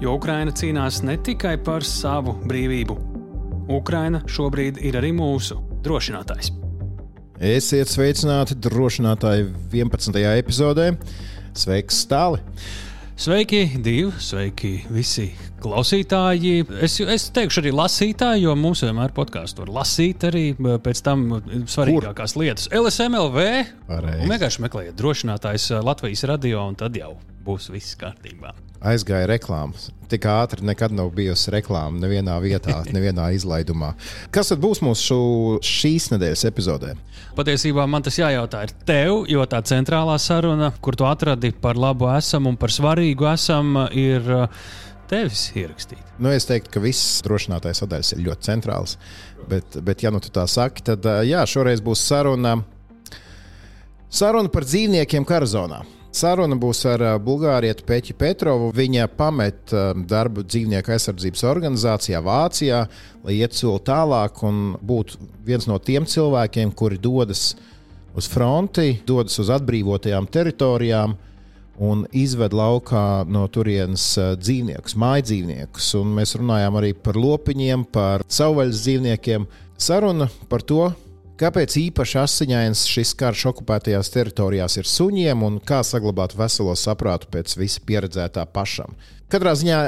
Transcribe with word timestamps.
jo 0.00 0.16
Ukraina 0.16 0.52
cīnās 0.52 1.00
ne 1.06 1.16
tikai 1.24 1.56
par 1.64 1.84
savu 1.86 2.36
brīvību. 2.46 2.96
Ukraina 3.72 4.20
šobrīd 4.30 4.80
ir 4.84 4.98
arī 5.00 5.12
mūsu 5.16 5.58
drošinātājs. 5.84 6.52
Esiet 7.36 7.90
sveicināti 7.92 8.56
drošinātāji 8.64 9.48
11. 9.74 10.20
epizodē. 10.38 10.92
Sveiks, 11.56 12.02
Stāli! 12.06 12.42
Sveiki, 13.16 13.62
divi, 13.80 14.10
sveiki 14.20 14.70
visi 14.92 15.30
klausītāji. 15.64 16.66
Es, 16.84 16.98
es 17.00 17.30
teikšu 17.32 17.62
arī 17.62 17.72
lasītāji, 17.72 18.44
jo 18.44 18.52
mums 18.60 18.84
vienmēr 18.84 19.14
podkāstu 19.16 19.64
var 19.64 19.72
lasīt 19.78 20.28
arī 20.28 20.44
pēc 20.60 21.00
tam 21.06 21.24
svarīgākās 21.64 22.36
Kur? 22.36 22.44
lietas. 22.44 22.68
LSMLV. 22.76 23.48
Vienkārši 23.88 24.66
meklējiet 24.68 25.00
drošinātājs 25.00 25.70
Latvijas 25.80 26.28
radio, 26.28 26.68
un 26.68 26.76
tad 26.76 27.00
jau 27.00 27.14
būs 27.48 27.72
viss 27.72 27.96
kārtībā 27.96 28.52
aizgāja 28.84 29.28
reklāmas. 29.30 29.90
Tik 30.10 30.26
ātri 30.30 30.62
nekad 30.66 30.94
nav 30.94 31.10
bijusi 31.16 31.50
reklāma 31.54 31.98
nevienā 32.02 32.36
vietā, 32.42 32.78
nevienā 32.96 33.32
izlaidumā. 33.36 33.94
Kas 34.34 34.52
tad 34.52 34.62
būs 34.62 34.82
mūsu 34.84 35.18
šīs 35.66 36.10
nedēļas 36.14 36.46
epizodē? 36.50 36.94
Patiesībā 37.36 37.84
man 37.90 38.04
tas 38.06 38.16
jājautā 38.16 38.62
ir 38.64 38.74
tev, 38.88 39.24
jo 39.28 39.44
tā 39.50 39.60
centrālā 39.66 40.16
saruna, 40.22 40.70
kur 40.80 40.96
tu 40.96 41.04
atradi 41.08 41.52
par 41.52 41.76
labu 41.76 42.08
esam 42.14 42.48
un 42.48 42.56
par 42.60 42.72
svarīgu 42.72 43.28
esam, 43.32 43.74
ir 43.92 44.30
uh, 44.32 44.46
tevis 45.10 45.50
ierakstīta. 45.56 46.06
Nu, 46.18 46.30
es 46.32 46.48
teiktu, 46.48 46.72
ka 46.72 46.82
visas 46.82 47.20
drošinātājas 47.26 47.82
sadaļas 47.82 48.14
ir 48.14 48.24
ļoti 48.28 48.48
centrālas. 48.48 48.96
Bet, 49.50 49.76
bet 49.84 50.02
ja 50.02 50.10
nu 50.14 50.22
tu 50.22 50.32
tā 50.34 50.46
saki, 50.50 50.86
tad 50.86 51.04
uh, 51.06 51.20
jā, 51.26 51.44
šoreiz 51.50 51.82
būs 51.84 52.06
saruna, 52.08 52.56
saruna 54.08 54.52
par 54.52 54.66
dzīvniekiem 54.66 55.26
karazonā. 55.28 55.82
Saruna 56.16 56.56
būs 56.56 56.78
ar 56.88 57.02
Bulgārietu 57.20 57.84
Peķi 57.84 58.14
Petrovu. 58.16 58.70
Viņa 58.76 59.04
pamet 59.18 59.74
darbu 60.08 60.46
dzīvnieku 60.48 60.94
aizsardzības 60.94 61.44
organizācijā 61.50 62.22
Vācijā, 62.24 62.78
lai 63.26 63.36
iet 63.36 63.56
soli 63.56 63.82
tālāk 63.84 64.40
un 64.48 64.62
būtu 64.80 65.20
viens 65.44 65.68
no 65.68 65.76
tiem 65.76 66.08
cilvēkiem, 66.08 66.72
kuri 66.72 66.96
dodas 66.96 67.50
uz 68.16 68.30
fronti, 68.32 68.96
dodas 69.04 69.36
uz 69.42 69.52
atbrīvotajām 69.52 70.28
teritorijām 70.32 71.18
un 71.84 72.06
izved 72.16 72.56
laukā 72.56 73.26
no 73.28 73.44
turienes 73.52 74.14
dzīvniekus, 74.40 74.96
māju 74.96 75.26
dzīvniekus. 75.28 75.90
Un 76.00 76.14
mēs 76.16 76.32
runājām 76.40 76.80
arī 76.80 76.94
par 76.96 77.20
lopiņiem, 77.20 77.84
par 77.92 78.24
savvaļas 78.24 78.86
dzīvniekiem. 78.86 79.44
Saruna 79.76 80.30
par 80.48 80.64
to, 80.64 80.86
Kāpēc 81.36 81.74
īpaši 81.76 82.16
asiņains 82.22 82.86
šis 82.88 83.12
karš 83.20 83.42
okupētajās 83.50 84.08
teritorijās 84.14 84.78
ir 84.80 84.88
suņiem 84.88 85.42
un 85.44 85.58
kā 85.60 85.82
saglabāt 85.84 86.32
veselo 86.38 86.72
saprātu 86.80 87.28
pēc 87.32 87.58
visa 87.60 87.82
pieredzētā 87.84 88.46
pašam? 88.54 88.94
Katrā 89.28 89.52
ziņā 89.58 89.80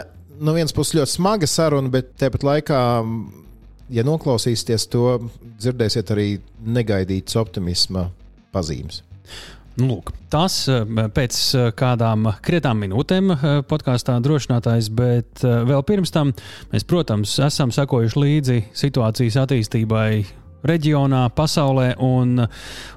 no 0.45 0.53
vienas 0.57 0.75
puses 0.77 0.99
ļoti 0.99 1.15
smaga 1.15 1.49
saruna, 1.49 1.89
bet 1.93 2.13
tāpat 2.21 2.45
laikā, 2.45 2.81
ja 3.97 4.05
noklausīsieties 4.05 4.89
to, 4.93 5.05
dzirdēsiet 5.59 6.13
arī 6.13 6.29
negaidītas 6.65 7.39
optimisma 7.41 8.11
pazīmes. 8.53 9.03
Nu, 9.79 9.87
lūk, 9.93 10.11
tas 10.33 10.57
eh, 10.73 10.83
pēc 11.15 11.37
eh, 11.55 11.69
kādām 11.79 12.27
krietām 12.43 12.81
minūtēm 12.83 13.31
eh, 13.31 13.47
podkāstā 13.71 14.17
drošinātājs, 14.25 14.89
bet 14.91 15.45
vēl 15.45 15.85
pirms 15.87 16.11
tam 16.15 16.33
mēs, 16.73 16.87
protams, 16.89 17.37
esam 17.47 17.71
sekojuši 17.75 18.23
līdzi 18.25 18.59
situācijas 18.81 19.39
attīstībai 19.45 20.11
reģionā, 20.67 21.29
pasaulē 21.37 21.93
un 22.03 22.47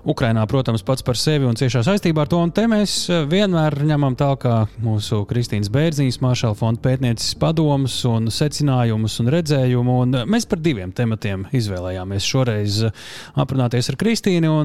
Ukrainā, 0.08 0.46
protams, 0.50 0.84
pats 0.86 1.06
par 1.06 1.20
sevi 1.20 1.46
un 1.46 1.58
ciešā 1.60 1.84
saistībā 1.86 2.26
ar 2.26 2.32
to. 2.32 2.42
Un 2.42 2.54
te 2.56 2.66
mēs 2.70 2.96
vienmēr 3.30 3.78
ņemam 3.92 4.18
tālāk 4.20 4.48
mūsu 4.82 5.24
Kristīnas 5.30 5.72
Bērziņas, 5.74 6.22
Maršala 6.24 6.58
fonda 6.58 6.82
pētnieces 6.88 7.36
padomus 7.42 8.00
un 8.10 8.32
secinājumus 8.34 9.20
un 9.22 9.32
redzējumu. 9.36 9.98
Un 10.06 10.22
mēs 10.32 10.50
par 10.50 10.62
diviem 10.64 10.94
tematiem 10.96 11.48
izvēlējāmies 11.56 12.30
šoreiz 12.34 12.84
aprunāties 13.40 13.92
ar 13.94 14.00
Kristīnu. 14.02 14.56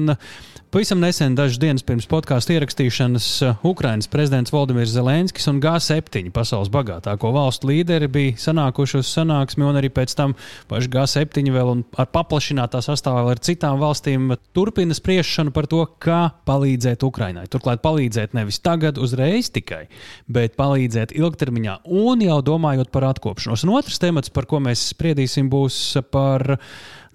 Pavisam 0.67 0.99
nesen, 0.99 1.31
dažas 1.31 1.61
dienas 1.63 1.83
pirms 1.87 2.09
podkāstu 2.11 2.51
ierakstīšanas, 2.57 3.27
Ukrainas 3.65 4.09
prezidents 4.11 4.51
Valdemirs 4.51 4.91
Zelenskis 4.91 5.47
un 5.47 5.61
G7 5.63 6.27
pasaules 6.35 6.67
bagātāko 6.73 7.31
valstu 7.31 7.69
līderi 7.69 8.09
bija 8.11 8.33
sanākuši 8.43 8.99
uz 8.99 9.07
sanāksmi, 9.15 9.63
un 9.63 9.79
arī 9.79 9.87
pēc 9.95 10.17
tam 10.19 10.35
paši 10.67 10.91
G7 10.91 11.53
vēl 11.55 11.71
ar 11.95 12.09
paplašinātā 12.11 12.83
sastāvā 12.87 13.23
ar 13.33 13.41
citām 13.43 13.79
valstīm 13.81 14.33
turpina 14.55 14.95
spriešanu 14.97 15.53
par 15.55 15.67
to, 15.69 15.83
kā 16.03 16.21
palīdzēt 16.47 17.03
Ukrainai. 17.07 17.47
Turklāt 17.51 17.83
palīdzēt 17.85 18.35
nevis 18.37 18.61
tagad, 18.63 18.99
uzreiz 19.01 19.51
tikai, 19.53 19.85
bet 20.31 20.57
palīdzēt 20.59 21.15
ilgtermiņā 21.17 21.81
un 21.85 22.23
jau 22.25 22.39
domājot 22.51 22.93
par 22.93 23.09
atkopšanos. 23.11 23.65
Un 23.67 23.75
otrs 23.77 23.99
temats, 24.03 24.33
par 24.33 24.49
ko 24.49 24.61
mēs 24.63 24.89
spriedīsim, 24.93 25.51
būs 25.53 25.99
par 26.13 26.57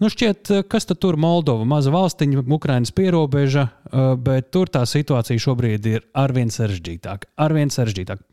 Nu, 0.03 0.09
šķiet, 0.11 0.49
kas 0.67 0.89
tad 0.89 0.99
tur 0.99 1.15
Moldova, 1.21 1.63
maza 1.69 1.93
valstiņa, 1.95 2.43
Ukrainas 2.51 2.91
pierobeža, 2.91 3.69
bet 4.19 4.49
tur 4.51 4.73
tā 4.73 4.83
situācija 4.89 5.39
šobrīd 5.45 5.87
ir 5.87 6.03
arvien 6.19 6.51
sarežģītāka. 6.51 7.31
Arvien 7.45 7.71
sarežģītāka. 7.71 8.27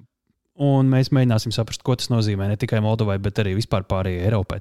Un 0.66 0.90
mēs 0.90 1.14
mēģināsim 1.14 1.54
saprast, 1.54 1.86
ko 1.86 1.94
tas 2.00 2.10
nozīmē 2.10 2.50
ne 2.50 2.58
tikai 2.60 2.82
Moldovai, 2.82 3.20
bet 3.22 3.40
arī 3.44 3.54
vispār 3.62 3.86
pārējai 3.86 4.26
Eiropai. 4.32 4.60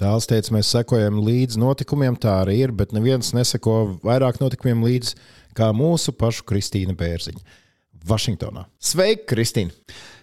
Tāls 0.00 0.24
teica, 0.24 0.54
mēs 0.56 0.70
sekojam 0.72 1.18
līdzi 1.20 1.60
notikumiem, 1.60 2.14
tā 2.16 2.38
arī 2.40 2.54
ir, 2.62 2.70
bet 2.72 2.94
neviens 2.96 3.34
neseko 3.36 3.98
vairāk 4.00 4.38
notikumiem 4.40 4.80
līdzi 4.86 5.18
kā 5.58 5.68
mūsu 5.76 6.14
pašu 6.16 6.46
Kristīna 6.48 6.94
Bērziņa. 6.96 7.58
Vašingtonā. 8.08 8.64
Sveika, 8.80 9.26
Kristīna! 9.34 9.74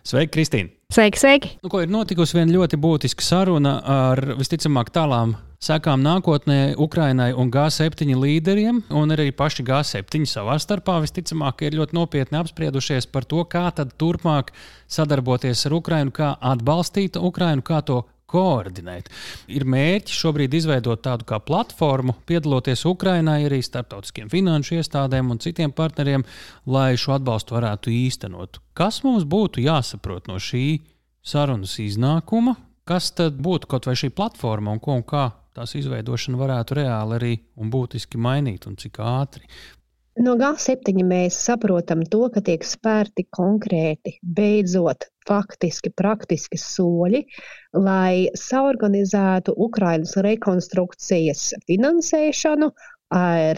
Sveika, 0.02 0.32
Kristīna! 0.34 0.72
Sveiki, 0.90 1.22
sveiki! 1.22 1.52
Nu, 1.62 1.70
ko 1.70 1.84
ir 1.84 1.94
notikusi 1.94 2.40
viena 2.40 2.56
ļoti 2.56 2.80
būtiska 2.82 3.22
saruna 3.22 3.76
ar 3.86 4.24
visticamāk 4.40 4.90
tālām 4.96 5.36
sekām 5.62 6.02
nākotnē 6.02 6.74
Ukrainai 6.82 7.30
un 7.38 7.54
G7 7.54 8.18
līderiem, 8.18 8.82
un 8.90 9.14
arī 9.14 9.30
paši 9.30 9.66
G7 9.68 10.26
savā 10.26 10.58
starpā 10.64 10.98
visticamāk 11.06 11.68
ir 11.68 11.78
ļoti 11.78 11.98
nopietni 12.00 12.42
apspriedušies 12.42 13.12
par 13.14 13.30
to, 13.30 13.46
kā 13.46 13.68
tad 13.78 13.94
turpmāk 14.02 14.56
sadarboties 14.90 15.68
ar 15.70 15.78
Ukrainu, 15.78 16.14
kā 16.18 16.34
atbalstīt 16.42 17.22
Ukrainu, 17.22 17.62
kā 17.62 17.86
to 17.86 18.08
koordinēt. 18.28 19.10
Ir 19.52 19.66
mērķis 19.70 20.20
šobrīd 20.24 20.58
izveidot 20.58 21.02
tādu 21.06 21.28
kā 21.28 21.40
platformu, 21.44 22.18
piedaloties 22.28 22.86
Ukrainai, 22.90 23.40
arī 23.48 23.62
starptautiskiem 23.66 24.32
finanšu 24.34 24.78
iestādēm 24.82 25.32
un 25.34 25.42
citiem 25.44 25.74
partneriem, 25.76 26.26
lai 26.68 26.92
šo 27.00 27.16
atbalstu 27.18 27.58
varētu 27.58 27.94
īstenot. 27.94 28.62
Kas 28.78 29.02
mums 29.08 29.26
būtu 29.28 29.64
jāsaprot 29.64 30.30
no 30.30 30.40
šī 30.42 30.82
sarunas 31.26 31.78
iznākuma? 31.84 32.58
Kas 32.88 33.12
tad 33.16 33.40
būtu 33.44 33.68
kaut 33.68 33.88
vai 33.90 33.98
šī 34.00 34.14
platforma 34.16 34.72
un 34.72 34.80
ko 34.84 34.96
un 34.96 35.04
kā 35.08 35.30
tās 35.58 35.74
izveidošana 35.80 36.38
varētu 36.40 36.78
reāli 36.78 37.18
arī 37.18 37.34
un 37.58 37.72
būtiski 37.74 38.20
mainīt, 38.22 38.68
un 38.70 38.78
cik 38.80 39.00
ātri. 39.02 39.48
No 40.18 40.34
G7 40.34 41.04
mēs 41.06 41.36
saprotam 41.46 42.00
to, 42.10 42.24
ka 42.34 42.42
tiek 42.42 42.64
spērti 42.66 43.28
konkrēti, 43.38 44.16
beidzot, 44.38 45.06
faktiski, 45.30 45.92
praktiski 45.94 46.58
soļi, 46.58 47.22
lai 47.78 48.26
saorganizētu 48.42 49.54
Ukrainas 49.68 50.16
rekonstrukcijas 50.26 51.52
finansēšanu, 51.70 52.72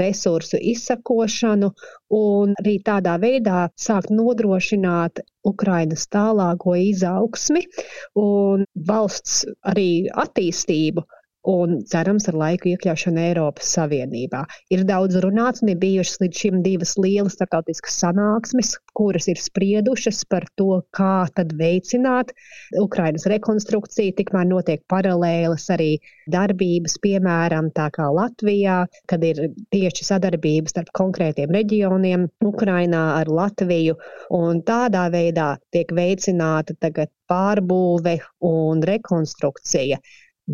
resursu 0.02 0.60
izsakošanu 0.72 1.72
un 2.14 2.52
arī 2.62 2.76
tādā 2.86 3.16
veidā 3.24 3.64
sākt 3.80 4.12
nodrošināt 4.14 5.24
Ukrainas 5.48 6.06
tālāko 6.12 6.76
izaugsmi 6.78 7.64
un 8.20 8.68
valsts 8.92 9.46
arī 9.64 9.90
attīstību 10.12 11.08
un 11.50 11.80
cerams 11.90 12.28
ar 12.30 12.38
laiku 12.38 12.70
iekļaušanu 12.72 13.22
Eiropas 13.24 13.72
Savienībā. 13.76 14.44
Ir 14.74 14.84
daudz 14.88 15.18
runāts, 15.24 15.64
un 15.64 15.72
ir 15.74 15.80
bijušas 15.82 16.22
līdz 16.24 16.42
šim 16.44 16.60
divas 16.66 16.94
lielas 17.02 17.38
starptautiskas 17.38 17.98
sanāksmes, 18.04 18.76
kuras 18.98 19.30
ir 19.32 19.42
spriedušas 19.42 20.22
par 20.30 20.46
to, 20.60 20.82
kā 20.96 21.26
tad 21.36 21.56
veicināt 21.60 22.34
Ukrainas 22.82 23.26
rekonstrukciju. 23.32 24.16
Tikmēr 24.20 24.50
notiek 24.52 24.84
paralēlas 24.92 25.70
arī 25.74 25.92
darbības, 26.30 27.00
piemēram, 27.02 27.72
tā 27.74 27.90
kā 27.96 28.10
Latvijā, 28.14 28.84
kad 29.10 29.26
ir 29.26 29.48
tieši 29.74 30.10
sadarbības 30.12 30.76
starp 30.76 30.94
konkrētiem 31.02 31.54
reģioniem 31.56 32.30
Ukrainā 32.46 33.06
ar 33.18 33.32
Latviju, 33.42 33.98
un 34.38 34.62
tādā 34.68 35.08
veidā 35.14 35.56
tiek 35.74 35.90
veicināta 35.96 36.78
tagad 36.78 37.10
pārbūve 37.30 38.20
un 38.46 38.82
rekonstrukcija 38.86 40.00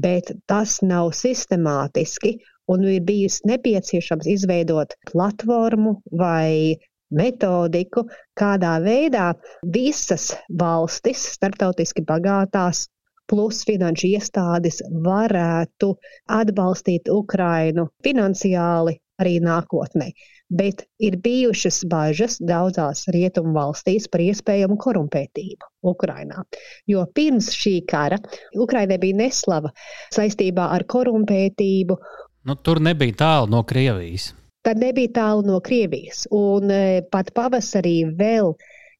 bet 0.04 0.32
tas 0.52 0.80
nav 0.82 1.14
sistemātiski. 1.18 2.36
Un 2.72 2.82
ir 2.90 3.04
bijis 3.06 3.44
nepieciešams 3.46 4.26
izveidot 4.34 4.96
platformu 5.12 6.00
vai 6.18 6.76
metodiku, 7.14 8.08
kādā 8.40 8.80
veidā 8.82 9.28
visas 9.76 10.32
valstis, 10.62 11.28
starptautiski 11.38 12.02
bagātās, 12.10 12.88
plus 13.30 13.62
finanšu 13.70 14.10
iestādes 14.18 14.82
varētu 15.06 15.94
atbalstīt 16.40 17.10
Ukrainu 17.14 17.88
finansiāli 18.06 18.98
arī 19.22 19.40
nākotnē 19.44 20.12
bet 20.50 20.84
ir 21.02 21.18
bijušas 21.18 21.82
bažas 21.90 22.38
daudzās 22.40 23.06
rietumu 23.14 23.54
valstīs 23.56 24.08
par 24.12 24.22
iespējamu 24.22 24.78
korumpētību 24.82 25.70
Ukrainā. 25.90 26.44
Jo 26.88 27.06
pirms 27.16 27.50
šī 27.56 27.80
kara 27.90 28.20
Ukrainai 28.54 29.00
bija 29.02 29.18
neslava 29.24 29.74
saistībā 30.14 30.70
ar 30.78 30.86
korumpētību. 30.86 31.98
Nu, 32.46 32.56
tur 32.56 32.82
nebija 32.82 33.18
tālu 33.24 33.50
no 33.56 33.64
Krievijas. 33.66 34.34
Tad 34.66 34.82
nebija 34.82 35.14
tālu 35.18 35.46
no 35.46 35.60
Krievijas. 35.66 36.26
Un 36.34 36.70
e, 36.74 37.02
pat 37.12 37.32
pavasarī 37.34 38.04
vēl 38.18 38.54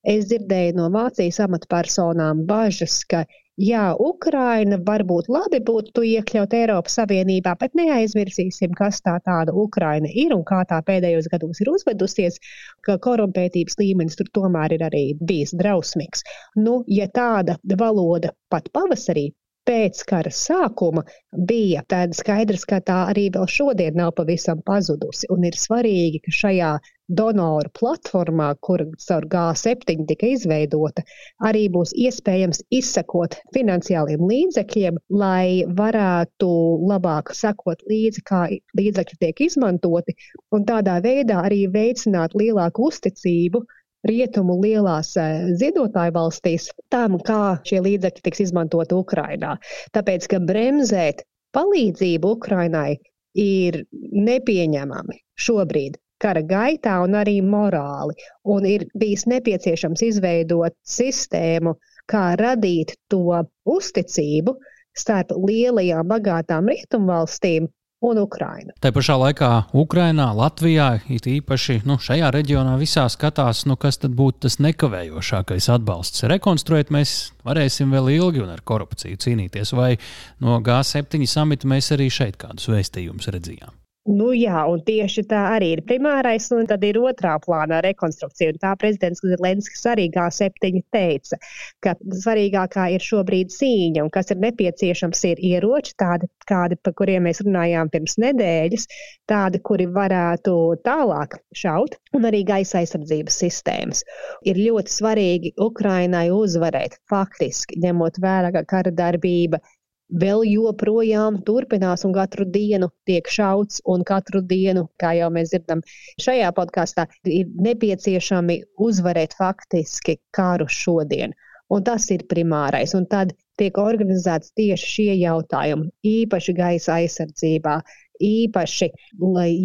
es 0.06 0.28
dzirdēju 0.30 0.78
no 0.78 0.90
Vācijas 0.94 1.42
amatpersonām 1.46 2.46
bažas, 2.50 3.04
ka 3.10 3.26
Jā, 3.63 3.94
Ukraina 4.04 4.75
varbūt 4.88 5.30
labi 5.31 5.62
būtu 5.63 6.02
iekļaut 6.04 6.54
Eiropas 6.57 6.98
Savienībā, 7.00 7.54
bet 7.62 7.78
neaizmirsīsim, 7.80 8.74
kas 8.75 9.00
tā 9.06 9.13
tāda 9.24 9.54
Ukraina 9.56 10.12
ir 10.12 10.34
un 10.36 10.44
kā 10.50 10.60
tā 10.68 10.81
pēdējos 10.84 11.30
gados 11.31 11.62
ir 11.63 11.72
uzvedusies, 11.72 12.36
ka 12.84 12.98
korumpētības 13.06 13.80
līmenis 13.80 14.19
tur 14.19 14.28
tomēr 14.36 14.75
ir 14.75 14.84
arī 14.90 15.06
bijis 15.22 15.56
drausmīgs. 15.56 16.28
Nu, 16.60 16.81
ja 17.00 17.07
tāda 17.07 17.56
valoda 17.80 18.34
pat 18.52 18.68
pavasarī 18.75 19.30
pēc 19.66 20.04
kara 20.10 20.36
sākuma 20.36 21.06
bija, 21.48 21.86
tad 21.88 22.12
skaidrs, 22.18 22.68
ka 22.68 22.81
tā 22.84 23.06
arī 23.13 23.30
vēl 23.38 23.48
šodien 23.50 23.96
nav 24.01 24.12
pavisam 24.19 24.60
pazudusi. 24.68 25.31
Un 25.31 25.48
ir 25.48 25.56
svarīgi, 25.56 26.22
ka 26.28 26.36
šajā 26.42 26.75
donoru 27.07 27.69
platformā, 27.80 28.50
kur 28.62 28.81
caur 29.07 29.28
G7 29.30 30.06
tika 30.10 30.30
izveidota, 30.34 31.04
arī 31.46 31.68
būs 31.74 31.94
iespējams 31.94 32.63
izsekot 32.74 33.38
finansiāliem 33.54 34.25
līdzekļiem, 34.25 34.98
lai 35.10 35.66
varētu 35.78 36.50
labāk 36.90 37.34
sekot 37.38 37.86
līdzi, 37.90 38.25
kā 38.25 38.46
līdzekļi 38.80 39.19
tiek 39.22 39.42
izmantoti, 39.48 40.16
un 40.56 40.66
tādā 40.66 41.00
veidā 41.06 41.44
arī 41.46 41.66
veicināt 41.72 42.36
lielāku 42.38 42.90
uzticību 42.90 43.62
rietumu 44.06 44.60
lielās 44.62 45.16
eh, 45.18 45.50
ziedotāju 45.58 46.13
valstīs 46.16 46.69
tam, 46.94 47.18
kā 47.25 47.58
šie 47.66 47.81
līdzekļi 47.86 48.25
tiks 48.25 48.46
izmantoti 48.48 48.98
Ukrainā. 48.98 49.56
Tāpēc, 49.98 50.30
ka 50.30 50.42
bremzēt 50.46 51.25
palīdzību 51.56 52.34
Ukrainai 52.38 52.98
ir 53.36 53.84
nepieņemami 53.94 55.22
šobrīd 55.46 55.98
kara 56.22 56.44
gaitā 56.46 57.00
un 57.04 57.18
arī 57.20 57.40
morāli. 57.44 58.16
Un 58.48 58.68
ir 58.70 58.88
bijis 58.98 59.26
nepieciešams 59.32 60.06
izveidot 60.10 60.76
sistēmu, 60.88 61.76
kā 62.10 62.36
radīt 62.40 62.96
to 63.12 63.42
uzticību 63.66 64.56
starp 64.96 65.34
lielajām, 65.36 66.08
bagātām 66.08 66.70
rietumvalstīm 66.72 67.68
un 68.06 68.20
Ukraina. 68.22 68.76
Tā 68.84 68.92
pašā 68.96 69.16
laikā 69.20 69.50
Ukrainā, 69.76 70.28
Latvijā, 70.38 70.90
it 71.12 71.28
īpaši 71.30 71.82
nu, 71.90 71.98
šajā 72.02 72.30
reģionā, 72.36 72.76
visā 72.80 73.06
skatās, 73.12 73.66
nu, 73.70 73.78
kas 73.82 74.00
tad 74.04 74.16
būtu 74.18 74.46
tas 74.46 74.60
nekavējošākais 74.64 75.70
atbalsts. 75.74 76.26
Rekonstruēt 76.30 76.94
mēs 76.96 77.16
varēsim 77.48 77.96
vēl 77.96 78.14
ilgi 78.18 78.44
un 78.46 78.54
ar 78.54 78.62
korupciju 78.66 79.20
cīnīties, 79.26 79.74
vai 79.78 79.96
no 80.44 80.60
G7 80.66 81.26
samita 81.30 81.72
mēs 81.72 81.92
arī 81.96 82.12
šeit 82.14 82.40
kādus 82.42 82.70
vēstījumus 82.72 83.32
redzējām. 83.36 83.85
Nu, 84.06 84.28
jā, 84.38 84.60
un 84.69 84.84
tieši 84.86 85.24
tā 85.25 85.40
arī 85.56 85.72
ir 85.74 85.80
primārais, 85.90 86.46
un 86.54 86.68
tad 86.69 86.84
ir 86.86 87.00
otrā 87.02 87.31
plānā 87.42 87.80
rekonstrukcija. 87.81 88.52
Un 88.54 88.60
tā 88.62 88.74
prezidents 88.78 89.24
Zelenskis 89.25 89.81
arī 89.90 90.06
G7 90.13 90.84
teica, 90.94 91.40
ka 91.81 91.96
svarīgākā 91.98 92.86
ir 92.94 93.02
šobrīd 93.02 93.50
cīņa, 93.56 94.04
un 94.06 94.12
kas 94.13 94.30
ir 94.30 94.38
nepieciešams, 94.44 95.24
ir 95.31 95.42
ieroči, 95.50 95.96
tādi, 95.98 96.30
kādi, 96.46 96.78
par 96.86 96.94
kuriem 97.02 97.25
mēs 97.25 97.42
runājām 97.48 97.90
pirms 97.96 98.19
nedēļas, 98.22 98.86
tādi, 99.25 99.63
kuri 99.66 99.90
varētu 99.98 100.54
tālāk 100.86 101.40
šaut, 101.58 101.98
un 102.13 102.30
arī 102.30 102.44
gaisa 102.46 102.84
aizsardzības 102.84 103.40
sistēmas. 103.42 104.06
Ir 104.46 104.62
ļoti 104.62 105.00
svarīgi 105.00 105.56
Ukrainai 105.66 106.28
uzvarēt, 106.30 107.00
faktiski 107.10 107.81
ņemot 107.81 108.22
vērā, 108.22 108.54
ka 108.54 108.68
kara 108.69 108.94
darbība 108.94 109.63
vēl 110.10 110.44
joprojām 110.48 111.40
turpinās 111.46 112.06
un 112.06 112.13
katru 112.13 112.46
dienu 112.46 112.90
tiek 113.10 113.28
šauts, 113.28 113.81
un 113.86 114.04
katru 114.06 114.42
dienu, 114.42 114.88
kā 115.02 115.16
jau 115.18 115.31
mēs 115.34 115.52
dzirdam, 115.54 115.81
šajā 116.22 116.52
podkāstā 116.57 117.07
ir 117.25 117.50
nepieciešami 117.68 118.62
uzvarēt 118.78 119.36
faktiski 119.38 120.19
karu 120.36 120.69
šodien. 120.69 121.34
Un 121.74 121.81
tas 121.84 122.06
ir 122.13 122.28
primārais. 122.30 122.94
Un 122.94 123.07
tad 123.10 123.34
tiek 123.57 123.78
organizēts 123.81 124.54
tieši 124.54 124.90
šie 124.96 125.13
jautājumi, 125.18 125.90
īpaši 126.06 126.54
gaisa 126.54 127.00
aizsardzībā, 127.00 127.80
īpaši 128.22 128.92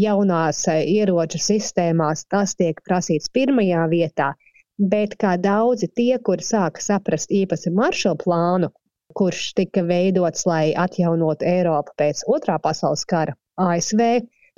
jaunās 0.01 0.63
ieroču 0.81 1.39
sistēmās. 1.39 2.25
Tas 2.33 2.57
tiek 2.57 2.81
prasīts 2.89 3.29
pirmajā 3.29 3.85
vietā. 3.93 4.33
Bet 4.81 5.19
kā 5.21 5.35
daudzi 5.37 5.91
tie, 5.93 6.15
kuri 6.25 6.41
sāka 6.41 6.81
saprast 6.81 7.29
īpaši 7.37 7.69
maršalu 7.77 8.17
plānu, 8.23 8.71
kurš 9.19 9.53
tika 9.59 9.83
veidots, 9.87 10.47
lai 10.47 10.73
atjaunotu 10.85 11.47
Eiropu 11.49 11.97
pēc 12.01 12.25
otrā 12.29 12.59
pasaules 12.63 13.07
kara. 13.09 13.37
ASV 13.61 14.03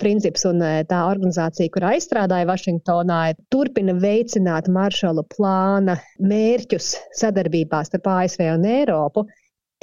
princips 0.03 0.43
un 0.49 0.61
e, 0.63 0.71
tā 0.89 1.03
organizācija, 1.09 1.71
kur 1.73 1.85
aizstrādāja 1.91 2.47
Vašingtonā, 2.49 3.19
turpina 3.53 3.95
veicināt 4.03 4.69
maršala 4.71 5.23
plāna 5.35 5.97
mērķus 6.31 6.89
sadarbībā 7.19 7.83
starp 7.87 8.09
ASV 8.15 8.45
un 8.55 8.67
Eiropu. 8.67 9.25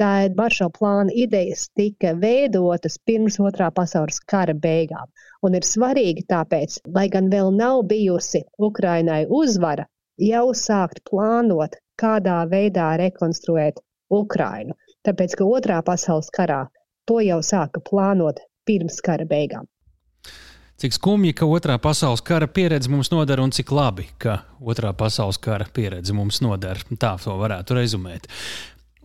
Tā 0.01 0.13
maršala 0.37 0.73
plāna 0.77 1.13
idejas 1.23 1.67
tika 1.77 2.15
veidotas 2.17 2.97
pirms 3.05 3.37
otrā 3.41 3.69
pasaules 3.77 4.21
kara 4.33 4.55
beigām. 4.57 5.11
Un 5.45 5.57
ir 5.59 5.67
svarīgi 5.69 6.25
tāpēc, 6.33 6.81
lai 6.97 7.07
gan 7.13 7.29
vēl 7.33 7.53
nav 7.57 7.83
bijusi 7.91 8.43
Ukrainai 8.71 9.27
uzvara, 9.41 9.85
jau 10.31 10.47
sākt 10.57 11.05
plānot, 11.11 11.77
kādā 12.01 12.41
veidā 12.49 12.95
rekonstruēt 13.01 13.81
Ukrainu, 14.11 14.77
tāpēc 15.07 15.37
ka 15.39 15.47
otrā 15.47 15.81
pasaules 15.87 16.31
karā 16.35 16.65
to 17.09 17.21
jau 17.25 17.41
sāka 17.43 17.83
plānot 17.85 18.43
pirms 18.67 19.01
kara 19.05 19.27
beigām. 19.27 19.69
Cik 20.81 20.95
skumji, 20.97 21.35
ka 21.37 21.45
otrā 21.45 21.77
pasaules 21.77 22.23
kara 22.25 22.47
pieredze 22.49 22.89
mums 22.89 23.11
noder, 23.13 23.43
un 23.43 23.53
cik 23.53 23.69
labi, 23.77 24.07
ka 24.19 24.39
otrā 24.65 24.95
pasaules 24.97 25.37
kara 25.37 25.67
pieredze 25.69 26.15
mums 26.17 26.41
noder. 26.41 26.81
Tā 26.97 27.17
to 27.21 27.35
varētu 27.37 27.77
rezumēt. 27.77 28.31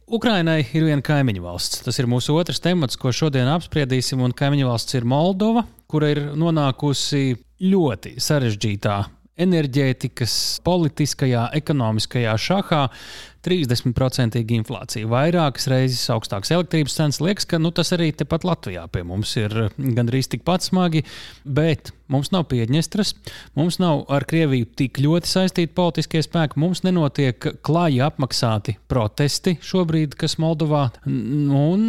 Ukrainai 0.05 0.61
ir 0.77 0.85
viena 0.85 1.03
kaimiņu 1.03 1.43
valsts. 1.43 1.81
Tas 1.83 1.99
ir 1.99 2.07
mūsu 2.07 2.37
otrs 2.37 2.61
temats, 2.63 2.95
ko 2.95 3.11
šodien 3.11 3.49
apspriedīsim. 3.51 4.21
Kaimiņu 4.37 4.69
valsts 4.69 4.95
ir 4.95 5.07
Moldova, 5.09 5.65
kura 5.91 6.13
ir 6.13 6.21
nonākusi 6.37 7.35
ļoti 7.65 8.15
sarežģītā 8.23 8.99
enerģētikas, 9.41 10.35
politiskajā, 10.63 11.49
ekonomiskajā 11.59 12.35
šahā. 12.39 12.85
30% 13.45 14.41
inflācija, 14.57 15.09
vairākas 15.09 15.69
reizes 15.71 16.05
augstākas 16.13 16.53
elektrības 16.55 16.97
cenas. 16.97 17.21
Liekas, 17.23 17.47
ka 17.49 17.59
nu, 17.61 17.71
tas 17.75 17.93
arī 17.95 18.11
tepat 18.17 18.47
Latvijā 18.47 18.87
pie 18.91 19.05
mums 19.07 19.35
ir 19.39 19.69
gandrīz 19.77 20.31
tikpat 20.31 20.65
smagi, 20.65 21.05
bet 21.45 21.93
mums 22.11 22.31
nav 22.33 22.45
Piedņestras, 22.51 23.13
mums 23.57 23.79
nav 23.81 24.03
ar 24.13 24.25
Krieviju 24.29 24.67
tik 24.77 24.99
ļoti 25.01 25.29
saistīti 25.29 25.73
politiskie 25.77 26.21
spēki, 26.25 26.59
mums 26.61 26.83
nenotiek 26.85 27.47
klāji 27.65 28.01
apmaksāti 28.05 28.77
protesti 28.91 29.55
šobrīd, 29.65 30.17
kas 30.19 30.37
Moldovā, 30.41 30.87
un 31.05 31.87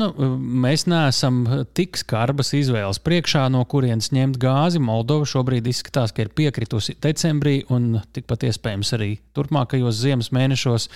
mēs 0.66 0.86
neesam 0.90 1.42
tik 1.76 2.00
skarbas 2.00 2.54
izvēles 2.56 3.00
priekšā, 3.04 3.46
no 3.52 3.64
kurienes 3.68 4.12
ņemt 4.16 4.40
gāzi. 4.42 4.82
Moldova 4.82 5.28
šobrīd 5.28 5.68
izskatās, 5.70 6.14
ka 6.16 6.24
ir 6.24 6.32
piekritusi 6.36 6.96
decembrī 7.02 7.58
un 7.72 8.00
tikpat 8.16 8.48
iespējams 8.50 8.96
arī 8.96 9.12
turpmākajos 9.36 10.00
ziemas 10.00 10.32
mēnešos 10.36 10.90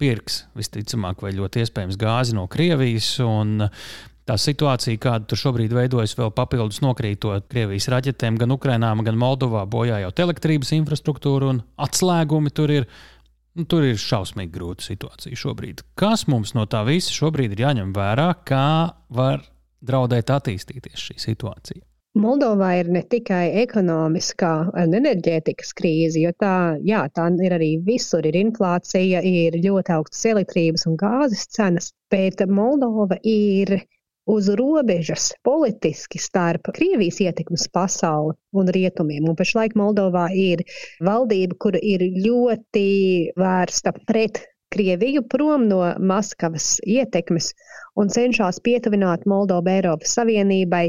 pirks 0.00 0.44
visticamāk, 0.56 1.22
vai 1.24 1.32
ļoti 1.36 1.64
iespējams 1.64 1.98
gāzi 2.00 2.36
no 2.36 2.46
Krievijas. 2.50 3.14
tā 4.26 4.34
situācija, 4.42 4.98
kāda 4.98 5.28
tur 5.30 5.38
šobrīd 5.38 5.72
veidojas, 5.72 6.16
vēl 6.18 6.32
papildus 6.34 6.80
nokrītot 6.82 7.46
Krievijas 7.52 7.88
raķetēm, 7.92 8.38
gan 8.40 8.50
Ukrainā, 8.50 8.90
gan 9.06 9.18
Moldovā, 9.18 9.64
bojājot 9.70 10.18
elektrības 10.18 10.72
infrastruktūru 10.74 11.52
un 11.54 11.62
atslēgumi 11.78 12.50
tur 12.50 12.70
ir. 12.70 12.88
Nu, 13.56 13.64
tur 13.64 13.86
ir 13.88 13.96
šausmīgi 13.96 14.52
grūta 14.52 14.84
situācija 14.84 15.38
šobrīd. 15.40 15.80
Kas 15.96 16.26
mums 16.28 16.52
no 16.52 16.66
tā 16.68 16.82
visa 16.84 17.14
šobrīd 17.16 17.54
ir 17.54 17.62
jāņem 17.62 17.94
vērā, 17.96 18.34
kā 18.44 18.92
var 19.08 19.46
draudēt 19.80 20.28
attīstīties 20.34 21.06
šī 21.06 21.16
situācija? 21.22 21.80
Moldovā 22.16 22.70
ir 22.80 22.88
ne 22.88 23.02
tikai 23.12 23.50
ekonomiskā 23.62 24.52
un 24.82 24.96
enerģētikas 24.96 25.74
krīze, 25.76 26.22
jo 26.22 26.30
tā, 26.40 26.78
jā, 26.88 27.02
tā 27.12 27.26
ir 27.44 27.54
arī 27.58 27.68
visur. 27.84 28.24
Ir 28.24 28.38
inflācija, 28.40 29.20
ir 29.20 29.58
ļoti 29.60 29.92
augstas 29.98 30.24
elektrības 30.32 30.86
un 30.88 30.96
gāzes 31.02 31.44
cenas, 31.52 31.90
bet 32.12 32.40
Moldova 32.48 33.20
ir 33.20 33.74
uz 34.26 34.48
robežas 34.58 35.28
politiski 35.44 36.18
starp 36.18 36.72
Krievijas 36.78 37.20
ietekmes 37.20 37.68
pasauli 37.68 38.34
un 38.56 38.72
rietumiem. 38.78 39.28
Un 39.28 39.36
pašlaik 39.36 39.76
Moldovā 39.78 40.30
ir 40.32 40.64
valdība, 41.04 41.60
kur 41.60 41.76
ir 41.82 42.08
ļoti 42.24 42.86
vērsta 43.36 43.92
pret 44.08 44.40
Krieviju 44.76 45.22
prom 45.32 45.62
no 45.68 45.78
Maskavas 46.10 46.64
ietekmes 46.94 47.46
un 48.02 48.10
cenšas 48.12 48.58
pietuvināt 48.66 49.22
Moldovu 49.32 49.72
Eiropas 49.72 50.12
Savienībai 50.18 50.82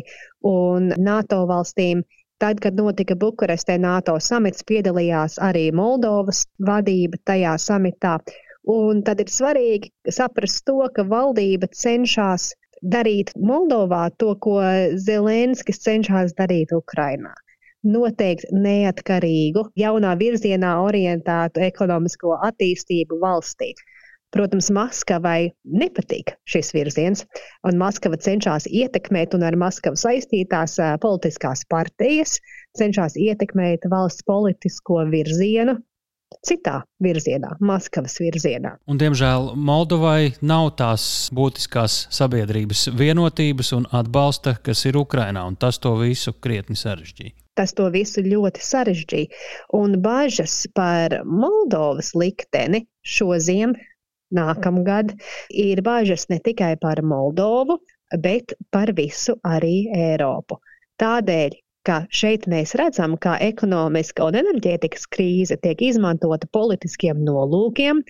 un 0.49 0.89
NATO 1.09 1.37
valstīm. 1.51 2.01
Tad, 2.43 2.59
kad 2.65 2.75
notika 2.75 3.15
Bukarestē 3.21 3.77
NATO 3.85 4.17
samits, 4.25 4.65
piedalījās 4.71 5.39
arī 5.49 5.63
Moldovas 5.79 6.43
vadība 6.71 7.21
tajā 7.31 7.55
samitā. 7.63 8.17
Un 8.75 9.01
tad 9.07 9.23
ir 9.23 9.31
svarīgi 9.31 10.13
saprast 10.19 10.65
to, 10.67 10.77
ka 10.93 11.07
valdība 11.15 11.71
cenšas 11.71 12.51
darīt 12.83 13.31
Moldovā 13.39 14.03
to, 14.19 14.35
ko 14.35 14.59
Zelenskis 15.07 15.79
cenšas 15.87 16.35
darīt 16.43 16.75
Ukrainā 16.83 17.33
noteikt 17.87 18.51
neatkarīgu, 18.53 19.69
jaunā 19.79 20.15
virzienā 20.19 20.77
orientētu 20.83 21.63
ekonomisko 21.67 22.37
attīstību 22.49 23.19
valstī. 23.23 23.73
Protams, 24.35 24.67
Maskavai 24.75 25.53
nepatīk 25.63 26.33
šis 26.51 26.73
virziens, 26.75 27.23
un 27.63 27.77
Maskava 27.79 28.19
cenšas 28.19 28.67
ietekmēt 28.67 29.37
un 29.37 29.45
ar 29.47 29.55
Maskavu 29.55 29.95
saistītās 29.99 30.75
politiskās 31.03 31.63
partijas, 31.71 32.35
cenšas 32.77 33.15
ietekmēt 33.15 33.87
valsts 33.89 34.27
politisko 34.27 35.05
virzienu, 35.13 35.77
citā 36.43 36.81
virzienā, 36.99 37.55
Maskavas 37.63 38.19
virzienā. 38.19 38.75
Un, 38.91 38.99
diemžēl 38.99 39.53
Moldovai 39.55 40.35
nav 40.43 40.73
tās 40.83 41.07
būtiskās 41.31 42.03
sabiedrības 42.19 42.89
vienotības 42.99 43.73
un 43.79 43.87
atbalsta, 43.95 44.57
kas 44.59 44.83
ir 44.91 44.99
Ukrainā, 44.99 45.47
un 45.47 45.55
tas 45.55 45.79
to 45.79 45.95
visu 46.03 46.35
krietni 46.35 46.75
sarežģīja 46.75 47.46
tas 47.57 47.73
to 47.77 47.89
visu 47.93 48.23
ļoti 48.25 48.63
sarežģīja. 48.63 49.43
Un 49.77 49.99
bažas 50.03 50.55
par 50.77 51.19
Moldovas 51.25 52.13
likteni 52.15 52.85
šoziem, 53.17 53.75
nākamgad, 54.37 55.13
ir 55.49 55.83
bažas 55.85 56.27
ne 56.31 56.39
tikai 56.43 56.75
par 56.81 57.01
Moldovu, 57.03 57.79
bet 58.23 58.55
par 58.71 58.93
visu 58.97 59.37
arī 59.47 59.87
Eiropu. 59.95 60.59
Tādēļ, 61.01 61.55
ka 61.87 62.01
šeit 62.11 62.47
mēs 62.51 62.75
redzam, 62.79 63.15
kā 63.23 63.37
ekonomiska 63.43 64.27
un 64.27 64.37
enerģētikas 64.41 65.07
krīze 65.13 65.57
tiek 65.63 65.81
izmantota 65.89 66.49
politiskiem 66.51 67.21
nolūkiem 67.23 68.01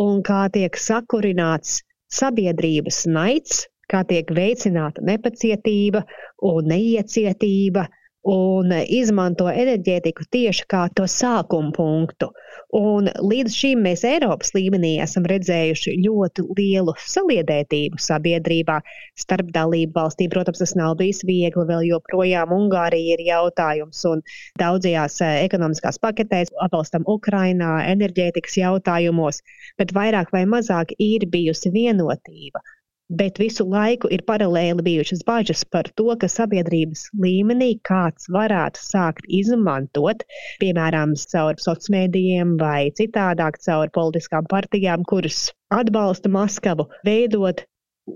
un 0.00 0.22
kā 0.26 0.44
tiek 0.54 0.78
sakurināts 0.78 1.80
sabiedrības 2.14 3.00
naids, 3.10 3.64
kā 3.90 4.04
tiek 4.08 4.30
veicināta 4.38 5.02
nepacietība 5.04 6.04
un 6.46 6.70
neiecietība 6.70 7.88
un 8.24 8.72
izmanto 8.88 9.46
enerģētiku 9.52 10.24
tieši 10.32 10.64
kā 10.70 10.86
to 10.96 11.04
sākuma 11.10 11.72
punktu. 11.76 12.30
Un 12.74 13.10
līdz 13.20 13.54
šim 13.54 13.82
mēs 13.84 14.02
Eiropas 14.08 14.54
līmenī 14.56 14.94
esam 15.04 15.26
redzējuši 15.30 15.94
ļoti 16.06 16.46
lielu 16.58 16.94
saliedētību 16.98 18.00
sabiedrībā 18.00 18.80
starp 19.20 19.52
dalību 19.54 19.94
valstīm. 19.98 20.32
Protams, 20.32 20.62
tas 20.64 20.74
nav 20.78 20.96
bijis 21.00 21.22
viegli, 21.28 21.66
vēl 21.68 21.84
joprojām 21.90 22.54
Ungārija 22.56 23.18
ir 23.18 23.24
jautājums 23.28 24.00
un 24.10 24.24
daudzajās 24.60 25.20
eh, 25.22 25.36
ekonomiskās 25.44 26.00
paketēs 26.02 26.54
atbalstam 26.64 27.04
Ukrainā 27.06 27.76
enerģētikas 27.92 28.58
jautājumos, 28.62 29.42
bet 29.78 29.92
vairāk 29.94 30.32
vai 30.34 30.46
mazāk 30.48 30.96
ir 30.98 31.28
bijusi 31.30 31.70
vienotība 31.74 32.64
bet 33.08 33.40
visu 33.40 33.66
laiku 33.68 34.08
ir 34.14 34.24
paralēli 34.28 34.84
bijušas 34.84 35.24
bažas 35.26 35.64
par 35.64 35.90
to, 35.98 36.08
ka 36.20 36.28
sabiedrības 36.30 37.08
līmenī 37.20 37.74
kāds 37.88 38.30
varētu 38.32 38.80
sākt 38.80 39.28
izmantot, 39.28 40.24
piemēram, 40.62 41.16
caur 41.32 41.60
sociāliem 41.60 41.94
mēdījiem 41.94 42.56
vai 42.60 42.90
citādāk 42.98 43.60
caur 43.64 43.92
politiskām 43.94 44.48
partijām, 44.50 45.04
kuras 45.08 45.50
atbalsta 45.74 46.30
Maskavu, 46.32 46.88
veidot 47.06 47.64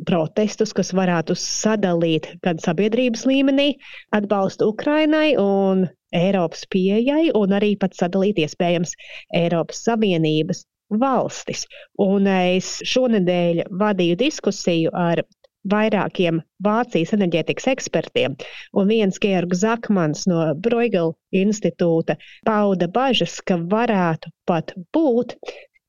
protestus, 0.08 0.74
kas 0.76 0.92
varētu 0.96 1.36
sadalīt 1.38 2.28
gan 2.44 2.60
sabiedrības 2.60 3.24
līmenī 3.28 3.68
atbalstu 4.16 4.68
Ukrainai 4.74 5.36
un 5.40 5.86
Eiropas 6.12 6.64
pieejai, 6.72 7.30
un 7.36 7.54
arī 7.56 7.74
pat 7.80 7.96
sadalīt 7.96 8.40
iespējams 8.44 8.94
Eiropas 9.36 9.80
Savienības 9.88 10.64
valstis. 10.90 11.66
Un 12.00 12.26
es 12.30 12.78
šonadēļ 12.86 13.66
vadīju 13.80 14.18
diskusiju 14.20 14.94
ar 14.96 15.24
vairākiem 15.68 16.40
Vācijas 16.64 17.12
enerģētikas 17.16 17.68
ekspertiem, 17.74 18.36
un 18.78 18.90
viens 18.90 19.18
Georgs 19.22 19.62
Zakmans 19.64 20.26
no 20.30 20.52
Bruegel 20.64 21.14
institūta 21.34 22.16
pauda 22.46 22.88
bažas, 22.88 23.38
ka 23.44 23.58
varētu 23.74 24.32
pat 24.48 24.74
būt, 24.94 25.36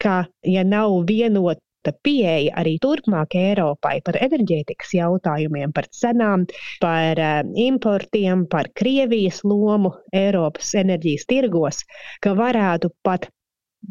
ka, 0.02 0.26
ja 0.44 0.66
nav 0.68 1.04
vienota 1.08 1.94
pieeja 2.04 2.54
arī 2.60 2.76
turpmāk 2.84 3.36
Eiropai 3.40 4.00
par 4.06 4.20
enerģētikas 4.20 4.94
jautājumiem, 4.98 5.72
par 5.76 5.88
cenām, 5.96 6.46
par 6.84 7.20
uh, 7.24 7.42
importiem, 7.56 8.46
par 8.52 8.72
Krievijas 8.76 9.42
lomu 9.48 9.94
Eiropas 10.14 10.74
enerģijas 10.82 11.28
tirgos, 11.30 11.84
ka 12.24 12.36
varētu 12.36 12.92
pat 13.06 13.30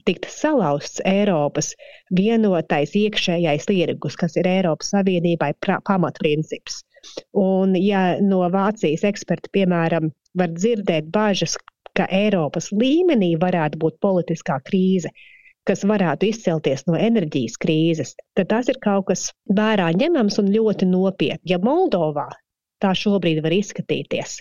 tikt 0.09 0.29
salauzts 0.33 1.01
Eiropas 1.09 1.73
vienotais 2.15 2.95
iekšējais 2.99 3.67
tirgus, 3.69 4.17
kas 4.21 4.37
ir 4.41 4.49
Eiropas 4.49 4.93
Savienībai 4.95 5.55
pamatprincips. 5.63 6.83
Un, 7.39 7.75
ja 7.79 8.19
no 8.21 8.43
Vācijas 8.53 9.07
eksperti, 9.09 9.53
piemēram, 9.55 10.11
var 10.39 10.53
dzirdēt 10.55 11.11
bažas, 11.15 11.57
ka 11.97 12.07
Eiropas 12.15 12.71
līmenī 12.75 13.33
varētu 13.41 13.81
būt 13.83 13.99
politiskā 14.05 14.59
krīze, 14.67 15.11
kas 15.69 15.85
varētu 15.89 16.29
izcelties 16.31 16.87
no 16.89 16.97
enerģijas 16.97 17.59
krīzes, 17.61 18.15
tad 18.39 18.51
tas 18.53 18.71
ir 18.73 18.79
kaut 18.85 19.09
kas 19.11 19.29
vērā 19.61 19.91
ņemams 19.97 20.39
un 20.43 20.53
ļoti 20.55 20.89
nopietni. 20.89 21.53
Ja 21.53 21.59
Moldovā 21.63 22.29
tā 22.83 22.95
šobrīd 22.97 23.43
var 23.45 23.57
izskatīties, 23.57 24.39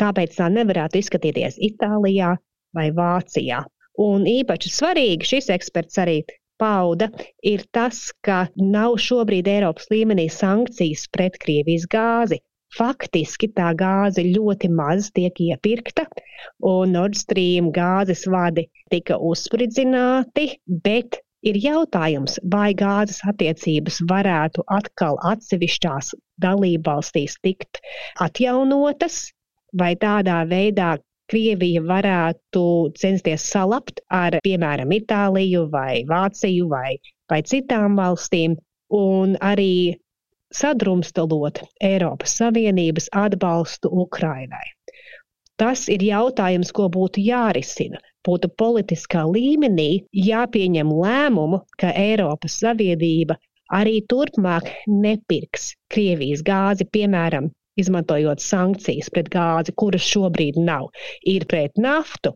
kāpēc 0.00 0.36
tā 0.36 0.50
nevarētu 0.52 1.00
izskatīties 1.00 1.58
Itālijā 1.70 2.34
vai 2.76 2.90
Vācijā? 2.94 3.64
Un 3.98 4.26
īpaši 4.28 4.70
svarīgi 4.72 5.32
šis 5.34 5.50
eksperts 5.56 5.98
arī 6.00 6.20
pauda, 6.60 7.08
ir 7.42 7.64
tas, 7.72 8.10
ka 8.26 8.44
nav 8.56 8.98
šobrīd 9.00 9.48
Eiropas 9.48 9.88
līmenī 9.92 10.28
sankcijas 10.32 11.06
pret 11.14 11.38
Krievijas 11.42 11.88
gāzi. 11.90 12.40
Faktiski 12.76 13.48
tā 13.56 13.72
gāze 13.74 14.22
ļoti 14.22 14.68
maz 14.70 15.08
tiek 15.16 15.34
iepirkta, 15.42 16.04
un 16.72 16.92
Nord 16.94 17.18
Stream 17.18 17.72
gāzes 17.74 18.28
vadi 18.30 18.68
tika 18.94 19.18
uzspridzināti, 19.18 20.46
bet 20.84 21.18
ir 21.42 21.58
jautājums, 21.58 22.38
vai 22.52 22.70
gāzes 22.78 23.24
attiecības 23.32 23.98
varētu 24.12 24.62
atkal 24.78 25.18
atsevišķās 25.32 26.14
dalībvalstīs 26.44 27.40
tikt 27.42 27.82
atjaunotas, 28.22 29.22
vai 29.74 29.94
tādā 29.98 30.44
veidā, 30.50 30.94
Krievija 31.30 31.82
varētu 31.86 32.62
censties 32.98 33.44
salabt 33.52 34.02
ar, 34.10 34.40
piemēram, 34.44 34.90
Itāliju 34.96 35.68
vai 35.72 36.02
Vāciju 36.08 36.68
vai, 36.72 36.96
vai 37.30 37.40
citām 37.46 37.98
valstīm, 38.00 38.56
un 38.90 39.36
arī 39.38 39.96
sadrumstalot 40.54 41.62
Eiropas 41.86 42.34
Savienības 42.40 43.08
atbalstu 43.14 43.90
Ukrainai. 44.04 44.66
Tas 45.60 45.86
ir 45.92 46.02
jautājums, 46.02 46.72
ko 46.72 46.88
būtu 46.88 47.22
jārisina. 47.22 48.00
Būtu 48.26 48.50
politiskā 48.62 49.22
līmenī 49.28 50.02
jāpieņem 50.26 50.90
lēmumu, 51.02 51.62
ka 51.80 51.92
Eiropas 51.96 52.58
Savienība 52.62 53.36
arī 53.72 54.00
turpmāk 54.10 54.68
nepirks 54.88 55.70
Krievijas 55.92 56.42
gāzi, 56.44 56.88
piemēram, 56.96 57.48
izmantojot 57.80 58.44
sankcijas 58.44 59.10
pret 59.14 59.30
gāzi, 59.32 59.74
kuras 59.76 60.06
šobrīd 60.06 60.60
nav, 60.60 60.90
ir 61.34 61.48
pret 61.50 61.80
naftu. 61.80 62.34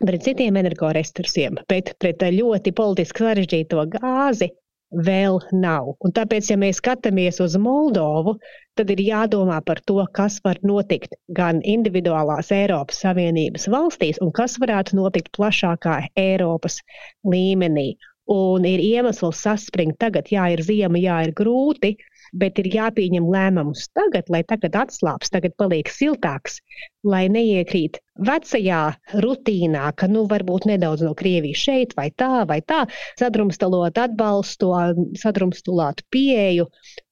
Pret 0.00 0.24
citiem 0.24 0.56
energoresursiem, 0.56 1.58
bet 1.68 1.92
pret 2.00 2.22
ļoti 2.32 2.72
politiski 2.72 3.26
sarežģīto 3.26 3.82
gāzi 3.98 4.48
vēl 4.90 5.38
nav. 5.52 5.94
Un 6.02 6.14
tāpēc, 6.14 6.50
ja 6.50 6.56
mēs 6.58 6.80
skatāmies 6.80 7.40
uz 7.42 7.56
Moldovu, 7.60 8.36
tad 8.78 8.90
ir 8.90 9.02
jādomā 9.04 9.60
par 9.66 9.80
to, 9.86 10.00
kas 10.16 10.40
var 10.44 10.58
notikt 10.66 11.14
gan 11.36 11.60
individuālās 11.62 12.50
Eiropas 12.54 13.02
Savienības 13.04 13.68
valstīs, 13.70 14.20
un 14.24 14.32
kas 14.34 14.58
varētu 14.62 14.98
notikt 14.98 15.30
plašākā 15.36 16.00
Eiropas 16.18 16.80
līmenī. 17.26 17.92
Un 18.30 18.66
ir 18.68 18.78
iemesls 18.84 19.40
saspringt 19.42 19.98
tagad, 19.98 20.28
jā, 20.30 20.44
ir 20.54 20.62
ziema, 20.62 21.00
jā, 21.00 21.16
ir 21.26 21.32
grūti, 21.34 21.96
bet 22.36 22.60
ir 22.62 22.68
jāpieņem 22.70 23.26
lēmums 23.26 23.88
tagad, 23.96 24.28
lai 24.30 24.42
tagad 24.46 24.76
atslābs, 24.84 25.32
tagad 25.34 25.56
paliek 25.58 25.90
siltāks, 25.90 26.60
lai 27.02 27.24
neiekrīt 27.32 27.98
vecajā 28.28 28.82
rutīnā, 29.24 29.88
ka 29.96 30.06
nu 30.06 30.26
varbūt 30.30 30.68
nedaudz 30.70 31.02
no 31.06 31.16
Krievijas 31.18 31.64
šeit 31.64 31.96
vai 31.98 32.10
tā 32.22 32.44
vai 32.46 32.60
tā, 32.62 32.84
sadrumstalot 33.18 33.98
atbalstu, 33.98 34.70
sadrumstalot 35.18 36.04
pieeju, 36.14 36.68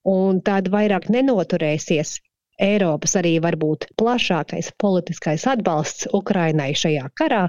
un 0.06 0.40
tad 0.44 0.70
vairāk 0.70 1.10
nenoturēsies 1.10 2.18
Eiropas 2.58 3.12
arī 3.18 3.36
varbūt 3.42 3.86
plašākais 4.00 4.72
politiskais 4.82 5.44
atbalsts 5.46 6.08
Ukrainai 6.18 6.72
šajā 6.80 7.06
karā 7.20 7.44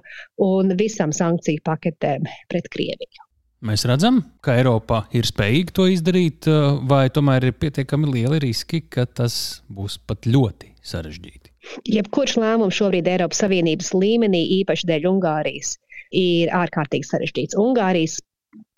un 0.45 0.75
visam 0.77 1.15
sankciju 1.21 1.65
paketēm 1.65 2.29
pret 2.49 2.69
Krieviju. 2.69 3.28
Mēs 3.59 3.83
redzam, 3.89 4.21
ka 4.39 4.53
Eiropa 4.55 5.01
ir 5.11 5.27
spējīga 5.27 5.73
to 5.75 5.85
izdarīt, 5.91 6.47
eh, 6.47 6.77
vai 6.87 7.09
tomēr 7.11 7.49
ir 7.49 7.57
pietiekami 7.59 8.07
lieli 8.13 8.39
riski, 8.45 8.85
ka 8.87 9.03
tas 9.05 9.61
būs 9.67 9.97
pat 10.07 10.23
ļoti 10.23 10.71
sarežģīti. 10.79 11.51
Jebkurš 11.91 12.37
lēmums 12.39 12.77
šobrīd 12.77 13.09
Eiropas 13.11 13.41
Savienības 13.43 13.91
līmenī, 13.91 14.39
īpaši 14.61 14.87
dēļ 14.87 15.09
Ungārijas, 15.11 15.73
ir 16.15 16.53
ārkārtīgi 16.55 17.09
sarežģīts. 17.09 17.57
Ungārijas 17.59 18.21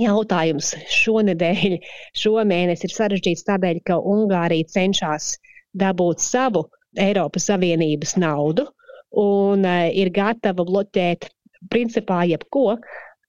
jautājums 0.02 0.74
šonadēļ, 0.90 1.78
šomēnes 2.24 2.82
ir 2.88 2.96
sarežģīts 2.96 3.46
tādēļ, 3.52 3.84
ka 3.86 4.00
Ungārija 4.02 4.66
cenšas 4.66 5.36
dabūt 5.78 6.26
savu 6.26 6.66
Eiropas 6.98 7.46
Savienības 7.52 8.18
naudu 8.18 8.66
un 9.22 9.62
uh, 9.62 9.88
ir 9.94 10.10
gatava 10.10 10.66
bloķēt 10.66 11.30
principā 11.72 12.24
jebko, 12.26 12.80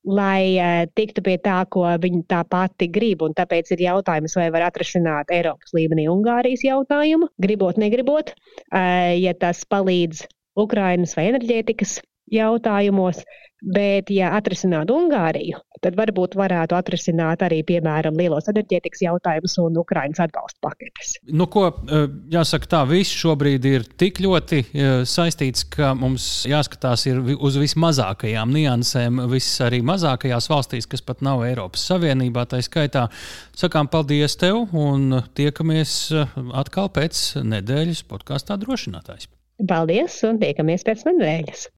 lai 0.04 0.58
uh, 0.58 0.84
tiktu 0.98 1.22
pie 1.24 1.36
tā, 1.42 1.62
ko 1.70 1.86
viņi 2.02 2.24
tā 2.30 2.42
pati 2.48 2.88
grib. 2.90 3.22
Un 3.26 3.34
tāpēc 3.38 3.72
ir 3.74 3.84
jautājums, 3.86 4.36
vai 4.38 4.48
var 4.54 4.68
atrisināt 4.68 5.30
Eiropas 5.34 5.74
līmenī 5.76 6.08
Ungārijas 6.10 6.64
jautājumu, 6.66 7.30
gribot, 7.42 7.78
negribot, 7.80 8.34
uh, 8.34 9.12
ja 9.16 9.34
tas 9.38 9.62
palīdz 9.70 10.26
Ukrainas 10.58 11.14
vai 11.16 11.30
enerģētikas 11.30 12.00
jautājumos, 12.30 13.24
Bet, 13.62 14.08
ja 14.10 14.32
atrisinātu 14.34 14.96
Ungāriju, 14.98 15.60
tad 15.82 15.94
varbūt 15.94 16.32
varētu 16.34 16.74
atrisināt 16.74 17.44
arī, 17.46 17.60
piemēram, 17.66 18.16
lielos 18.18 18.48
enerģētikas 18.50 19.04
jautājumus 19.04 19.54
un 19.62 19.78
Ukraiņas 19.78 20.22
atbalsta 20.24 20.58
paketes. 20.66 21.12
Nu, 21.30 21.46
ko, 21.46 21.68
e, 21.70 22.00
jāsaka, 22.34 22.70
tā 22.74 22.80
viss 22.90 23.14
šobrīd 23.22 23.68
ir 23.70 23.86
tik 24.02 24.18
ļoti 24.24 24.58
e, 24.64 24.88
saistīts, 25.06 25.62
ka 25.76 25.92
mums 25.94 26.26
jāskatās 26.50 27.06
uz 27.38 27.60
vismazākajām 27.62 28.50
niansēm, 28.50 29.22
visas 29.30 29.62
arī 29.68 29.78
mazākajās 29.86 30.50
valstīs, 30.50 30.90
kas 30.90 31.06
pat 31.06 31.22
nav 31.22 31.46
Eiropas 31.46 31.86
Savienībā. 31.86 32.48
Tā 32.50 32.58
skaitā 32.66 33.06
sakām 33.54 33.86
paldies 33.92 34.34
tev 34.42 34.74
un 34.74 35.20
tiekamies 35.38 35.94
e, 36.10 36.26
atkal 36.58 36.90
pēc 36.90 37.28
nedēļas 37.46 38.02
podkāstā 38.10 38.58
drošinātājs. 38.58 39.30
Paldies 39.70 40.18
un 40.26 40.42
tiekamies 40.42 40.82
pēc 40.88 41.06
nedēļas! 41.12 41.68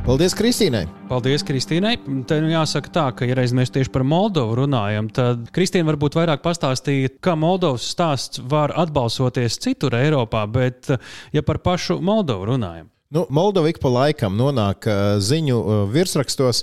Paldies, 0.00 0.32
Kristīnai! 0.32 0.86
Paldies, 1.10 1.42
Kristīnai. 1.44 1.92
Te 2.26 2.38
nu 2.40 2.48
jāsaka 2.50 2.92
tā, 2.94 3.02
ka, 3.14 3.26
ja 3.28 3.36
reiz 3.36 3.52
mēs 3.56 3.72
tieši 3.74 3.92
par 3.92 4.02
Moldovu 4.08 4.56
runājam, 4.62 5.10
tad 5.12 5.50
Kristīna 5.54 5.90
varbūt 5.90 6.16
vairāk 6.16 6.40
pastāstīja, 6.44 7.12
kā 7.22 7.36
Moldovas 7.38 7.84
stāsts 7.92 8.40
var 8.40 8.72
atbalsoties 8.80 9.60
citur 9.60 9.98
Eiropā, 9.98 10.46
bet 10.50 10.88
ja 11.36 11.44
par 11.44 11.60
pašu 11.62 12.00
Moldovu 12.00 12.48
runājam. 12.54 12.88
Nu, 13.10 13.24
Moldova 13.28 13.66
ik 13.66 13.80
pa 13.82 13.90
laikam 13.90 14.36
nonāk 14.38 14.86
ziņu 15.18 15.56
virsrakstos 15.90 16.60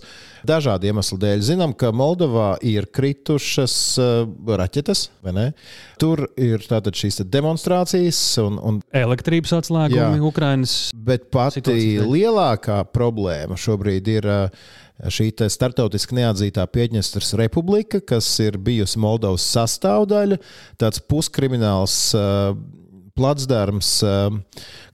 dažādu 0.48 0.88
iemeslu 0.88 1.18
dēļ. 1.20 1.42
Zinām, 1.44 1.74
ka 1.76 1.90
Moldovā 1.92 2.54
ir 2.64 2.88
kritušas 2.88 3.76
raķetes, 4.48 5.02
vai 5.28 5.34
ne? 5.36 5.44
Tur 6.00 6.24
ir 6.40 6.64
šīs 6.64 7.20
demonstrācijas 7.28 8.22
un, 8.46 8.62
un 8.64 8.80
elektrības 8.96 9.58
atslēgumi 9.60 10.24
Ukrainas. 10.24 10.78
Bet 10.96 11.28
pati 11.36 12.00
lielākā 12.00 12.80
problēma 12.96 13.60
šobrīd 13.60 14.08
ir 14.16 14.32
šī 15.04 15.34
starptautiski 15.52 16.16
neatzītā 16.22 16.64
Piedņestras 16.72 17.36
republika, 17.44 18.00
kas 18.00 18.32
ir 18.40 18.56
bijusi 18.56 19.04
Moldovas 19.04 19.52
sastāvdaļa, 19.52 20.40
tāds 20.80 21.04
puskrimināls 21.12 22.16
placdarms, 23.18 23.98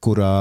kurā 0.01 0.35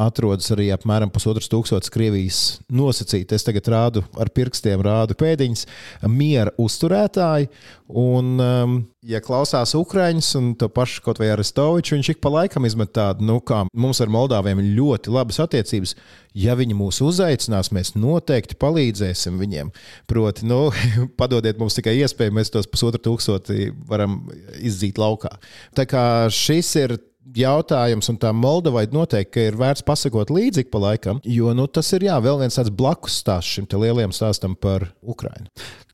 atrodas 0.00 0.50
arī 0.54 0.70
apmēram 0.74 1.10
pusotras 1.12 1.50
tūkstotis 1.52 1.92
Krievijas 1.92 2.40
nosacīti. 2.72 3.36
Es 3.36 3.46
tagad 3.46 3.68
rādu 3.72 4.04
ar 4.20 4.30
pirkstiem, 4.34 4.82
rādu 4.84 5.16
pēdiņas, 5.18 5.66
miera 6.08 6.54
uzturētāji. 6.60 7.50
Un, 7.90 8.36
um, 8.38 8.74
ja 9.02 9.18
klausās 9.24 9.72
Ukrāņus 9.74 10.28
un 10.38 10.52
to 10.58 10.68
pašu 10.70 11.02
kaut 11.02 11.18
vai 11.18 11.32
Arestoviču, 11.32 11.96
viņš 11.96 12.12
ik 12.12 12.20
pa 12.22 12.30
laikam 12.30 12.68
izmet 12.68 12.92
tādu, 12.94 13.26
nu, 13.26 13.40
kā 13.42 13.64
mums 13.74 13.98
ar 14.02 14.12
Moldāviem 14.12 14.62
ir 14.62 14.76
ļoti 14.78 15.10
labas 15.14 15.40
attiecības. 15.42 15.96
Ja 16.38 16.54
viņi 16.54 16.76
mūs 16.78 17.00
uzaicinās, 17.02 17.72
mēs 17.74 17.96
noteikti 17.98 18.54
palīdzēsim 18.62 19.40
viņiem. 19.42 19.72
Proti, 20.10 20.46
nu, 20.46 20.68
padodiet 21.20 21.58
mums 21.58 21.74
tikai 21.78 21.96
iespēju, 21.98 22.36
mēs 22.38 22.54
tos 22.54 22.70
pusotru 22.70 23.02
tūkstoti 23.08 23.72
varam 23.90 24.20
izdzīt 24.62 25.00
laukā. 25.02 25.34
Tā 25.74 25.88
kā 25.90 26.04
šis 26.30 26.76
ir 26.84 27.00
jautājums, 27.36 28.08
un 28.10 28.18
tā 28.20 28.32
Moldovai 28.36 28.86
noteikti 28.92 29.48
ir 29.50 29.58
vērts 29.60 29.84
pasakot 29.86 30.32
līdzi 30.32 30.66
pa 30.70 30.80
laikam, 30.86 31.20
jo 31.24 31.52
nu, 31.56 31.66
tas 31.68 31.92
ir 31.96 32.08
jā, 32.08 32.16
vēl 32.22 32.40
viens 32.42 32.56
tāds 32.58 32.72
blakus 32.74 33.20
stāsts 33.22 33.58
šim 33.58 33.68
lielajam 33.70 34.14
stāstam 34.14 34.56
par 34.56 34.88
Ukrajinu. 35.02 35.50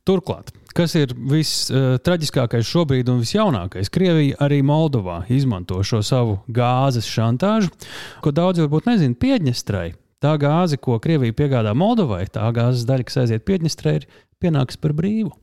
Turklāt, 0.06 0.52
kas 0.76 0.94
ir 0.94 1.12
vistraģiskākais 1.18 2.62
uh, 2.62 2.70
šobrīd 2.70 3.08
un 3.10 3.22
visjaunākais? 3.24 3.90
Krievija 3.90 4.38
arī 4.46 4.60
Moldovā 4.62 5.24
izmanto 5.34 5.80
šo 5.82 6.02
savu 6.06 6.38
gāzes 6.46 7.08
šantāžu, 7.10 7.72
ko 8.22 8.30
daudzi 8.34 8.62
varbūt 8.62 8.90
nezina 8.92 9.18
Piedņestrai. 9.18 9.88
Tā 10.22 10.36
gāze, 10.40 10.78
ko 10.80 10.96
Krievija 11.02 11.34
piegādā 11.36 11.74
Moldovai, 11.76 12.22
tā 12.32 12.46
gāzes 12.54 12.86
daļa, 12.88 13.08
kas 13.08 13.18
aiziet 13.24 13.44
Piedņestrai, 13.48 13.96
ir 13.98 14.06
pienāks 14.40 14.78
par 14.80 14.94
brīvu. 14.96 15.34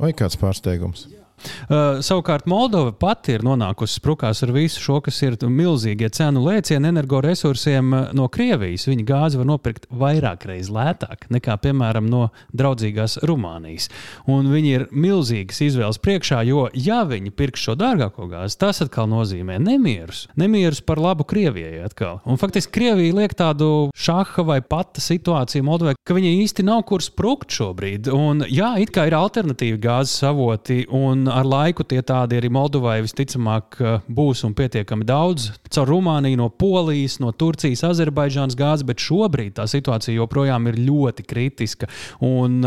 Vai 0.00 0.14
kāds 0.16 0.40
pārsteigums? 0.40 1.06
Jā. 1.12 1.21
Uh, 1.42 2.00
savukārt 2.04 2.46
Moldova 2.50 2.92
pati 2.92 3.36
ir 3.36 3.44
nonākusi 3.46 3.98
sprukās 3.98 4.42
ar 4.44 4.52
visu 4.54 4.82
šo, 4.82 5.00
kas 5.04 5.18
ir 5.24 5.36
milzīgie 5.42 6.10
cenu 6.14 6.44
lēcieni 6.46 6.90
energoresursiem 6.92 7.92
uh, 7.92 8.10
no 8.16 8.28
Krievijas. 8.32 8.86
Viņa 8.90 9.06
gāzi 9.08 9.40
var 9.40 9.48
nopirkt 9.48 9.88
vairāk 9.90 10.46
reizes 10.50 10.72
lētāk 10.72 11.28
nekā, 11.32 11.56
piemēram, 11.62 12.08
no 12.10 12.28
draudzīgās 12.56 13.18
Rumānijas. 13.26 13.88
Un 14.30 14.50
viņi 14.52 14.74
ir 14.76 14.86
milzīgas 14.92 15.62
izvēles 15.66 16.00
priekšā, 16.02 16.42
jo, 16.48 16.66
ja 16.74 17.02
viņi 17.08 17.34
pirks 17.36 17.66
šo 17.66 17.76
dārgāko 17.78 18.28
gāzi, 18.30 18.58
tas 18.60 18.82
atkal 18.84 19.08
nozīmē 19.10 19.58
nemierus. 19.62 20.26
Nemierus 20.38 20.82
par 20.84 21.00
labu 21.02 21.26
Krievijai 21.28 21.82
atkal. 21.86 22.20
Un 22.28 22.40
faktiski 22.40 22.74
Krievija 22.76 23.16
liek 23.22 23.36
tādu 23.38 23.90
šaha 23.98 24.44
vai 24.46 24.60
pata 24.64 25.02
situāciju 25.02 25.66
Moldovai, 25.66 25.96
ka 26.06 26.16
viņa 26.16 26.32
īsti 26.42 26.66
nav 26.66 26.84
kur 26.88 27.04
sprukt 27.04 27.52
šobrīd. 27.54 28.10
Un, 28.12 28.44
jā, 28.50 28.74
it 28.82 28.92
kā 28.94 29.06
ir 29.08 29.16
alternatīvi 29.18 29.80
gāzes 29.82 30.22
avoti. 30.28 30.82
Un 30.92 31.26
ar 31.32 31.48
laiku 31.48 31.86
tie 31.88 32.00
tādi 32.06 32.38
arī 32.38 32.50
Moldovai 32.52 33.00
visticamāk 33.04 33.78
būs 34.12 34.44
un 34.48 34.54
pietiekami 34.58 35.06
daudz. 35.08 35.50
Caur 35.72 35.90
Rumāniju, 35.90 36.40
no 36.40 36.48
Polijas, 36.50 37.18
no 37.22 37.32
Turcijas, 37.32 37.84
Azerbaidžānas 37.88 38.58
gāzes, 38.58 38.86
bet 38.88 39.02
šobrīd 39.02 39.56
tā 39.58 39.66
situācija 39.70 40.18
joprojām 40.18 40.68
ir 40.70 40.80
ļoti 40.82 41.26
kritiska. 41.28 41.90
Un 42.28 42.62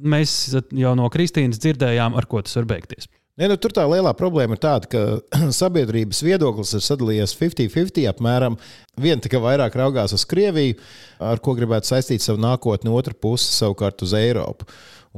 mēs 0.00 0.36
jau 0.56 0.96
no 0.98 1.08
Kristīnas 1.12 1.60
dzirdējām, 1.62 2.16
ar 2.18 2.30
ko 2.30 2.42
tas 2.44 2.56
var 2.60 2.70
beigties. 2.74 3.10
Ne, 3.40 3.48
nu, 3.48 3.56
tur 3.56 3.72
tā 3.72 3.86
lielā 3.88 4.10
problēma 4.12 4.52
ir 4.52 4.60
tāda, 4.60 4.88
ka 4.92 5.02
sabiedrības 5.62 6.18
viedoklis 6.26 6.74
ir 6.76 6.84
sadalījies 6.84 7.32
50-50. 7.38 8.02
Apmēram 8.10 8.58
viena 9.00 9.24
tikai 9.24 9.40
vairāk 9.40 9.78
raugās 9.80 10.12
uz 10.12 10.26
Krieviju, 10.28 10.76
ar 11.24 11.40
ko 11.40 11.54
gribētu 11.56 11.88
saistīt 11.88 12.20
savu 12.20 12.42
nākotni, 12.44 12.92
otra 12.92 13.16
puse 13.16 13.48
savukārt 13.54 14.04
uz 14.04 14.12
Eiropu. 14.18 14.68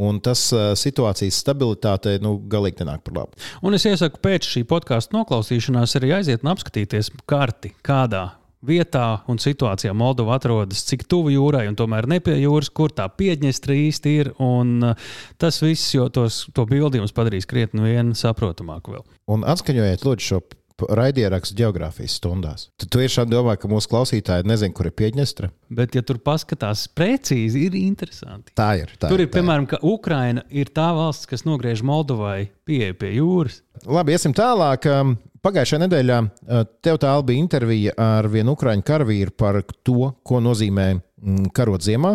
Un 0.06 0.22
tas 0.24 0.44
situācijas 0.78 1.40
stabilitātei 1.42 2.20
nu, 2.22 2.36
galīgi 2.48 2.80
nenāk 2.80 3.02
par 3.04 3.18
labu. 3.18 3.42
Un 3.60 3.74
es 3.76 3.84
iesaku 3.90 4.22
pēc 4.22 4.46
šī 4.54 4.62
podkāstu 4.70 5.18
noklausīšanās 5.18 5.98
arī 5.98 6.14
aiziet 6.20 6.46
un 6.46 6.54
apskatīties 6.54 7.10
karti, 7.28 7.74
kādā 7.84 8.28
vietā 8.66 9.06
un 9.30 9.40
situācijā 9.42 9.92
Moldova 9.96 10.36
atrodas, 10.38 10.84
cik 10.88 11.04
tuvu 11.10 11.34
jūrai 11.34 11.66
un 11.70 11.76
tomēr 11.78 12.08
ne 12.10 12.20
pie 12.24 12.36
jūras, 12.38 12.70
kur 12.74 12.94
tā 12.94 13.08
piedņestra 13.10 13.76
īsti 13.88 14.14
ir. 14.22 14.32
Tas 15.42 15.60
viss, 15.64 15.92
jo 15.96 16.08
tos, 16.14 16.44
to 16.54 16.66
bildi 16.70 17.02
jums 17.02 17.14
padarīs 17.16 17.48
krietni 17.50 17.84
vien 17.84 18.14
saprotamāku 18.18 18.96
vēl. 18.96 19.06
Un 19.32 19.46
atskaņojiet 19.48 20.06
lūdzu 20.06 20.28
šo 20.28 20.42
raidierakstu 20.90 21.56
geogrāfijas 21.58 22.16
stundās. 22.20 22.68
Tu 22.80 22.88
tiešām 22.92 23.30
domā, 23.30 23.56
ka 23.60 23.70
mūsu 23.70 23.90
klausītāji 23.92 24.48
nezina, 24.48 24.74
kur 24.76 24.88
ir 24.88 24.96
Piedņestra? 24.98 25.50
Bet, 25.72 25.96
ja 25.96 26.04
tur 26.06 26.20
paskatās 26.22 26.84
precīzi, 26.92 27.66
ir 27.68 27.76
interesanti. 27.78 28.54
Tā 28.58 28.72
ir. 28.82 28.94
Tā 29.00 29.10
tur 29.12 29.22
ir, 29.22 29.28
ir, 29.28 29.34
piemēram, 29.34 29.68
ka 29.70 29.80
Ukraina 29.86 30.44
ir 30.50 30.72
tā 30.74 30.90
valsts, 30.96 31.28
kas 31.30 31.46
nogriež 31.48 31.84
Moldovai 31.86 32.50
pieeja 32.68 32.96
pie 32.98 33.14
jūras. 33.16 33.62
Labi, 33.88 34.16
iesim 34.16 34.34
tālāk. 34.36 34.88
Um, 34.90 35.16
Pagājušajā 35.42 35.80
nedēļā 35.82 36.16
uh, 36.22 36.60
tev 36.86 37.00
tā 37.02 37.12
bija 37.26 37.42
intervija 37.42 37.94
ar 37.98 38.28
vienu 38.30 38.52
ukrāņu 38.54 38.84
karavīru 38.86 39.32
par 39.34 39.58
to, 39.82 40.12
ko 40.22 40.38
nozīmē 40.38 40.84
mm, 40.94 41.48
karot 41.56 41.82
ziemā. 41.82 42.12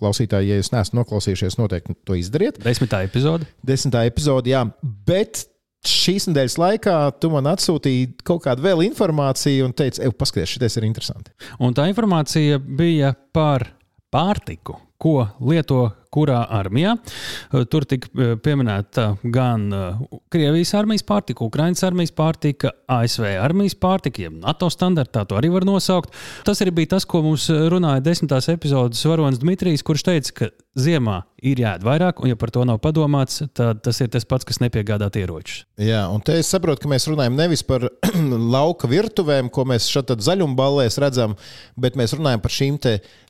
Klausītāji, 0.00 0.50
ja 0.50 0.58
jūs 0.58 0.72
neesat 0.74 0.96
noklausījušies, 0.98 1.58
noteikti 1.60 1.94
to 2.02 2.18
izdariet. 2.18 2.58
Desmitā 2.64 3.04
epizode. 3.06 3.46
Desmitā 3.62 4.02
epizode, 4.10 4.50
jā. 4.50 4.64
Bet 4.82 5.44
šīs 5.88 6.28
nedēļas 6.30 6.56
laikā 6.60 6.96
tu 7.20 7.30
man 7.32 7.48
atsūtīji 7.52 8.10
kaut 8.26 8.44
kādu 8.46 8.64
vēl 8.64 8.84
informāciju 8.88 9.68
un 9.68 9.76
teici, 9.76 10.02
ej, 10.04 10.14
paskaties, 10.18 10.56
šis 10.56 10.78
ir 10.80 10.88
interesants. 10.88 11.50
Un 11.62 11.76
tā 11.76 11.88
informācija 11.90 12.60
bija 12.62 13.14
par 13.34 13.68
pārtiku, 14.14 14.78
ko 15.04 15.18
lieto 15.44 15.90
kurā 16.14 16.44
armijā. 16.54 16.94
Eh, 16.96 17.64
tur 17.70 17.86
tika 17.88 18.10
eh, 18.14 18.34
pieminēta 18.40 19.08
gan 19.34 19.66
eh, 19.74 20.02
Krievijas 20.32 20.74
armijas 20.78 21.04
pārtika, 21.06 21.46
Ukraiņas 21.48 21.84
armijas 21.88 22.14
pārtika, 22.14 22.74
ASV 22.90 23.26
armijas 23.42 23.76
pārtika, 23.80 24.24
jeb 24.26 24.38
NATO 24.42 24.70
standartā 24.72 25.24
to 25.28 25.38
arī 25.40 25.50
var 25.54 25.66
nosaukt. 25.68 26.14
Tas 26.46 26.62
arī 26.62 26.74
bija 26.80 26.94
tas, 26.94 27.08
ko 27.08 27.24
mums 27.26 27.48
runāja 27.50 28.04
desmitās 28.04 28.50
epizodes 28.52 29.02
varonis 29.08 29.42
Dmitrijs, 29.42 29.84
kurš 29.86 30.06
teica, 30.06 30.36
ka 30.38 30.50
ziemā 30.78 31.20
ir 31.44 31.60
jāēd 31.62 31.84
vairāk, 31.86 32.22
un 32.22 32.32
ja 32.32 32.38
par 32.38 32.50
to 32.54 32.64
nav 32.66 32.80
padomāts, 32.82 33.42
tad 33.54 33.82
tas 33.84 34.00
ir 34.02 34.10
tas 34.10 34.26
pats, 34.26 34.46
kas 34.48 34.58
nepiegādāt 34.62 35.18
ieročus. 35.20 35.64
Jā, 35.78 36.04
un 36.10 36.22
te 36.24 36.38
es 36.40 36.50
saprotu, 36.50 36.82
ka 36.84 36.90
mēs 36.90 37.06
runājam 37.10 37.36
nevis 37.38 37.62
par 37.66 37.86
lauka 38.56 38.90
virtuvēm, 38.90 39.50
ko 39.54 39.66
mēs 39.70 39.90
šeit 39.90 40.14
zaļumballēs 40.24 40.98
redzam, 41.02 41.36
bet 41.78 41.98
mēs 42.00 42.16
runājam 42.16 42.42
par 42.42 42.54
šīm 42.54 42.80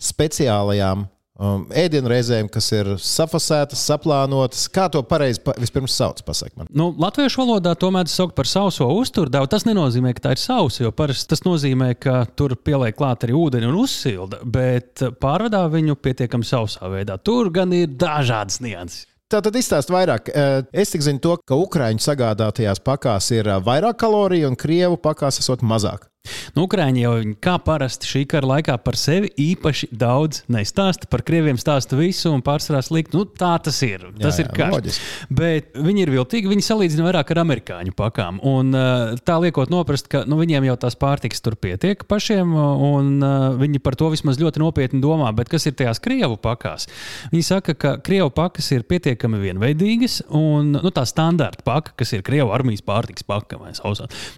speciālajām 0.01 1.09
um, 1.41 1.65
ēdienreizēm, 1.75 2.49
kas 2.53 2.71
ir 2.75 2.91
safasētas, 3.01 3.83
saplānotas. 3.89 4.67
Kā 4.73 4.87
to 4.93 5.03
pareizi 5.07 5.43
pa, 5.45 5.55
vispirms 5.61 5.97
sauc? 5.97 6.23
Nu, 6.71 6.91
latviešu 7.01 7.43
valodā 7.43 7.75
to 7.79 7.91
mēdz 7.95 8.15
saukt 8.15 8.37
par 8.39 8.49
sauso 8.51 8.89
uzturdevu. 8.95 9.49
Tas 9.51 9.67
nenozīmē, 9.69 10.15
ka 10.17 10.29
tā 10.29 10.37
ir 10.37 10.43
sausa, 10.43 10.85
jo 10.85 10.93
parasti 10.97 11.33
tas 11.35 11.45
nozīmē, 11.47 11.95
ka 12.01 12.23
tur 12.37 12.57
pieliek 12.57 12.97
klāt 12.99 13.27
arī 13.27 13.37
ūdeni 13.39 13.71
un 13.71 13.81
uzsilda, 13.83 14.43
bet 14.45 15.03
pārvedā 15.23 15.65
viņu 15.73 15.99
pietiekami 16.01 16.47
sausā 16.47 16.91
veidā. 16.93 17.19
Tur 17.19 17.51
gan 17.55 17.75
ir 17.77 17.91
dažādas 17.91 18.63
nianses. 18.65 19.09
Tā 19.33 19.41
tad 19.43 19.57
izstāst 19.57 19.89
vairāk. 19.91 20.29
Es 20.71 20.93
tik 20.93 21.03
zinu 21.03 21.19
to, 21.25 21.39
ka 21.49 21.57
Ukrāņu 21.59 22.03
sagādātajās 22.05 22.83
pakās 22.85 23.31
ir 23.35 23.49
vairāk 23.65 23.97
kaloriju 23.99 24.53
un 24.53 24.59
Krievu 24.61 25.01
pakās 25.01 25.41
esot 25.41 25.65
mazāk. 25.65 26.05
Nu, 26.55 26.69
Ukrāņi 26.69 27.03
jau 27.03 27.13
kā 27.43 27.57
parasti 27.63 28.07
šī 28.07 28.21
kara 28.31 28.47
laikā 28.47 28.77
par 28.85 28.97
sevi 28.99 29.31
īpaši 29.43 29.89
daudz 29.91 30.45
nestāsta. 30.53 31.09
Par 31.11 31.25
krieviem 31.27 31.59
stāsta 31.61 31.99
visu 31.99 32.31
un 32.31 32.45
pārsvarā 32.47 32.79
slikt. 32.87 33.15
Nu, 33.17 33.25
tā 33.27 33.57
tas 33.65 33.81
ir. 33.83 34.07
Tas 34.21 34.39
jā, 34.39 34.45
jā, 34.45 34.47
ir 34.47 34.51
karš. 34.55 35.01
Bet 35.35 35.75
viņi 35.75 36.05
ir 36.05 36.13
viltīgi. 36.15 36.51
Viņi 36.53 36.67
salīdzina 36.67 37.09
vairāk 37.09 37.33
ar 37.35 37.43
amerikāņu 37.43 37.95
pakām. 37.99 38.39
Un, 38.47 38.71
tā 39.27 39.39
liekot 39.43 39.73
noprast, 39.75 40.07
ka 40.13 40.23
nu, 40.31 40.39
viņiem 40.39 40.69
jau 40.71 40.77
tās 40.87 40.97
pārtikas 41.01 41.43
tur 41.45 41.59
pietiek 41.59 42.07
pašiem, 42.09 42.55
un 42.55 43.27
viņi 43.59 43.83
par 43.83 43.99
to 43.99 44.13
vismaz 44.15 44.39
ļoti 44.39 44.63
nopietni 44.63 45.03
domā. 45.03 45.33
Bet 45.37 45.51
kas 45.53 45.67
ir 45.67 45.75
tajās 45.79 46.03
krievu 46.05 46.39
pakās? 46.41 46.87
Viņi 47.35 47.49
saka, 47.51 47.75
ka 47.75 47.97
krievu 48.05 48.31
pakas 48.35 48.71
ir 48.77 48.87
pietiekami 48.87 49.43
vienveidīgas, 49.43 50.21
un 50.31 50.77
nu, 50.79 50.95
tā 50.95 51.03
standarta 51.11 51.67
paka, 51.67 51.97
kas 51.99 52.15
ir 52.15 52.25
krievu 52.27 52.55
armijas 52.55 52.87
pārtikas 52.87 53.27
paka, 53.27 53.59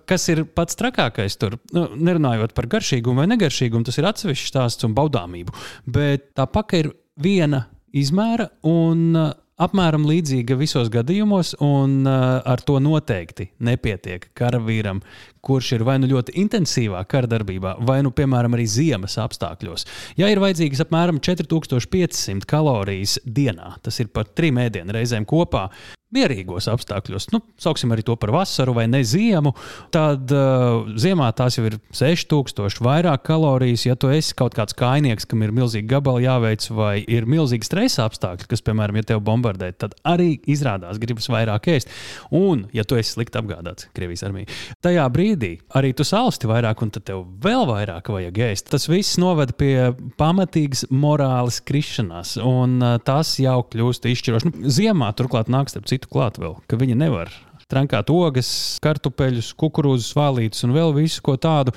kas 0.08 0.28
ir 0.32 0.46
pats 0.56 0.80
trakākais 0.80 1.36
tur 1.40 1.58
nu, 1.76 1.86
nerunājot 2.08 2.54
par 2.56 2.68
garšīgumu 2.72 3.22
vai 3.22 3.30
negaršīgumu, 3.34 3.86
tas 3.86 4.00
ir 4.00 4.08
atsevišķs 4.10 4.52
stāsts 4.52 4.88
un 4.88 4.94
baudāmību. 4.96 5.54
Bet 5.86 6.32
tā 6.36 6.48
paka 6.50 6.82
ir 6.82 6.92
viena 7.20 7.66
izmēra 7.96 8.50
un 8.68 9.10
uh, 9.16 9.32
apmēram 9.62 10.04
līdzīga 10.08 10.56
visos 10.60 10.90
gadījumos, 10.92 11.54
un 11.64 12.02
uh, 12.04 12.38
ar 12.44 12.62
to 12.66 12.76
noteikti 12.82 13.48
nepietiek 13.64 14.28
karavīram, 14.36 15.00
kurš 15.46 15.72
ir 15.78 15.84
vai 15.86 15.96
nu 16.02 16.10
ļoti 16.10 16.34
intensīvā 16.42 17.00
kara 17.08 17.30
darbībā, 17.30 17.76
vai 17.88 18.00
nu, 18.04 18.12
piemēram, 18.16 18.56
arī 18.56 18.66
ziemas 18.68 19.16
apstākļos. 19.22 19.86
Ja 20.20 20.28
ir 20.32 20.42
vajadzīgas 20.42 20.84
apmēram 20.84 21.20
4500 21.24 22.48
kalorijas 22.50 23.18
dienā, 23.24 23.76
tas 23.84 24.00
ir 24.02 24.12
par 24.12 24.28
trim 24.36 24.60
ēdienu 24.60 24.96
reizēm 24.96 25.28
kopā, 25.28 25.68
mierīgos 26.16 26.68
apstākļos, 26.72 27.30
nu, 27.34 27.42
sauksim 27.60 27.92
arī 27.94 28.04
to 28.06 28.16
par 28.20 28.32
vasaru 28.34 28.76
vai 28.76 28.86
ne 28.90 29.02
ziemu, 29.06 29.52
tad 29.94 30.32
uh, 30.34 30.86
ziemā 30.98 31.28
tās 31.36 31.58
jau 31.58 31.66
ir 31.68 31.78
6000 31.94 32.82
vairāk 32.84 33.24
kalorijas. 33.26 33.86
Ja 33.86 33.96
tu 33.98 34.10
esi 34.12 34.34
kaut 34.36 34.56
kāds 34.56 34.76
kainieks, 34.76 35.28
kam 35.28 35.44
ir 35.44 35.54
milzīgi 35.56 35.88
gabali 35.90 36.26
jāveic, 36.26 36.68
vai 36.76 36.94
ir 37.02 37.28
milzīgi 37.30 37.68
stresa 37.68 38.06
apstākļi, 38.06 38.48
kas, 38.50 38.64
piemēram, 38.66 39.00
ja 39.00 39.10
tev 39.12 39.22
bombardē, 39.26 39.72
tad 39.78 39.96
arī 40.06 40.36
izrādās 40.50 41.00
gribas 41.02 41.28
vairāk 41.32 41.70
ēst. 41.76 41.92
Un, 42.34 42.66
ja 42.76 42.86
tu 42.86 42.98
esi 42.98 43.16
slikti 43.16 43.40
apgādāts 43.40 43.88
Krievijas 43.96 44.24
armijā, 44.26 44.50
tajā 44.84 45.06
brīdī 45.12 45.52
arī 45.78 45.92
tu 45.96 46.06
salsti 46.06 46.50
vairāk, 46.50 46.82
un 46.84 46.92
tad 46.94 47.06
tev 47.08 47.24
vēl 47.44 47.66
vairāk 47.70 48.10
vajag 48.12 48.40
ēst. 48.50 48.70
Tas 48.72 48.88
viss 48.90 49.18
noved 49.20 49.54
pie 49.60 49.92
pamatīgas 50.20 50.86
morāles 50.92 51.60
krišanās, 51.66 52.36
un 52.42 52.78
uh, 52.82 52.96
tas 53.02 53.36
jau 53.42 53.60
kļūst 53.72 54.08
izšķiroši. 54.10 54.52
Nu, 54.52 54.72
ziemā 54.72 55.12
turklāt 55.16 55.50
nāk 55.52 55.70
starp 55.72 55.88
citu 55.90 56.05
citu 56.06 56.14
klāt 56.14 56.38
vēl, 56.38 56.56
ka 56.66 56.78
viņi 56.78 56.96
nevar 56.96 57.30
trankāt 57.66 58.06
ogas, 58.14 58.78
kartupeļus, 58.78 59.48
kukurūzus, 59.58 60.12
vālītus 60.14 60.62
un 60.62 60.70
vēl 60.70 60.92
visu 60.94 61.18
ko 61.26 61.34
tādu. 61.34 61.72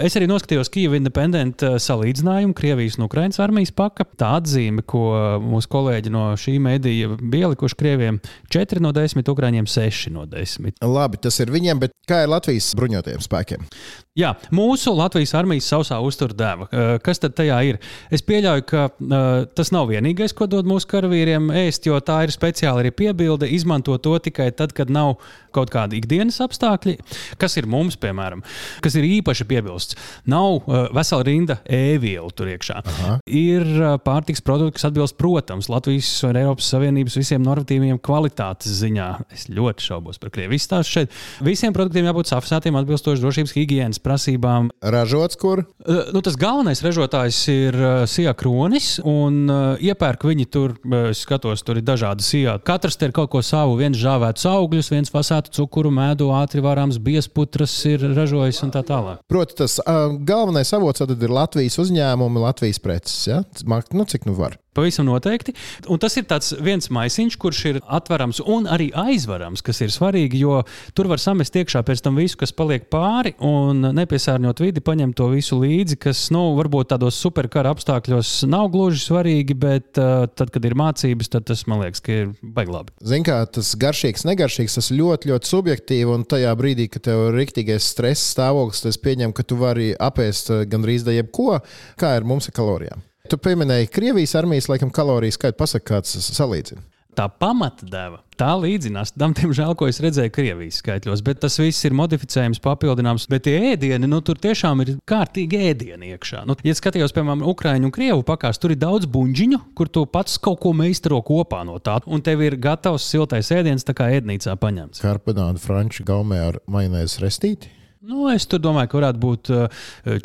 Es 0.00 0.16
arī 0.16 0.24
noskatījos 0.24 0.70
Kijavas 0.72 0.96
Independent 0.96 1.60
uh, 1.60 1.76
salīdzinājumu 1.76 2.56
Krievijas 2.56 2.96
un 2.96 3.04
Ukraiņas 3.04 3.42
armijas 3.44 3.74
paka. 3.76 4.06
Tā 4.16 4.38
atzīme, 4.38 4.80
ko 4.88 5.04
mūsu 5.44 5.68
kolēģi 5.68 6.14
no 6.14 6.30
šī 6.40 6.56
medija 6.64 7.12
bija 7.20 7.50
ielikuši 7.50 7.76
Krieviem- 7.76 8.22
4 8.56 8.80
no 8.80 8.94
10, 8.96 9.28
Ukrāņiem 9.28 9.68
6 9.68 10.08
no 10.16 10.24
10. 10.24 10.80
Labi, 10.80 11.20
tas 11.20 11.36
ir 11.40 11.52
viņiem, 11.52 11.78
bet 11.78 11.92
kā 12.08 12.22
ir 12.24 12.32
Latvijas 12.32 12.72
bruņotajiem 12.80 13.20
spēkiem? 13.20 13.68
Jā, 14.14 14.28
mūsu 14.54 14.92
Latvijas 14.94 15.32
armijas 15.34 15.66
sausā 15.66 15.96
uzturdeva. 15.98 16.68
Kas 17.02 17.18
tad 17.18 17.32
tajā 17.34 17.56
ir? 17.66 17.80
Es 18.14 18.22
pieļauju, 18.22 18.62
ka 18.70 18.82
uh, 18.86 19.22
tas 19.58 19.72
nav 19.74 19.88
vienīgais, 19.90 20.30
ko 20.38 20.46
dod 20.46 20.68
mūsu 20.70 20.86
karavīriem 20.92 21.48
ēst, 21.64 21.88
jo 21.90 21.98
tā 21.98 22.20
ir 22.22 22.30
speciāli 22.30 22.84
arī 22.84 22.92
piebilde. 22.94 23.48
Izmanto 23.50 23.96
to 23.98 24.12
tikai 24.22 24.52
tad, 24.54 24.70
kad 24.76 24.92
nav 24.94 25.16
kaut 25.54 25.72
kādi 25.74 25.98
ikdienas 25.98 26.38
apstākļi. 26.46 26.94
Kas 27.42 27.58
ir 27.58 27.66
mums, 27.70 27.96
piemēram, 27.98 28.44
kas 28.86 28.94
ir 28.98 29.08
īpaši 29.16 29.48
piebilsts? 29.50 29.98
Nav 30.30 30.60
uh, 30.60 30.86
vesela 30.94 31.26
rinda 31.26 31.58
ēvielu 31.66 32.30
tur 32.38 32.52
iekšā. 32.54 32.78
Aha. 32.94 33.16
Ir 33.26 33.66
uh, 33.66 33.96
pārtiks 33.98 34.46
produkti, 34.46 34.76
kas 34.78 34.86
atbilst, 34.92 35.18
protams, 35.18 35.72
Latvijas 35.74 36.12
un 36.30 36.38
Eiropas 36.38 36.70
Savienības 36.70 37.18
visiem 37.18 37.42
normatīviem 37.42 37.98
kvalitātes 37.98 38.78
ziņā. 38.78 39.10
Es 39.34 39.48
ļoti 39.50 39.90
šaubos 39.90 40.22
par 40.22 40.30
Krievijas 40.38 40.70
stāstu 40.70 41.00
šeit. 41.00 41.20
Visiem 41.42 41.74
produktiem 41.74 42.06
jābūt 42.12 42.30
safisētiem, 42.30 42.78
atbilstoši 42.78 43.26
drošības 43.26 43.58
higienas 43.58 44.02
prasībām. 44.04 44.70
Ražots 44.94 45.38
kur? 45.40 45.64
Uh, 45.84 46.10
nu, 46.14 46.22
tas 46.24 46.36
galvenais 46.40 46.82
ražotājs 46.84 47.40
ir 47.52 47.78
uh, 47.78 47.92
Sija 48.10 48.34
Kronis, 48.38 48.98
un 49.00 49.44
uh, 49.48 49.82
iepērk 49.82 50.26
viņi 50.28 50.48
tur, 50.52 50.76
es 51.10 51.24
skatos, 51.24 51.64
tur 51.66 51.80
ir 51.80 51.86
dažādi 51.86 52.26
sijā. 52.26 52.58
Katrs 52.64 52.98
ir 53.02 53.14
kaut 53.16 53.32
ko 53.32 53.42
savu, 53.44 53.78
viens 53.80 53.98
žāvēts 54.00 54.46
augļus, 54.50 54.92
viens 54.94 55.12
fasētu 55.12 55.54
cukuru, 55.58 55.92
medus, 55.94 56.32
ātri 56.38 56.62
varāms, 56.64 57.00
biesputras 57.02 57.74
ir 57.90 58.04
ražojis 58.14 58.62
un 58.66 58.74
tā 58.74 58.84
tālāk. 58.86 59.22
Proti, 59.30 59.58
tas 59.62 59.78
galvenais 60.24 60.72
avots 60.76 61.02
tad 61.04 61.16
ir 61.16 61.32
Latvijas 61.32 61.78
uzņēmumi, 61.82 62.44
Latvijas 62.44 62.82
preces. 62.82 63.16
Ja? 63.30 63.42
Nu, 63.64 64.06
cik 64.08 64.28
nu 64.28 64.36
var? 64.38 64.58
Pavisam 64.74 65.06
noteikti. 65.06 65.54
Un 65.88 66.00
tas 66.02 66.16
ir 66.18 66.26
viens 66.64 66.90
maisiņš, 66.90 67.36
kurš 67.40 67.60
ir 67.70 67.80
atverams 67.86 68.40
un 68.42 68.66
arī 68.70 68.90
aizverams, 68.90 69.62
kas 69.64 69.80
ir 69.84 69.92
svarīgi, 69.94 70.40
jo 70.42 70.62
tur 70.96 71.08
var 71.10 71.22
samest 71.22 71.54
iekšā 71.54 71.84
pēc 71.86 72.02
tam 72.04 72.18
visu, 72.18 72.38
kas 72.40 72.54
paliek 72.56 72.88
pāri, 72.92 73.34
un 73.44 73.84
nepiesārņot 73.94 74.64
vidi, 74.64 74.82
paņemt 74.84 75.16
to 75.18 75.28
visu 75.32 75.60
līdzi, 75.60 75.98
kas, 76.02 76.26
nu, 76.34 76.42
varbūt 76.58 76.90
tādos 76.90 77.18
superkara 77.22 77.74
apstākļos 77.74 78.32
nav 78.50 78.70
gluži 78.74 79.04
svarīgi, 79.04 79.56
bet 79.58 80.02
uh, 80.02 80.26
tad, 80.26 80.50
kad 80.54 80.66
ir 80.66 80.76
mācības, 80.78 81.30
tad 81.36 81.46
tas 81.50 81.64
man 81.70 81.84
liekas, 81.84 82.02
ka 82.04 82.18
ir 82.24 82.34
baiglabi. 82.42 82.94
Ziniet, 83.04 83.28
kā 83.30 83.38
tas 83.58 83.74
garšīgs, 83.80 84.26
negaršīgs, 84.28 84.78
tas 84.80 84.90
ļoti, 84.94 85.30
ļoti 85.32 85.52
subjektīvi, 85.54 86.10
un 86.18 86.26
tajā 86.28 86.52
brīdī, 86.58 86.90
kad 86.90 87.06
tev 87.08 87.28
ir 87.28 87.40
riktīgais 87.44 87.86
stress 87.94 88.34
stāvoklis, 88.34 88.84
tas 88.84 89.00
pieņem, 89.00 89.34
ka 89.36 89.46
tu 89.46 89.58
vari 89.60 89.92
apēst 89.94 90.50
uh, 90.50 90.62
gandrīz 90.68 91.06
da 91.06 91.14
jebko, 91.14 91.60
kā 92.00 92.16
ir 92.18 92.26
mums 92.28 92.50
ar 92.50 92.58
kalorijām. 92.58 93.06
Tu 93.24 93.38
pieminēji 93.40 93.88
Krievijas 93.88 94.34
armijas 94.36 94.66
laikam 94.68 94.90
kaloriju 94.92 95.32
skaitu, 95.32 95.56
pasakā, 95.56 95.94
kāds 95.94 96.10
salīdzina. 96.36 96.82
Tā 97.16 97.24
pamatdeva, 97.40 98.18
tā 98.36 98.50
līdzinās 98.58 99.14
tam, 99.14 99.32
diemžēl, 99.38 99.70
ko 99.78 99.86
es 99.88 100.00
redzēju 100.04 100.32
Krievijas 100.34 100.82
skaitļos, 100.82 101.22
bet 101.24 101.38
tas 101.40 101.56
viss 101.56 101.86
ir 101.88 101.94
modificējams, 101.96 102.60
papildināms. 102.60 103.24
Bet 103.32 103.46
tie 103.46 103.54
ēdieni, 103.70 104.10
nu, 104.10 104.18
tur 104.20 104.36
tiešām 104.42 104.82
ir 104.84 104.90
kārtīgi 105.08 105.60
ēdieni 105.70 106.10
iekšā. 106.12 106.42
Nu, 106.44 106.58
ja 106.68 106.74
skatījos, 106.76 107.14
piemēram, 107.16 107.46
Ukrāņu 107.48 107.88
un 107.88 107.94
Krievu 107.96 108.26
pakās, 108.28 108.60
tur 108.60 108.74
ir 108.74 108.82
daudz 108.82 109.08
buļģiņu, 109.14 109.60
kur 109.78 109.88
tu 109.94 110.02
pats 110.04 110.36
kaut 110.42 110.60
ko 110.66 110.74
meistaro 110.76 111.22
kopā 111.24 111.62
no 111.64 111.78
tā, 111.80 111.96
un 112.04 112.20
tev 112.26 112.44
ir 112.44 112.58
gatavs 112.60 113.06
siltais 113.08 113.48
ēdiens, 113.56 113.88
tā 113.88 113.96
kā 113.96 114.10
ēdnīcā 114.18 114.58
paņemts. 114.60 115.00
Karpanāda 115.06 115.64
franču 115.64 116.04
gaumē 116.04 116.42
ar 116.50 116.60
majonēzi 116.68 117.24
restīti. 117.24 117.72
Nu, 118.04 118.26
es 118.28 118.44
domāju, 118.44 118.90
ka 118.90 118.98
varētu 118.98 119.20
būt 119.22 119.50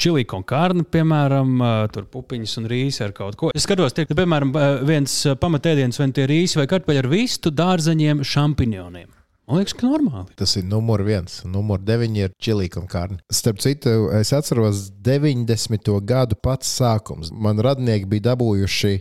čili 0.04 0.26
un 0.36 0.44
kārni, 0.44 0.84
piemēram, 0.84 1.52
uh, 1.62 1.84
tur 1.94 2.10
pupiņas 2.12 2.58
un 2.60 2.65
rīsi 2.68 3.06
ar 3.06 3.13
kaut 3.15 3.38
ko. 3.39 3.52
Es 3.56 3.63
skatos, 3.63 3.96
tie, 3.96 4.04
piemēram, 4.04 4.52
viens 4.88 5.13
pamatēdiens, 5.39 6.00
vai 6.02 6.10
tie 6.12 6.26
rīsi 6.28 6.60
vai 6.60 6.68
kartupeļi 6.68 7.00
ar 7.06 7.08
vistu, 7.08 7.54
dārzeņiem, 7.56 8.26
šampinjoniem. 8.28 9.08
Man 9.50 9.62
liekas, 9.62 9.74
ka 9.80 9.88
normāli. 9.88 10.36
Tas 10.38 10.52
ir 10.60 10.65
numurs 10.70 11.08
viens. 11.08 11.38
Numurs 11.50 11.82
deviņi 11.88 12.22
ir 12.22 12.34
čilīka 12.38 12.78
un 12.82 12.89
kārni. 12.92 13.15
Starp 13.34 13.62
citu, 13.63 13.94
es 14.13 14.30
atceros 14.36 14.84
90. 15.08 15.89
gadu 16.06 16.38
pats 16.38 16.70
sākums. 16.82 17.32
Man 17.32 17.63
radnieki 17.65 18.06
bija 18.12 18.28
dabūjuši 18.28 18.92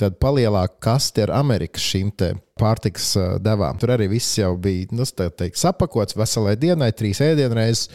tādu 0.00 0.18
palielāku 0.24 0.80
kasti 0.88 1.22
ar 1.22 1.34
Amerikas 1.36 1.84
šīm 1.92 2.10
pārtikas 2.58 3.12
devām. 3.44 3.78
Tur 3.78 3.92
arī 3.94 4.08
viss 4.16 4.40
jau 4.40 4.56
bija 4.58 4.88
nu, 4.90 5.06
teikt, 5.06 5.60
sapakots 5.60 6.18
veselai 6.18 6.56
dienai, 6.58 6.90
trīs 6.96 7.22
ēdienreizes 7.22 7.92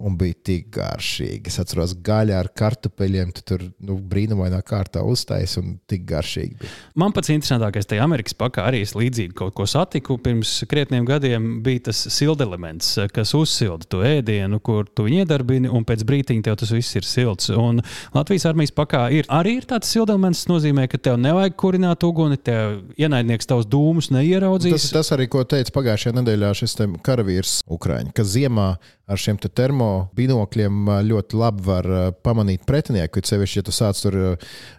un 0.00 0.16
bija 0.20 0.36
tik 0.50 0.70
garšīgi. 0.74 1.50
Es 1.50 1.60
atceros, 1.62 1.94
gaļa 2.04 2.38
ar 2.40 2.50
kartupeļiem, 2.56 3.32
tu 3.36 3.44
tur 3.46 3.64
nu, 3.84 3.98
brīnumainā 4.10 4.60
kārtā 4.66 5.02
uztaisīja 5.06 5.62
un 5.62 5.74
tik 5.90 6.06
garšīgi. 6.08 6.56
Bija. 6.60 6.72
Man 7.00 7.14
pats 7.16 7.32
interesantākais 7.32 7.88
tajā 7.90 8.04
Amerikas 8.04 8.36
pakā 8.38 8.64
arī 8.70 8.82
es 8.86 8.94
līdzīgi 8.96 9.36
kaut 9.38 9.54
ko 9.58 9.66
satiku. 9.68 10.16
Pirms 10.22 10.52
krietniem 10.70 11.06
gadiem 11.08 11.50
bija 11.64 11.86
tas 11.90 12.02
sildelements, 12.14 12.92
kas 13.14 13.34
uzsilda 13.36 13.88
to 13.90 14.02
ēdienu, 14.06 14.60
kur 14.64 14.88
tu 14.88 15.06
iedarbini, 15.10 15.70
un 15.70 15.86
pēc 15.88 16.04
brīdiņa 16.08 16.46
tev 16.48 16.58
tas 16.62 16.72
viss 16.74 16.96
ir 16.98 17.08
silts. 17.08 17.50
Un 17.52 17.82
Latvijas 18.16 18.48
armijas 18.50 18.74
pakā 18.76 19.06
ir 19.16 19.28
arī 19.32 19.58
ir 19.60 19.68
tāds 19.68 19.90
sildelements, 19.92 20.44
tas 20.44 20.52
nozīmē, 20.52 20.86
ka 20.90 21.00
tev 21.02 21.18
nevajag 21.20 21.56
kurināt 21.60 22.06
uguni, 22.06 22.40
tev 22.40 22.80
ienaidnieks 23.00 23.50
tavus 23.50 23.68
dūmus 23.70 24.10
neieraudzīs. 24.14 24.76
Tas, 24.76 24.90
tas 25.00 25.12
arī, 25.16 25.28
ko 25.32 25.44
teica 25.48 25.74
pagājušajā 25.76 26.16
nedēļā 26.20 26.54
šis 26.62 26.78
karavīrs 27.04 27.60
Ukraiņš, 27.70 28.14
ka 28.16 28.26
ziemā 28.26 28.70
ar 29.10 29.20
šiem 29.20 29.38
termobinokļiem 29.42 30.90
ļoti 31.08 31.38
labi 31.40 31.66
var 31.66 31.88
pamanīt 32.24 32.64
pretinieku. 32.68 33.22
Cevišķi, 33.26 33.60
ja 33.60 33.66
tu 33.66 33.74
sāc 33.74 34.00
tur 34.04 34.18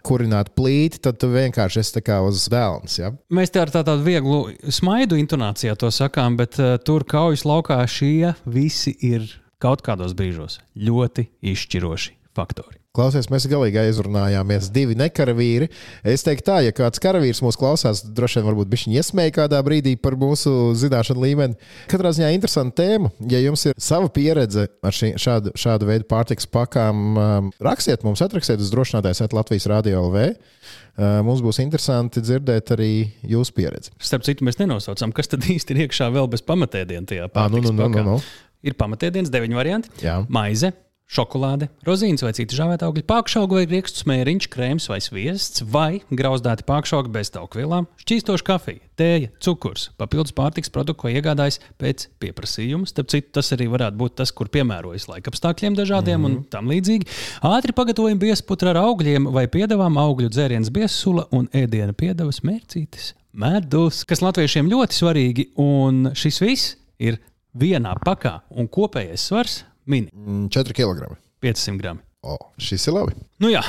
kurināt 0.06 0.52
plīti, 0.56 1.02
tad 1.04 1.20
tu 1.22 1.30
vienkārši 1.32 1.82
esi 1.82 2.02
uz 2.24 2.48
dēlnes. 2.52 2.98
Ja? 2.98 3.12
Mēs 3.32 3.52
te 3.52 3.62
ar 3.62 3.72
tādu 3.72 3.98
vieglu 4.06 4.42
smaidu 4.72 5.18
intonācijā 5.20 5.76
to 5.78 5.92
sakām, 5.94 6.36
bet 6.40 6.58
uh, 6.60 6.76
tur 6.82 7.06
kaujas 7.08 7.46
laukā 7.48 7.80
šie 7.86 8.34
visi 8.44 8.96
ir 9.04 9.28
kaut 9.62 9.84
kādos 9.86 10.16
brīžos 10.18 10.60
ļoti 10.74 11.28
izšķiroši 11.52 12.16
faktori. 12.36 12.81
Klausies, 12.92 13.24
mēs 13.32 13.46
galīgi 13.48 13.78
aizrunājāmies. 13.80 14.66
Divi 14.68 14.92
nekaravīri. 15.00 15.70
Es 16.04 16.20
teiktu, 16.26 16.44
tā, 16.50 16.58
ja 16.60 16.74
kāds 16.76 17.00
karavīrs 17.00 17.38
mūs 17.40 17.56
klausās, 17.56 18.02
droši 18.04 18.42
vien 18.42 18.50
varbūt 18.50 18.68
viņš 18.68 18.84
iesmēja 19.00 19.32
kādā 19.38 19.62
brīdī 19.64 19.94
par 19.96 20.12
mūsu 20.20 20.74
zināšanu 20.76 21.24
līmeni. 21.24 21.56
Katrā 21.88 22.12
ziņā 22.12 22.28
interesanta 22.36 22.82
tēma. 22.82 23.08
Ja 23.32 23.40
jums 23.40 23.64
ir 23.70 23.80
sava 23.80 24.12
pieredze 24.12 24.66
ar 24.84 24.98
šī, 24.98 25.14
šādu, 25.24 25.54
šādu 25.56 25.88
veidu 25.88 26.08
pārtiks 26.12 26.50
pakām, 26.52 27.00
um, 27.16 27.50
rakstiet 27.64 28.04
mums, 28.04 28.20
atrakstiet 28.28 28.60
uz 28.60 28.68
drošinātājs 28.76 29.24
Latvijas 29.32 29.70
Rādio 29.72 30.04
LV. 30.10 30.28
Uh, 30.28 31.16
mums 31.24 31.40
būs 31.40 31.64
interesanti 31.64 32.20
dzirdēt 32.20 32.76
arī 32.76 32.92
jūsu 33.24 33.56
pieredzi. 33.56 33.96
Starp 34.04 34.28
citu, 34.28 34.44
mēs 34.44 34.60
nenosaucam, 34.60 35.16
kas 35.16 35.32
tad 35.32 35.48
īsti 35.48 35.78
ir 35.78 35.86
iekšā 35.86 36.12
vēl 36.12 36.28
bez 36.28 36.44
pamatēdiena 36.44 37.08
tajā 37.08 37.32
pārtiks 37.32 37.72
nu, 37.72 37.78
nu, 37.80 37.88
nu, 37.88 38.04
nu, 38.04 38.08
nu. 38.18 38.48
Ir 38.68 38.76
pamatēdienas 38.76 39.32
deviņu 39.32 39.64
varianti. 39.64 39.96
Jā. 40.04 40.20
Maize, 40.28 40.74
šokolāde, 41.12 41.68
rozīnes 41.86 42.24
vai 42.24 42.32
citu 42.36 42.56
žāvēta 42.56 42.88
augļu, 42.88 43.04
pākšauga 43.08 43.58
vai 43.58 43.66
riekstu 43.68 44.04
smēriņš, 44.06 44.48
krēms 44.52 44.88
vai 44.90 44.98
sviests, 45.04 45.64
vai 45.68 46.00
grauzdēti 46.10 46.64
pākšaugi 46.68 47.12
bez 47.12 47.32
taukvielām, 47.34 47.88
šķīstoša 48.00 48.46
kafija, 48.48 48.80
tēja, 48.98 49.30
cukurs, 49.42 49.90
papildus 50.00 50.34
pārtiks 50.36 50.72
produktu, 50.72 51.02
ko 51.02 51.12
iegādājas 51.12 51.60
pēc 51.80 52.06
pieprasījuma. 52.22 52.88
Starp 52.88 53.12
citu, 53.12 53.32
tas 53.38 53.52
arī 53.56 53.68
varētu 53.72 53.98
būt 54.00 54.16
tas, 54.22 54.32
kur 54.36 54.50
piemērojas 54.52 55.08
laikapstākļiem 55.10 55.76
dažādiem 55.78 56.18
mm 56.18 56.24
-hmm. 56.24 56.30
un 56.30 56.38
mhm. 56.40 56.48
tam 56.52 56.70
līdzīgi. 56.72 57.08
Ātri 57.48 57.76
pagatavojam 57.76 58.20
biesputra 58.22 58.72
ar 58.72 58.82
augļiem 58.84 59.28
vai 59.32 59.46
piedāvām 59.48 59.98
augļu 60.00 60.30
dzēriens 60.32 60.72
biesula 60.72 61.26
un 61.32 61.48
ēdiena 61.52 61.92
piedevas 61.92 62.40
mērcītes. 62.42 63.12
Medus, 63.32 64.04
kas 64.04 64.20
latviešiem 64.20 64.68
ļoti 64.68 64.96
svarīgi, 64.96 65.44
un 65.56 66.12
šis 66.12 66.40
viss 66.40 66.76
ir 67.00 67.16
vienā 67.56 67.94
pakā, 68.04 68.42
un 68.50 68.68
kopējais 68.68 69.28
svars 69.28 69.62
Mini. 69.86 70.10
4 70.52 70.76
kg. 70.76 71.14
500 71.42 71.78
gramu. 71.80 72.02
O, 72.22 72.36
šis 72.54 72.84
ir 72.86 72.94
labi. 72.94 73.16
Nu 73.42 73.48
jā, 73.50 73.60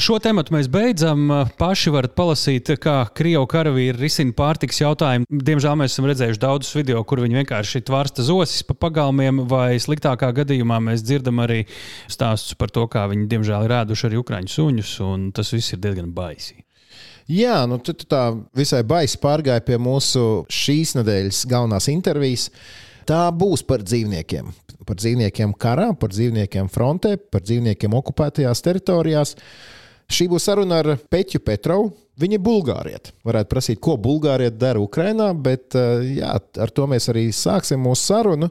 šo 0.00 0.14
tematu 0.24 0.54
mēs 0.54 0.64
beidzam. 0.72 1.26
Paši 1.58 1.90
varat 1.92 2.14
palasīt, 2.16 2.70
kā 2.80 2.94
krievu 3.12 3.44
karavīri 3.52 4.00
risina 4.00 4.32
pārtiks 4.32 4.80
jautājumu. 4.80 5.28
Diemžēl 5.28 5.76
mēs 5.76 5.92
esam 5.92 6.08
redzējuši 6.08 6.40
daudzus 6.40 6.72
video, 6.78 7.02
kur 7.04 7.20
viņi 7.20 7.42
vienkārši 7.42 7.82
tvārsta 7.84 8.24
zosis 8.24 8.64
pa 8.64 8.78
pagalmiem, 8.86 9.42
vai 9.50 9.76
sliktākā 9.76 10.30
gadījumā 10.40 10.80
mēs 10.88 11.04
dzirdam 11.04 11.44
arī 11.44 11.66
stāstus 12.08 12.56
par 12.56 12.72
to, 12.72 12.86
kā 12.88 13.04
viņi 13.12 13.28
diemžēl 13.28 13.68
ir 13.68 13.76
ēduši 13.82 14.08
arī 14.08 14.22
ukraiņu 14.22 14.54
suņus, 14.54 14.94
un 15.04 15.28
tas 15.36 15.52
viss 15.52 15.76
ir 15.76 15.84
diezgan 15.84 16.08
baisi. 16.16 16.62
Jā, 17.28 17.60
nu 17.68 17.76
tu, 17.76 17.92
tu 17.92 18.08
tā 18.08 18.30
visai 18.56 18.80
baisi 18.88 19.20
pārgāja 19.20 19.60
pie 19.68 19.76
mūsu 19.76 20.46
šīs 20.48 20.96
nedēļas 20.96 21.44
galvenās 21.52 21.92
intervijas. 21.92 22.48
Tā 23.04 23.26
būs 23.34 23.66
par 23.66 23.82
dzīvniekiem. 23.84 24.48
Par 24.88 24.98
dzīvniekiem 24.98 25.54
karā, 25.60 25.92
par 25.98 26.12
dzīvniekiem 26.12 26.70
frontē, 26.72 27.16
par 27.30 27.44
dzīvniekiem 27.46 27.94
okupētajās 28.00 28.64
teritorijās. 28.66 29.36
Šī 30.12 30.28
būs 30.32 30.48
saruna 30.48 30.82
ar 30.82 30.94
Peķu 31.10 31.40
Petrovu. 31.44 31.92
Viņa 32.20 32.36
ir 32.36 32.44
bulgāriete. 32.44 33.14
Varētu 33.24 33.48
prasīt, 33.48 33.78
ko 33.80 33.96
bulgāriete 33.96 34.58
dara 34.60 34.82
Ukrajinā, 34.82 35.30
bet 35.32 35.72
eh, 35.78 36.18
jā, 36.18 36.34
ar 36.36 36.72
to 36.74 36.84
mēs 36.90 37.08
arī 37.08 37.30
sāksim 37.32 37.80
mūsu 37.80 38.10
sarunu. 38.10 38.50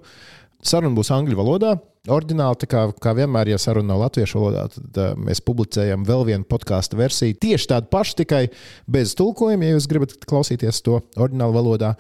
Saruna 0.65 0.97
būs 0.97 1.11
angļu 1.13 1.37
valodā. 1.37 1.75
Ordināli, 2.09 2.65
kā, 2.65 2.87
kā 2.97 3.11
vienmēr, 3.13 3.51
ja 3.51 3.59
saruna 3.61 3.91
nav 3.91 3.99
latviešu 4.07 4.39
valodā, 4.39 4.63
tad 4.73 4.95
uh, 4.97 5.11
mēs 5.21 5.43
publicējam 5.45 6.01
vēl 6.07 6.23
vienu 6.31 6.47
podkāstu 6.49 6.97
versiju. 6.97 7.35
Tieši 7.37 7.67
tādu 7.69 7.91
pašu, 7.93 8.15
tikai 8.23 8.47
bez 8.89 9.13
tulkojuma, 9.19 9.67
ja 9.67 9.75
jūs 9.75 9.85
gribat 9.89 10.15
klausīties 10.25 10.81
to 10.81 10.97
ordinālu 11.13 11.53
valodā. 11.59 11.91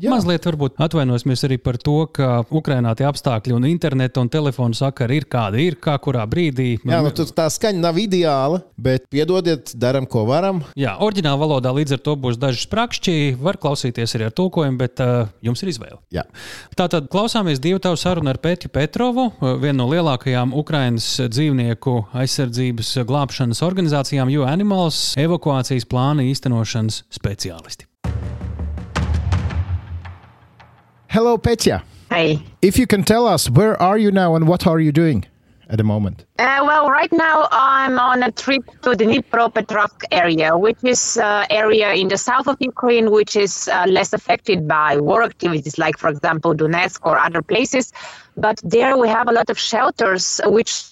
Jā. 0.00 0.12
Mazliet 0.12 0.46
varbūt 0.48 0.78
atvainosimies 0.80 1.44
arī 1.46 1.58
par 1.60 1.76
to, 1.80 2.06
ka 2.08 2.42
Ukrainā 2.54 2.94
tie 2.96 3.04
apstākļi 3.08 3.56
un 3.56 3.66
interneta 3.68 4.22
un 4.22 4.30
telefona 4.32 4.76
sakari 4.76 5.20
ir 5.20 5.26
kādi 5.30 5.66
ir, 5.68 5.76
kā 5.82 5.98
kurā 6.00 6.24
brīdī. 6.28 6.78
Jā, 6.88 7.02
nu, 7.04 7.26
tā 7.36 7.48
skaņa 7.52 7.82
nav 7.82 7.98
ideāla, 8.00 8.62
bet 8.80 9.04
piedodiet, 9.12 9.74
darām, 9.76 10.08
ko 10.08 10.24
varam. 10.28 10.62
Jā, 10.78 10.96
oriģinālā 11.04 11.42
valodā 11.42 11.74
līdz 11.76 11.98
ar 11.98 12.02
to 12.08 12.16
būs 12.24 12.40
daži 12.40 12.64
sprakšķi, 12.64 13.16
var 13.42 13.60
klausīties 13.60 14.16
arī 14.16 14.30
ar 14.30 14.34
tulkojumu, 14.38 14.80
bet 14.80 15.04
uh, 15.04 15.28
jums 15.44 15.64
ir 15.64 15.72
izvēle. 15.74 16.00
Jā. 16.14 16.24
Tātad 16.78 17.12
klausāmies 17.12 17.60
divu 17.62 17.82
tavu 17.82 18.00
sarunu 18.00 18.32
ar 18.32 18.40
Pētju 18.42 18.72
Petrovu, 18.72 19.28
vienu 19.60 19.82
no 19.82 19.90
lielākajām 19.92 20.56
Ukrainas 20.56 21.14
dzīvnieku 21.28 21.98
aizsardzības 22.24 22.96
glābšanas 23.08 23.62
organizācijām, 23.66 24.32
jo 24.32 24.48
Animals 24.48 25.12
evakuācijas 25.20 25.88
plāna 25.88 26.24
īstenošanas 26.32 27.04
speciālisti. 27.12 27.91
Hello, 31.12 31.36
Petya. 31.36 31.84
Hi. 32.10 32.42
If 32.62 32.78
you 32.78 32.86
can 32.86 33.04
tell 33.04 33.26
us, 33.26 33.50
where 33.50 33.76
are 33.82 33.98
you 33.98 34.10
now 34.10 34.34
and 34.34 34.48
what 34.48 34.66
are 34.66 34.80
you 34.80 34.92
doing 34.92 35.26
at 35.68 35.76
the 35.76 35.84
moment? 35.84 36.24
Uh, 36.38 36.60
well, 36.64 36.88
right 36.88 37.12
now 37.12 37.48
I'm 37.52 37.98
on 37.98 38.22
a 38.22 38.32
trip 38.32 38.64
to 38.80 38.96
the 38.96 39.04
Dnipropetrovsk 39.04 40.04
area, 40.10 40.56
which 40.56 40.78
is 40.82 41.18
uh, 41.18 41.44
area 41.50 41.92
in 41.92 42.08
the 42.08 42.16
south 42.16 42.48
of 42.48 42.56
Ukraine, 42.60 43.10
which 43.10 43.36
is 43.36 43.68
uh, 43.68 43.84
less 43.86 44.14
affected 44.14 44.66
by 44.66 44.96
war 44.96 45.22
activities, 45.22 45.76
like, 45.76 45.98
for 45.98 46.08
example, 46.08 46.54
Donetsk 46.54 47.00
or 47.02 47.18
other 47.18 47.42
places. 47.42 47.92
But 48.38 48.62
there 48.64 48.96
we 48.96 49.08
have 49.08 49.28
a 49.28 49.32
lot 49.32 49.50
of 49.50 49.58
shelters, 49.58 50.40
which 50.46 50.82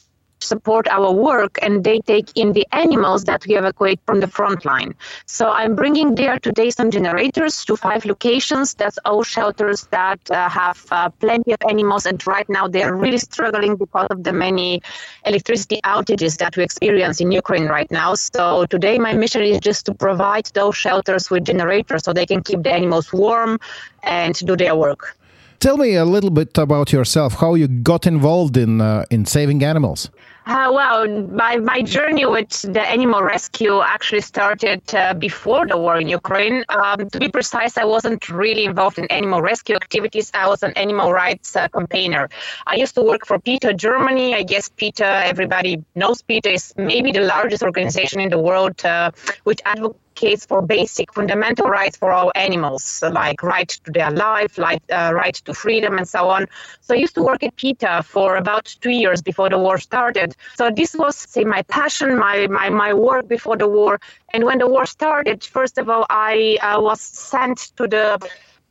support 0.42 0.88
our 0.88 1.12
work 1.12 1.58
and 1.62 1.84
they 1.84 2.00
take 2.00 2.30
in 2.34 2.52
the 2.52 2.66
animals 2.72 3.24
that 3.24 3.46
we 3.46 3.56
evacuate 3.56 4.00
from 4.06 4.20
the 4.20 4.26
front 4.26 4.64
line. 4.64 4.94
So 5.26 5.50
I'm 5.50 5.74
bringing 5.74 6.14
there 6.14 6.38
today 6.38 6.70
some 6.70 6.90
generators 6.90 7.64
to 7.66 7.76
five 7.76 8.04
locations. 8.04 8.74
That's 8.74 8.98
all 9.04 9.22
shelters 9.22 9.86
that 9.90 10.20
uh, 10.30 10.48
have 10.48 10.84
uh, 10.90 11.10
plenty 11.10 11.52
of 11.52 11.58
animals, 11.68 12.06
and 12.06 12.24
right 12.26 12.48
now 12.48 12.68
they're 12.68 12.94
really 12.94 13.18
struggling 13.18 13.76
because 13.76 14.08
of 14.10 14.24
the 14.24 14.32
many 14.32 14.82
electricity 15.24 15.80
outages 15.84 16.38
that 16.38 16.56
we 16.56 16.62
experience 16.64 17.20
in 17.20 17.30
Ukraine 17.30 17.66
right 17.66 17.90
now. 17.90 18.14
So 18.14 18.66
today 18.66 18.98
my 18.98 19.12
mission 19.12 19.42
is 19.42 19.60
just 19.60 19.86
to 19.86 19.94
provide 19.94 20.46
those 20.54 20.76
shelters 20.76 21.30
with 21.30 21.44
generators 21.44 22.04
so 22.04 22.12
they 22.12 22.26
can 22.26 22.42
keep 22.42 22.62
the 22.62 22.72
animals 22.72 23.12
warm 23.12 23.58
and 24.02 24.34
do 24.34 24.56
their 24.56 24.76
work. 24.76 25.16
Tell 25.60 25.76
me 25.76 25.94
a 25.94 26.06
little 26.06 26.30
bit 26.30 26.56
about 26.56 26.90
yourself, 26.90 27.34
how 27.34 27.54
you 27.54 27.68
got 27.68 28.06
involved 28.06 28.56
in 28.56 28.80
uh, 28.80 29.04
in 29.10 29.26
saving 29.26 29.62
animals. 29.62 30.10
Uh, 30.50 30.68
well, 30.72 31.06
my, 31.28 31.58
my 31.58 31.80
journey 31.80 32.26
with 32.26 32.62
the 32.62 32.82
animal 32.82 33.22
rescue 33.22 33.80
actually 33.82 34.20
started 34.20 34.82
uh, 34.92 35.14
before 35.14 35.64
the 35.64 35.78
war 35.78 36.00
in 36.00 36.08
Ukraine. 36.08 36.64
Um, 36.68 37.08
to 37.08 37.20
be 37.20 37.28
precise, 37.28 37.78
I 37.78 37.84
wasn't 37.84 38.28
really 38.28 38.64
involved 38.64 38.98
in 38.98 39.04
animal 39.12 39.42
rescue 39.42 39.76
activities. 39.76 40.28
I 40.34 40.48
was 40.48 40.64
an 40.64 40.72
animal 40.72 41.12
rights 41.12 41.54
uh, 41.54 41.68
campaigner. 41.68 42.28
I 42.66 42.74
used 42.74 42.96
to 42.96 43.02
work 43.02 43.26
for 43.26 43.38
PETA 43.38 43.74
Germany. 43.74 44.34
I 44.34 44.42
guess 44.42 44.68
PETA, 44.70 45.24
everybody 45.24 45.84
knows 45.94 46.20
PETA, 46.22 46.50
is 46.50 46.74
maybe 46.76 47.12
the 47.12 47.20
largest 47.20 47.62
organization 47.62 48.18
in 48.20 48.30
the 48.30 48.40
world 48.40 48.84
uh, 48.84 49.12
which 49.44 49.60
advocates 49.64 50.09
advocates 50.20 50.46
for 50.46 50.62
basic 50.62 51.12
fundamental 51.14 51.66
rights 51.66 51.96
for 51.96 52.12
all 52.12 52.30
animals, 52.34 53.02
like 53.10 53.42
right 53.42 53.68
to 53.68 53.90
their 53.90 54.10
life, 54.10 54.58
like 54.58 54.82
uh, 54.92 55.12
right 55.14 55.34
to 55.34 55.54
freedom, 55.54 55.98
and 55.98 56.08
so 56.08 56.28
on. 56.28 56.46
So 56.80 56.94
I 56.94 56.98
used 56.98 57.14
to 57.14 57.22
work 57.22 57.42
at 57.42 57.56
PETA 57.56 58.02
for 58.02 58.36
about 58.36 58.76
two 58.80 58.90
years 58.90 59.22
before 59.22 59.48
the 59.50 59.58
war 59.58 59.78
started. 59.78 60.36
So 60.56 60.70
this 60.70 60.94
was, 60.94 61.16
say, 61.16 61.44
my 61.44 61.62
passion, 61.62 62.18
my 62.18 62.46
my, 62.48 62.70
my 62.70 62.92
work 62.94 63.28
before 63.28 63.56
the 63.56 63.68
war. 63.68 64.00
And 64.32 64.44
when 64.44 64.58
the 64.58 64.68
war 64.68 64.86
started, 64.86 65.44
first 65.44 65.78
of 65.78 65.88
all, 65.88 66.06
I 66.10 66.58
uh, 66.62 66.80
was 66.80 67.00
sent 67.00 67.58
to 67.76 67.86
the 67.86 68.18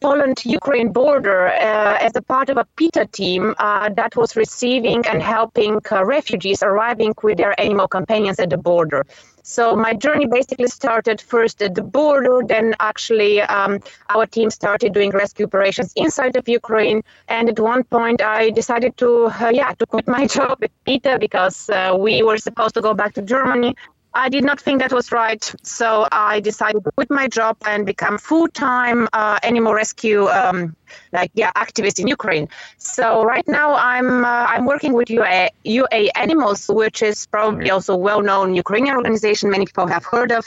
Poland 0.01 0.45
Ukraine 0.45 0.91
border 0.91 1.47
uh, 1.47 1.97
as 1.99 2.15
a 2.15 2.21
part 2.21 2.49
of 2.49 2.57
a 2.57 2.65
PETA 2.77 3.07
team 3.11 3.53
uh, 3.57 3.89
that 3.89 4.15
was 4.15 4.35
receiving 4.35 5.05
and 5.07 5.21
helping 5.21 5.79
uh, 5.91 6.05
refugees 6.05 6.63
arriving 6.63 7.13
with 7.21 7.37
their 7.37 7.59
animal 7.59 7.87
companions 7.87 8.39
at 8.39 8.49
the 8.49 8.57
border. 8.57 9.05
So 9.43 9.75
my 9.75 9.93
journey 9.93 10.27
basically 10.27 10.67
started 10.67 11.19
first 11.19 11.61
at 11.61 11.73
the 11.75 11.81
border, 11.81 12.41
then 12.45 12.75
actually 12.79 13.41
um, 13.41 13.79
our 14.09 14.25
team 14.25 14.49
started 14.51 14.93
doing 14.93 15.09
rescue 15.09 15.47
operations 15.47 15.91
inside 15.95 16.35
of 16.35 16.47
Ukraine. 16.47 17.01
And 17.27 17.49
at 17.49 17.59
one 17.59 17.83
point, 17.83 18.21
I 18.21 18.51
decided 18.51 18.95
to, 18.97 19.25
uh, 19.25 19.49
yeah, 19.51 19.73
to 19.73 19.85
quit 19.85 20.07
my 20.07 20.27
job 20.37 20.59
at 20.63 20.71
PETA 20.85 21.17
because 21.19 21.69
uh, 21.69 21.97
we 21.99 22.21
were 22.21 22.37
supposed 22.37 22.75
to 22.75 22.81
go 22.81 22.93
back 22.93 23.13
to 23.15 23.21
Germany. 23.21 23.75
I 24.19 24.27
did 24.27 24.43
not 24.43 24.59
think 24.59 24.81
that 24.81 24.91
was 24.91 25.13
right, 25.13 25.43
so 25.63 26.05
I 26.11 26.41
decided 26.41 26.83
to 26.83 26.91
quit 26.91 27.09
my 27.09 27.27
job 27.29 27.55
and 27.65 27.85
become 27.85 28.17
full-time 28.17 29.07
uh, 29.13 29.39
animal 29.43 29.73
rescue, 29.73 30.27
um, 30.27 30.75
like 31.13 31.31
yeah, 31.35 31.51
activist 31.55 31.99
in 31.99 32.07
Ukraine. 32.07 32.49
So 32.77 33.23
right 33.23 33.47
now 33.47 33.75
I'm 33.75 34.25
uh, 34.25 34.45
I'm 34.53 34.65
working 34.65 34.91
with 34.91 35.09
UA, 35.09 35.51
UA 35.63 36.01
Animals, 36.15 36.67
which 36.67 37.01
is 37.01 37.27
probably 37.27 37.69
also 37.69 37.95
well-known 37.95 38.55
Ukrainian 38.55 38.95
organization 38.97 39.49
many 39.49 39.65
people 39.65 39.87
have 39.87 40.03
heard 40.03 40.31
of. 40.33 40.43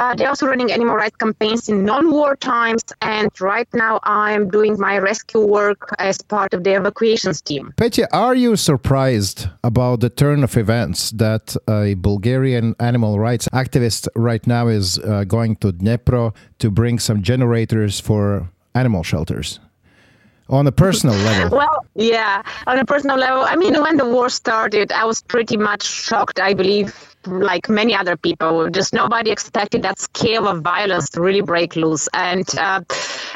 Uh, 0.00 0.14
they're 0.14 0.30
also 0.30 0.46
running 0.46 0.72
animal 0.72 0.96
rights 0.96 1.16
campaigns 1.16 1.68
in 1.68 1.84
non-war 1.84 2.34
times, 2.34 2.82
and 3.02 3.28
right 3.38 3.68
now 3.74 4.00
I'm 4.02 4.48
doing 4.48 4.80
my 4.80 4.96
rescue 4.96 5.44
work 5.44 5.94
as 5.98 6.16
part 6.22 6.54
of 6.54 6.64
the 6.64 6.72
evacuations 6.74 7.42
team. 7.42 7.74
Petya, 7.76 8.08
are 8.10 8.34
you 8.34 8.56
surprised 8.56 9.48
about 9.62 10.00
the 10.00 10.08
turn 10.08 10.42
of 10.42 10.56
events 10.56 11.10
that 11.10 11.54
a 11.68 11.94
Bulgarian 11.94 12.74
animal 12.80 13.18
rights 13.18 13.46
activist 13.52 14.08
right 14.16 14.46
now 14.46 14.68
is 14.68 14.98
uh, 14.98 15.24
going 15.24 15.56
to 15.56 15.70
Dnipro 15.70 16.34
to 16.60 16.70
bring 16.70 16.98
some 16.98 17.20
generators 17.22 18.00
for 18.00 18.48
animal 18.74 19.02
shelters? 19.02 19.60
on 20.48 20.66
a 20.66 20.72
personal 20.72 21.14
level? 21.30 21.58
Well, 21.58 21.84
yeah, 21.94 22.42
on 22.66 22.78
a 22.78 22.84
personal 22.84 23.16
level. 23.16 23.44
I 23.44 23.54
mean, 23.54 23.80
when 23.80 23.96
the 23.96 24.04
war 24.04 24.28
started, 24.28 24.90
I 24.90 25.04
was 25.04 25.22
pretty 25.22 25.56
much 25.56 25.84
shocked, 25.84 26.40
I 26.40 26.54
believe, 26.54 27.09
like 27.26 27.68
many 27.68 27.94
other 27.94 28.16
people. 28.16 28.70
Just 28.70 28.92
nobody 28.92 29.30
expected 29.30 29.82
that 29.82 29.98
scale 29.98 30.48
of 30.48 30.62
violence 30.62 31.10
to 31.10 31.20
really 31.20 31.42
break 31.42 31.76
loose. 31.76 32.08
And 32.14 32.46
uh, 32.58 32.82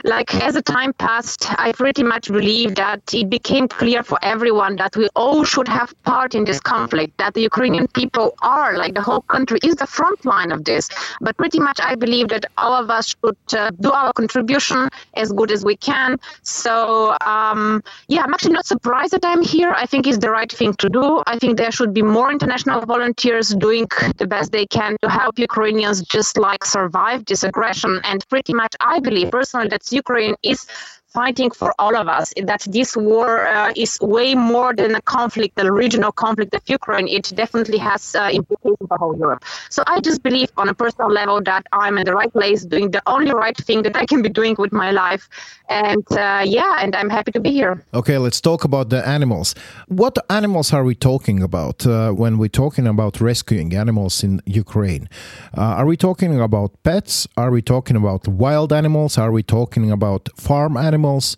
like 0.04 0.34
as 0.34 0.54
the 0.54 0.62
time 0.62 0.92
passed, 0.94 1.46
I 1.58 1.72
pretty 1.72 2.02
much 2.02 2.28
believe 2.28 2.74
that 2.76 3.02
it 3.12 3.28
became 3.28 3.68
clear 3.68 4.02
for 4.02 4.18
everyone 4.22 4.76
that 4.76 4.96
we 4.96 5.08
all 5.14 5.44
should 5.44 5.68
have 5.68 5.94
part 6.04 6.34
in 6.34 6.44
this 6.44 6.60
conflict. 6.60 7.16
That 7.18 7.34
the 7.34 7.42
Ukrainian 7.42 7.86
people 7.88 8.34
are 8.40 8.76
like 8.76 8.94
the 8.94 9.02
whole 9.02 9.22
country 9.22 9.58
is 9.62 9.76
the 9.76 9.86
front 9.86 10.24
line 10.24 10.52
of 10.52 10.64
this. 10.64 10.88
But 11.20 11.36
pretty 11.36 11.60
much, 11.60 11.78
I 11.80 11.94
believe 11.94 12.28
that 12.28 12.46
all 12.56 12.72
of 12.72 12.90
us 12.90 13.08
should 13.08 13.36
uh, 13.56 13.70
do 13.80 13.90
our 13.92 14.12
contribution 14.12 14.88
as 15.14 15.32
good 15.32 15.50
as 15.50 15.64
we 15.64 15.76
can. 15.76 16.18
So 16.42 17.16
um, 17.20 17.82
yeah, 18.08 18.22
I'm 18.22 18.32
actually 18.32 18.52
not 18.52 18.66
surprised 18.66 19.12
that 19.12 19.24
I'm 19.24 19.42
here. 19.42 19.72
I 19.76 19.86
think 19.86 20.06
it's 20.06 20.18
the 20.18 20.30
right 20.30 20.50
thing 20.50 20.74
to 20.74 20.88
do. 20.88 21.22
I 21.26 21.38
think 21.38 21.58
there 21.58 21.70
should 21.70 21.92
be 21.92 22.02
more 22.02 22.30
international 22.30 22.80
volunteers 22.86 23.50
doing 23.54 23.73
doing 23.74 24.12
the 24.18 24.26
best 24.26 24.52
they 24.52 24.66
can 24.66 24.96
to 25.02 25.08
help 25.08 25.38
Ukrainians 25.38 26.02
just 26.02 26.38
like 26.38 26.64
survive 26.64 27.24
this 27.24 27.42
aggression. 27.42 28.00
And 28.04 28.26
pretty 28.28 28.54
much, 28.54 28.74
I 28.80 29.00
believe 29.00 29.30
personally 29.30 29.68
that 29.68 29.90
Ukraine 29.90 30.36
is 30.42 30.66
fighting 31.14 31.50
for 31.50 31.72
all 31.78 31.96
of 31.96 32.08
us. 32.08 32.34
That 32.50 32.62
this 32.68 32.96
war 32.96 33.46
uh, 33.46 33.72
is 33.76 33.98
way 34.00 34.34
more 34.34 34.74
than 34.74 34.94
a 34.96 35.02
conflict, 35.02 35.54
the 35.56 35.72
regional 35.72 36.12
conflict 36.12 36.52
of 36.54 36.62
Ukraine. 36.66 37.06
It 37.08 37.32
definitely 37.34 37.78
has 37.78 38.14
uh, 38.14 38.30
implications 38.32 38.88
for 38.88 38.98
whole 38.98 39.16
Europe. 39.16 39.44
So 39.70 39.82
I 39.86 40.00
just 40.00 40.22
believe 40.22 40.50
on 40.56 40.68
a 40.68 40.74
personal 40.74 41.10
level 41.10 41.40
that 41.42 41.62
I'm 41.72 41.96
in 41.98 42.04
the 42.04 42.14
right 42.14 42.32
place, 42.32 42.64
doing 42.64 42.90
the 42.90 43.02
only 43.06 43.32
right 43.32 43.56
thing 43.56 43.82
that 43.86 43.96
I 43.96 44.04
can 44.06 44.20
be 44.22 44.28
doing 44.28 44.56
with 44.58 44.72
my 44.72 44.90
life. 44.90 45.28
And 45.68 46.04
uh, 46.12 46.42
yeah, 46.44 46.82
and 46.82 46.94
I'm 46.96 47.10
happy 47.18 47.32
to 47.32 47.40
be 47.40 47.52
here. 47.60 47.74
Okay, 47.94 48.18
let's 48.18 48.40
talk 48.40 48.64
about 48.64 48.90
the 48.90 49.06
animals. 49.16 49.54
What 49.88 50.18
animals 50.28 50.72
are 50.72 50.84
we 50.84 50.94
talking 50.94 51.42
about 51.42 51.86
uh, 51.86 52.10
when 52.10 52.38
we're 52.38 52.58
talking 52.64 52.86
about 52.86 53.20
rescuing 53.20 53.74
animals 53.74 54.22
in 54.24 54.42
Ukraine? 54.64 55.08
Uh, 55.56 55.78
are 55.78 55.86
we 55.86 55.96
talking 55.96 56.40
about 56.40 56.70
pets? 56.82 57.28
Are 57.36 57.50
we 57.50 57.62
talking 57.62 57.96
about 57.96 58.26
wild 58.28 58.72
animals? 58.72 59.16
Are 59.16 59.32
we 59.38 59.42
talking 59.42 59.90
about 59.90 60.28
farm 60.36 60.76
animals? 60.76 61.03
Animals 61.04 61.36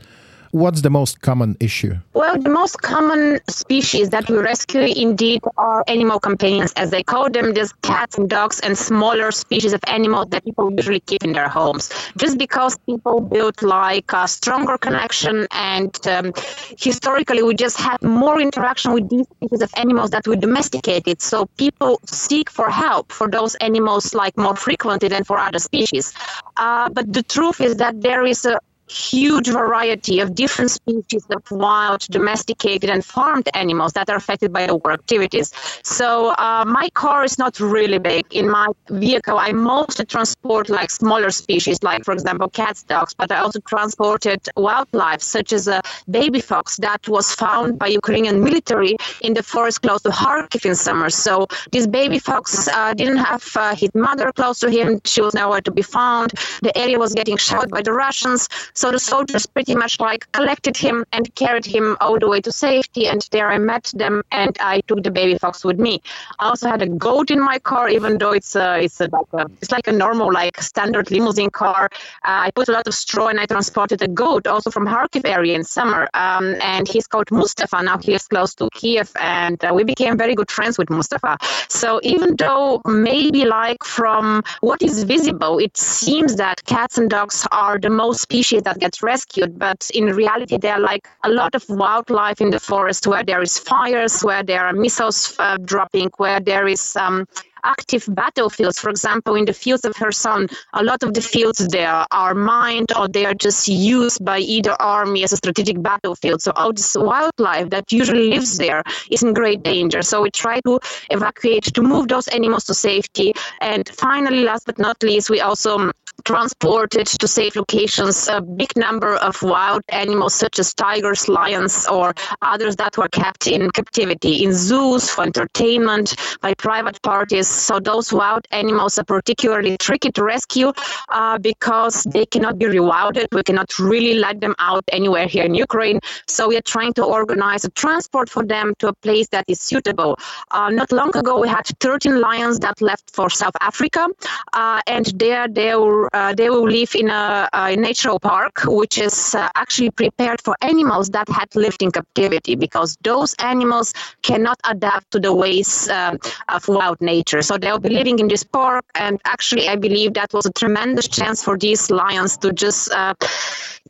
what's 0.52 0.80
the 0.80 0.90
most 0.90 1.20
common 1.20 1.56
issue? 1.60 1.94
Well, 2.14 2.38
the 2.40 2.48
most 2.48 2.80
common 2.80 3.40
species 3.48 4.10
that 4.10 4.28
we 4.30 4.38
rescue 4.38 4.80
indeed 4.80 5.42
are 5.58 5.84
animal 5.86 6.18
companions, 6.18 6.72
as 6.76 6.90
they 6.90 7.02
call 7.02 7.28
them, 7.30 7.52
These 7.52 7.72
cats 7.82 8.16
and 8.16 8.28
dogs 8.28 8.60
and 8.60 8.76
smaller 8.78 9.30
species 9.32 9.72
of 9.74 9.80
animals 9.86 10.28
that 10.30 10.44
people 10.44 10.72
usually 10.72 11.00
keep 11.00 11.24
in 11.24 11.32
their 11.32 11.48
homes. 11.48 11.90
Just 12.16 12.38
because 12.38 12.78
people 12.86 13.20
build 13.20 13.60
like 13.62 14.10
a 14.12 14.26
stronger 14.26 14.78
connection 14.78 15.46
and 15.50 15.94
um, 16.06 16.32
historically 16.78 17.42
we 17.42 17.54
just 17.54 17.78
have 17.78 18.00
more 18.02 18.40
interaction 18.40 18.92
with 18.92 19.08
these 19.10 19.26
species 19.28 19.60
of 19.60 19.70
animals 19.76 20.10
that 20.10 20.26
we 20.26 20.36
domesticated. 20.36 21.20
So 21.20 21.46
people 21.58 22.00
seek 22.06 22.48
for 22.48 22.70
help 22.70 23.12
for 23.12 23.28
those 23.28 23.56
animals 23.56 24.14
like 24.14 24.36
more 24.38 24.56
frequently 24.56 25.08
than 25.08 25.24
for 25.24 25.38
other 25.38 25.58
species. 25.58 26.14
Uh, 26.56 26.88
but 26.88 27.12
the 27.12 27.22
truth 27.22 27.60
is 27.60 27.76
that 27.76 28.00
there 28.00 28.24
is 28.24 28.46
a 28.46 28.58
huge 28.88 29.48
variety 29.48 30.20
of 30.20 30.34
different 30.34 30.70
species 30.70 31.24
of 31.30 31.42
wild, 31.50 32.00
domesticated, 32.10 32.90
and 32.90 33.04
farmed 33.04 33.48
animals 33.54 33.92
that 33.94 34.08
are 34.08 34.16
affected 34.16 34.52
by 34.52 34.68
our 34.68 34.92
activities. 34.92 35.52
So 35.82 36.30
uh, 36.38 36.64
my 36.66 36.88
car 36.90 37.24
is 37.24 37.38
not 37.38 37.58
really 37.60 37.98
big. 37.98 38.24
In 38.30 38.48
my 38.50 38.68
vehicle, 38.90 39.38
I 39.38 39.52
mostly 39.52 40.04
transport 40.04 40.68
like 40.68 40.90
smaller 40.90 41.30
species, 41.30 41.82
like 41.82 42.04
for 42.04 42.12
example 42.12 42.48
cats, 42.48 42.82
dogs, 42.82 43.14
but 43.14 43.32
I 43.32 43.38
also 43.38 43.60
transported 43.60 44.40
wildlife 44.56 45.22
such 45.22 45.52
as 45.52 45.68
a 45.68 45.82
baby 46.10 46.40
fox 46.40 46.76
that 46.78 47.08
was 47.08 47.32
found 47.32 47.78
by 47.78 47.88
Ukrainian 47.88 48.42
military 48.42 48.96
in 49.20 49.34
the 49.34 49.42
forest 49.42 49.82
close 49.82 50.02
to 50.02 50.10
Kharkiv 50.10 50.64
in 50.64 50.74
summer. 50.74 51.10
So 51.10 51.46
this 51.72 51.86
baby 51.86 52.18
fox 52.18 52.68
uh, 52.68 52.94
didn't 52.94 53.18
have 53.18 53.44
uh, 53.56 53.74
his 53.74 53.90
mother 53.94 54.32
close 54.32 54.58
to 54.60 54.70
him. 54.70 55.00
She 55.04 55.20
was 55.20 55.34
nowhere 55.34 55.60
to 55.62 55.70
be 55.70 55.82
found. 55.82 56.32
The 56.62 56.76
area 56.76 56.98
was 56.98 57.12
getting 57.14 57.36
shelled 57.36 57.70
by 57.70 57.82
the 57.82 57.92
Russians. 57.92 58.48
So 58.76 58.92
the 58.92 58.98
soldiers 58.98 59.46
pretty 59.46 59.74
much 59.74 59.98
like 60.00 60.30
collected 60.32 60.76
him 60.76 61.06
and 61.12 61.34
carried 61.34 61.64
him 61.64 61.96
all 62.02 62.18
the 62.18 62.28
way 62.28 62.42
to 62.42 62.52
safety. 62.52 63.06
And 63.06 63.26
there 63.32 63.50
I 63.50 63.56
met 63.56 63.90
them 63.96 64.22
and 64.30 64.54
I 64.60 64.82
took 64.82 65.02
the 65.02 65.10
baby 65.10 65.38
fox 65.38 65.64
with 65.64 65.78
me. 65.78 66.02
I 66.38 66.50
also 66.50 66.68
had 66.68 66.82
a 66.82 66.86
goat 66.86 67.30
in 67.30 67.40
my 67.40 67.58
car, 67.58 67.88
even 67.88 68.18
though 68.18 68.32
it's 68.32 68.54
a, 68.54 68.78
it's 68.84 69.00
a, 69.00 69.08
like 69.08 69.32
a, 69.32 69.50
it's 69.62 69.72
like 69.72 69.86
a 69.86 69.92
normal 69.92 70.30
like 70.30 70.60
standard 70.60 71.10
limousine 71.10 71.48
car. 71.48 71.88
Uh, 72.22 72.44
I 72.46 72.50
put 72.50 72.68
a 72.68 72.72
lot 72.72 72.86
of 72.86 72.92
straw 72.94 73.28
and 73.28 73.40
I 73.40 73.46
transported 73.46 74.02
a 74.02 74.08
goat 74.08 74.46
also 74.46 74.70
from 74.70 74.86
Kharkiv 74.86 75.24
area 75.24 75.54
in 75.54 75.64
summer. 75.64 76.06
Um, 76.12 76.56
and 76.60 76.86
he's 76.86 77.06
called 77.06 77.30
Mustafa. 77.30 77.82
Now 77.82 77.96
he 77.96 78.12
is 78.12 78.28
close 78.28 78.54
to 78.56 78.68
Kiev, 78.74 79.10
and 79.18 79.64
uh, 79.64 79.72
we 79.74 79.84
became 79.84 80.18
very 80.18 80.34
good 80.34 80.50
friends 80.50 80.76
with 80.76 80.90
Mustafa. 80.90 81.38
So 81.68 81.98
even 82.02 82.36
though 82.36 82.82
maybe 82.84 83.46
like 83.46 83.82
from 83.84 84.42
what 84.60 84.82
is 84.82 85.04
visible, 85.04 85.58
it 85.58 85.78
seems 85.78 86.36
that 86.36 86.62
cats 86.66 86.98
and 86.98 87.08
dogs 87.08 87.46
are 87.52 87.78
the 87.78 87.88
most 87.88 88.20
species 88.20 88.65
that 88.66 88.78
gets 88.80 89.02
rescued, 89.02 89.58
but 89.58 89.88
in 89.94 90.06
reality, 90.06 90.58
there 90.58 90.74
are 90.74 90.80
like 90.80 91.08
a 91.24 91.30
lot 91.30 91.54
of 91.54 91.64
wildlife 91.68 92.40
in 92.40 92.50
the 92.50 92.60
forest 92.60 93.06
where 93.06 93.22
there 93.22 93.40
is 93.40 93.58
fires, 93.58 94.22
where 94.22 94.42
there 94.42 94.66
are 94.66 94.72
missiles 94.72 95.34
uh, 95.38 95.56
dropping, 95.58 96.10
where 96.18 96.40
there 96.40 96.66
is 96.66 96.96
um, 96.96 97.26
active 97.66 98.04
battlefields. 98.08 98.78
For 98.78 98.90
example, 98.90 99.34
in 99.34 99.44
the 99.44 99.52
fields 99.52 99.84
of 99.84 99.94
Kherson, 99.94 100.48
a 100.72 100.82
lot 100.82 101.02
of 101.02 101.14
the 101.14 101.20
fields 101.20 101.66
there 101.68 102.04
are 102.10 102.34
mined 102.34 102.90
or 102.98 103.08
they 103.08 103.24
are 103.24 103.34
just 103.34 103.68
used 103.68 104.24
by 104.24 104.38
either 104.38 104.74
army 104.80 105.22
as 105.24 105.32
a 105.32 105.36
strategic 105.36 105.80
battlefield. 105.82 106.42
So 106.42 106.52
all 106.56 106.72
this 106.72 106.96
wildlife 106.96 107.70
that 107.70 107.92
usually 107.92 108.30
lives 108.30 108.58
there 108.58 108.82
is 109.10 109.22
in 109.22 109.32
great 109.32 109.62
danger. 109.62 110.02
So 110.02 110.22
we 110.22 110.30
try 110.30 110.60
to 110.60 110.80
evacuate 111.10 111.64
to 111.74 111.82
move 111.82 112.08
those 112.08 112.28
animals 112.28 112.64
to 112.64 112.74
safety. 112.74 113.32
And 113.60 113.88
finally, 113.88 114.42
last 114.42 114.66
but 114.66 114.78
not 114.78 115.02
least, 115.02 115.30
we 115.30 115.40
also 115.40 115.92
transported 116.24 117.06
to 117.06 117.28
safe 117.28 117.56
locations 117.56 118.28
a 118.28 118.40
big 118.40 118.70
number 118.76 119.14
of 119.16 119.40
wild 119.42 119.82
animals 119.90 120.34
such 120.34 120.58
as 120.58 120.74
tigers, 120.74 121.28
lions, 121.28 121.86
or 121.88 122.14
others 122.42 122.76
that 122.76 122.96
were 122.96 123.08
kept 123.08 123.46
in 123.46 123.70
captivity 123.70 124.44
in 124.44 124.52
zoos 124.52 125.10
for 125.10 125.24
entertainment 125.24 126.16
by 126.40 126.54
private 126.54 127.00
parties. 127.02 127.48
So 127.48 127.78
those 127.80 128.12
wild 128.12 128.46
animals 128.50 128.98
are 128.98 129.04
particularly 129.04 129.76
tricky 129.78 130.10
to 130.12 130.22
rescue 130.24 130.72
uh, 131.08 131.38
because 131.38 132.04
they 132.04 132.26
cannot 132.26 132.58
be 132.58 132.66
rewilded. 132.66 133.26
We 133.32 133.42
cannot 133.42 133.78
really 133.78 134.14
let 134.14 134.40
them 134.40 134.54
out 134.58 134.84
anywhere 134.92 135.26
here 135.26 135.44
in 135.44 135.54
Ukraine. 135.54 136.00
So 136.26 136.48
we 136.48 136.56
are 136.56 136.68
trying 136.74 136.94
to 136.94 137.04
organize 137.04 137.64
a 137.64 137.70
transport 137.70 138.28
for 138.28 138.44
them 138.44 138.74
to 138.78 138.88
a 138.88 138.92
place 138.92 139.28
that 139.28 139.44
is 139.48 139.60
suitable. 139.60 140.18
Uh, 140.50 140.70
not 140.70 140.92
long 140.92 141.16
ago, 141.16 141.40
we 141.40 141.48
had 141.48 141.66
13 141.80 142.20
lions 142.20 142.58
that 142.60 142.80
left 142.80 143.10
for 143.10 143.30
South 143.30 143.56
Africa, 143.60 144.08
uh, 144.52 144.80
and 144.86 145.06
there 145.16 145.48
they 145.48 145.74
will 145.74 146.05
uh, 146.12 146.34
they 146.34 146.50
will 146.50 146.68
live 146.68 146.94
in 146.94 147.08
a, 147.10 147.48
a 147.52 147.76
natural 147.76 148.18
park, 148.18 148.60
which 148.64 148.98
is 148.98 149.34
uh, 149.34 149.48
actually 149.54 149.90
prepared 149.90 150.40
for 150.42 150.56
animals 150.60 151.10
that 151.10 151.28
had 151.28 151.54
lived 151.54 151.82
in 151.82 151.90
captivity 151.90 152.54
because 152.54 152.96
those 153.02 153.34
animals 153.38 153.92
cannot 154.22 154.58
adapt 154.64 155.10
to 155.12 155.20
the 155.20 155.32
ways 155.34 155.88
uh, 155.88 156.16
of 156.48 156.66
wild 156.68 157.00
nature. 157.00 157.42
So 157.42 157.58
they'll 157.58 157.78
be 157.78 157.90
living 157.90 158.18
in 158.18 158.28
this 158.28 158.44
park, 158.44 158.84
and 158.94 159.20
actually, 159.24 159.68
I 159.68 159.76
believe 159.76 160.14
that 160.14 160.32
was 160.32 160.46
a 160.46 160.52
tremendous 160.52 161.08
chance 161.08 161.42
for 161.42 161.56
these 161.56 161.90
lions 161.90 162.36
to 162.38 162.52
just 162.52 162.90
uh, 162.92 163.14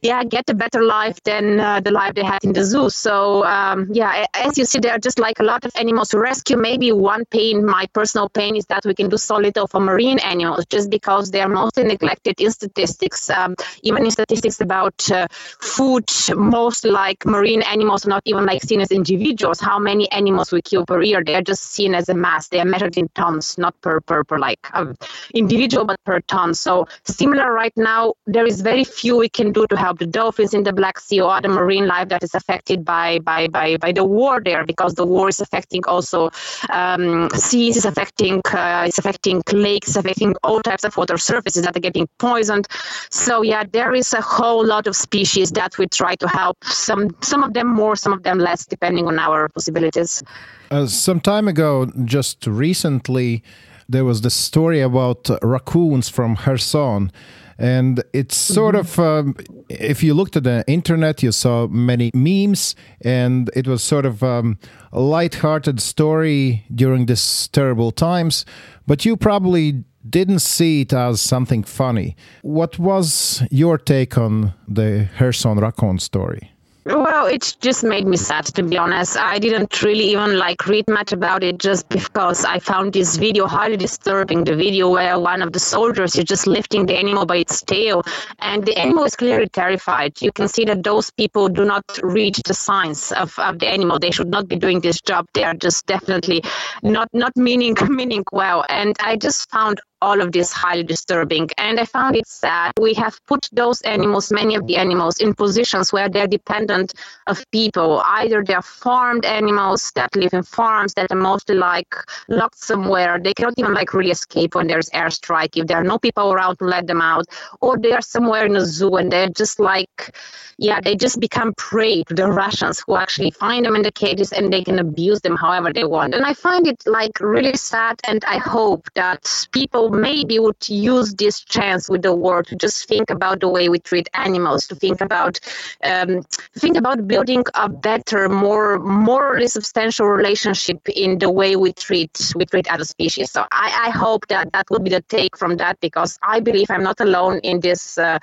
yeah, 0.03 0.25
get 0.25 0.49
a 0.51 0.55
better 0.55 0.83
life 0.83 1.23
than 1.25 1.61
uh, 1.61 1.81
the 1.81 1.91
life 1.91 2.15
they 2.15 2.25
had 2.25 2.43
in 2.45 2.53
the 2.53 2.65
zoo. 2.65 2.91
So 2.91 3.45
um, 3.45 3.89
yeah, 3.93 4.27
as 4.35 4.59
you 4.59 4.65
see, 4.65 4.79
there 4.79 4.93
are 4.93 4.99
just 4.99 5.19
like 5.19 5.41
a 5.41 5.43
lot 5.43 5.65
of 5.65 5.73
animals 5.77 6.09
to 6.11 6.19
rescue. 6.19 6.57
Maybe 6.57 6.93
one 6.93 7.25
pain, 7.27 7.65
my 7.65 7.87
personal 7.93 8.29
pain, 8.29 8.57
is 8.57 8.67
that 8.67 8.85
we 8.85 8.95
can 8.95 9.09
do 9.09 9.17
so 9.17 9.37
little 9.37 9.67
for 9.67 9.81
marine 9.81 10.19
animals 10.21 10.67
just 10.67 10.91
because 10.91 11.31
they 11.31 11.41
are 11.41 11.49
mostly 11.49 11.85
neglected 11.85 12.41
in 12.41 12.51
statistics. 12.51 13.31
Um, 13.31 13.55
even 13.83 14.05
in 14.05 14.11
statistics 14.11 14.61
about 14.61 15.11
uh, 15.11 15.27
food, 15.31 16.09
most 16.35 16.85
like 16.85 17.25
marine 17.25 17.63
animals 17.63 18.07
are 18.07 18.11
not 18.11 18.23
even 18.25 18.45
like 18.45 18.63
seen 18.63 18.81
as 18.81 18.91
individuals. 18.91 19.61
How 19.61 19.79
many 19.79 20.11
animals 20.13 20.53
we 20.53 20.63
kill 20.63 20.85
per 20.85 21.03
year? 21.03 21.23
They 21.25 21.35
are 21.35 21.43
just 21.43 21.63
seen 21.63 21.95
as 21.95 22.09
a 22.09 22.15
mass. 22.15 22.49
They 22.49 22.61
are 22.61 22.65
measured 22.65 22.97
in 22.97 23.09
tons, 23.15 23.59
not 23.59 23.81
per 23.81 24.01
per, 24.01 24.25
per 24.25 24.39
like 24.39 24.61
um, 24.75 24.97
individual, 25.35 25.85
but 25.85 26.03
per 26.05 26.21
ton. 26.21 26.55
So 26.55 26.87
similar 27.05 27.53
right 27.53 27.77
now, 27.77 28.15
there 28.27 28.47
is 28.47 28.61
very 28.61 28.85
few 28.85 29.17
we 29.17 29.29
can 29.29 29.53
do 29.53 29.67
to 29.69 29.77
help 29.77 29.86
the 29.93 30.07
dolphins 30.07 30.55
in 30.55 30.63
the 30.63 30.73
Black 30.73 30.99
Sea 30.99 31.21
or 31.21 31.31
other 31.35 31.49
marine 31.49 31.87
life 31.87 32.09
that 32.09 32.23
is 32.23 32.35
affected 32.35 32.85
by 32.85 33.19
by 33.21 33.49
by, 33.49 33.77
by 33.77 33.93
the 33.93 34.05
war 34.05 34.41
there, 34.45 34.65
because 34.65 34.95
the 34.95 35.07
war 35.07 35.29
is 35.29 35.41
affecting 35.41 35.85
also 35.87 36.31
um, 36.71 37.29
seas, 37.35 37.77
is 37.77 37.85
affecting 37.85 38.41
uh, 38.53 38.89
affecting 38.99 39.43
lakes, 39.53 39.97
affecting 39.97 40.35
all 40.43 40.61
types 40.61 40.85
of 40.85 40.97
water 40.97 41.19
surfaces 41.19 41.65
that 41.65 41.77
are 41.77 41.81
getting 41.81 42.09
poisoned. 42.19 42.67
So 43.11 43.43
yeah, 43.43 43.65
there 43.71 43.95
is 43.95 44.13
a 44.13 44.21
whole 44.21 44.65
lot 44.65 44.87
of 44.87 44.97
species 44.97 45.53
that 45.53 45.79
we 45.79 45.87
try 45.89 46.17
to 46.17 46.29
help. 46.29 46.57
Some 46.65 47.17
some 47.21 47.43
of 47.43 47.53
them 47.53 47.69
more, 47.69 47.97
some 47.97 48.13
of 48.13 48.23
them 48.23 48.39
less, 48.39 48.67
depending 48.67 49.07
on 49.07 49.19
our 49.19 49.49
possibilities. 49.49 50.23
Uh, 50.71 50.87
some 50.87 51.21
time 51.21 51.47
ago, 51.47 51.87
just 52.05 52.47
recently, 52.47 53.43
there 53.89 54.05
was 54.05 54.23
the 54.23 54.31
story 54.31 54.81
about 54.81 55.31
raccoons 55.43 56.09
from 56.09 56.37
Kherson 56.37 57.13
and 57.59 58.03
it's 58.13 58.37
sort 58.37 58.75
mm-hmm. 58.75 59.01
of 59.01 59.27
um, 59.27 59.37
if 59.69 60.03
you 60.03 60.15
looked 60.15 60.37
at 60.37 60.45
the 60.45 60.65
internet 60.67 61.23
you 61.23 61.33
saw 61.33 61.67
many 61.69 62.11
memes 62.15 62.75
and 63.01 63.51
it 63.55 63.67
was 63.67 63.83
sort 63.83 64.07
of 64.07 64.23
um, 64.23 64.59
a 64.93 65.01
light-hearted 65.01 65.81
story 65.81 66.65
during 66.75 67.07
these 67.07 67.49
terrible 67.49 67.91
times. 67.91 68.45
But 68.87 69.05
you 69.05 69.17
probably 69.17 69.85
didn't 70.09 70.39
see 70.39 70.83
it 70.83 70.93
as 70.93 71.21
something 71.21 71.65
funny. 71.65 72.17
What 72.43 72.79
was 72.79 73.43
your 73.51 73.79
take 73.79 74.17
on 74.17 74.55
the 74.69 75.09
Kherson 75.19 75.59
raccoon 75.59 75.99
story 75.99 76.56
well, 76.87 77.27
it 77.27 77.57
just 77.61 77.83
made 77.83 78.07
me 78.07 78.17
sad, 78.17 78.45
to 78.47 78.63
be 78.63 78.79
honest. 78.79 79.17
I 79.17 79.41
didn't 79.41 79.83
really 79.83 80.05
even 80.13 80.39
like 80.39 80.67
read 80.67 80.87
much 80.89 81.13
about 81.13 81.43
it 81.43 81.59
just 81.59 81.89
because 81.89 82.45
I 82.45 82.61
found 82.61 82.93
this 82.93 83.17
video 83.17 83.47
highly 83.47 83.77
disturbing. 83.77 84.45
The 84.45 84.55
video 84.55 84.91
where 84.91 85.19
one 85.19 85.43
of 85.43 85.53
the 85.53 85.59
soldiers 85.59 86.15
is 86.15 86.25
just 86.25 86.47
lifting 86.47 86.87
the 86.87 86.97
animal 86.97 87.27
by 87.27 87.39
its 87.39 87.61
tail, 87.63 88.05
and 88.39 88.65
the 88.65 88.77
animal 88.77 89.05
is 89.05 89.17
clearly 89.17 89.49
terrified. 89.49 90.23
You 90.23 90.31
can 90.31 90.47
see 90.47 90.65
that 90.67 90.85
those 90.85 91.11
people 91.11 91.49
do 91.49 91.65
not 91.65 91.85
read 92.03 92.37
the 92.47 92.55
signs 92.55 93.11
of, 93.13 93.37
of 93.39 93.59
the 93.59 93.67
animal. 93.67 93.99
They 93.99 94.13
should 94.13 94.29
not 94.29 94.47
be 94.47 94.57
doing 94.57 94.81
this 94.81 95.01
job. 95.01 95.27
They 95.35 95.43
are 95.43 95.55
just 95.55 95.87
definitely 95.87 96.45
not 96.85 97.09
not 97.13 97.37
meaning 97.37 97.77
meaning 97.89 98.25
well. 98.31 98.65
And 98.69 98.97
I 99.01 99.17
just 99.17 99.51
found 99.51 99.81
all 100.03 100.21
of 100.21 100.33
this 100.33 100.53
highly 100.53 100.83
disturbing. 100.83 101.49
And 101.57 101.81
I 101.81 101.85
found 101.85 102.17
it 102.17 102.27
sad. 102.27 102.73
We 102.81 102.95
have 102.95 103.19
put 103.27 103.49
those 103.53 103.81
animals, 103.83 104.31
many 104.31 104.55
of 104.55 104.67
the 104.67 104.77
animals, 104.77 105.19
in 105.19 105.35
positions 105.35 105.93
where 105.93 106.09
they're 106.09 106.27
dependent 106.27 106.95
of 107.27 107.45
people. 107.51 108.03
Either 108.05 108.45
they're 108.45 108.63
farmed 108.63 109.25
animals 109.25 109.93
that 109.95 110.15
live 110.15 110.35
in 110.35 110.43
farms 110.43 110.95
that 110.95 111.11
are 111.11 111.17
mostly 111.17 111.55
like 111.55 111.95
locked 112.29 112.59
somewhere. 112.59 113.19
They 113.19 113.35
cannot 113.35 113.55
even 113.57 113.75
like 113.75 113.95
really 113.95 114.11
escape 114.11 114.55
when 114.55 114.67
there's 114.67 114.91
airstrike 114.91 115.57
if 115.57 115.67
there 115.67 115.79
are 115.79 115.85
no 115.85 115.99
people 115.99 116.33
around 116.33 116.57
to 116.59 116.65
let 116.65 116.87
them 116.87 117.01
out, 117.01 117.27
or 117.61 117.79
they 117.79 117.93
are 117.93 118.03
somewhere 118.03 118.47
in 118.47 118.57
a 118.57 118.65
zoo 118.65 118.97
and 118.97 119.11
they're 119.11 119.29
just 119.29 119.59
like, 119.59 120.17
yeah, 120.59 120.81
they 120.81 120.95
just 120.97 121.21
become 121.21 121.53
prey 121.55 122.03
to 122.05 122.15
the 122.15 122.29
Russians 122.29 122.83
who 122.87 122.97
actually 122.97 123.31
find 123.31 123.67
them 123.67 123.77
in 123.77 123.83
the 123.83 123.93
cages 123.93 124.33
and 124.33 124.53
they 124.53 124.65
can 124.65 124.79
abuse 124.79 125.21
them 125.21 125.37
however 125.37 125.73
they 125.73 125.85
want. 125.85 126.15
And 126.15 126.25
I 126.25 126.35
find 126.35 126.67
it 126.67 126.83
like 126.87 127.21
really 127.21 127.57
sad, 127.57 128.01
and 128.09 128.25
I 128.25 128.39
hope 128.39 128.89
that 128.95 129.49
people 129.53 129.86
maybe 129.91 130.39
would 130.39 130.69
use 130.69 131.15
this 131.15 131.41
chance 131.41 131.89
with 131.89 132.03
the 132.03 132.15
war 132.15 132.43
to 132.43 132.57
just 132.57 132.89
think 132.89 133.11
about 133.11 133.41
the 133.41 133.49
way 133.49 133.69
we 133.69 133.79
treat 133.79 134.09
animals, 134.15 134.67
to 134.69 134.75
think 134.75 135.01
about 135.01 135.39
um, 135.85 136.23
think 136.59 136.77
about 136.77 137.07
building 137.07 137.45
a 137.55 137.69
better, 137.69 138.29
more 138.29 138.79
morally 138.79 139.49
substantial 139.49 140.07
relationship 140.07 140.81
in 140.89 141.19
the 141.19 141.31
way 141.31 141.57
we 141.57 141.73
treat 141.73 142.33
we 142.37 142.45
treat 142.47 142.71
other 142.73 142.85
species. 142.85 143.31
So 143.31 143.45
I, 143.53 143.87
I 143.87 143.91
hope 143.91 144.27
that 144.29 144.53
that 144.53 144.67
will 144.71 144.81
be 144.81 144.91
the 144.91 145.03
take 145.03 145.37
from 145.37 145.57
that 145.57 145.79
because 145.81 146.19
I 146.23 146.41
believe 146.41 146.71
I'm 146.71 146.83
not 146.83 147.01
alone 147.01 147.39
in 147.41 147.61
this 147.61 147.99
uh, 147.99 148.19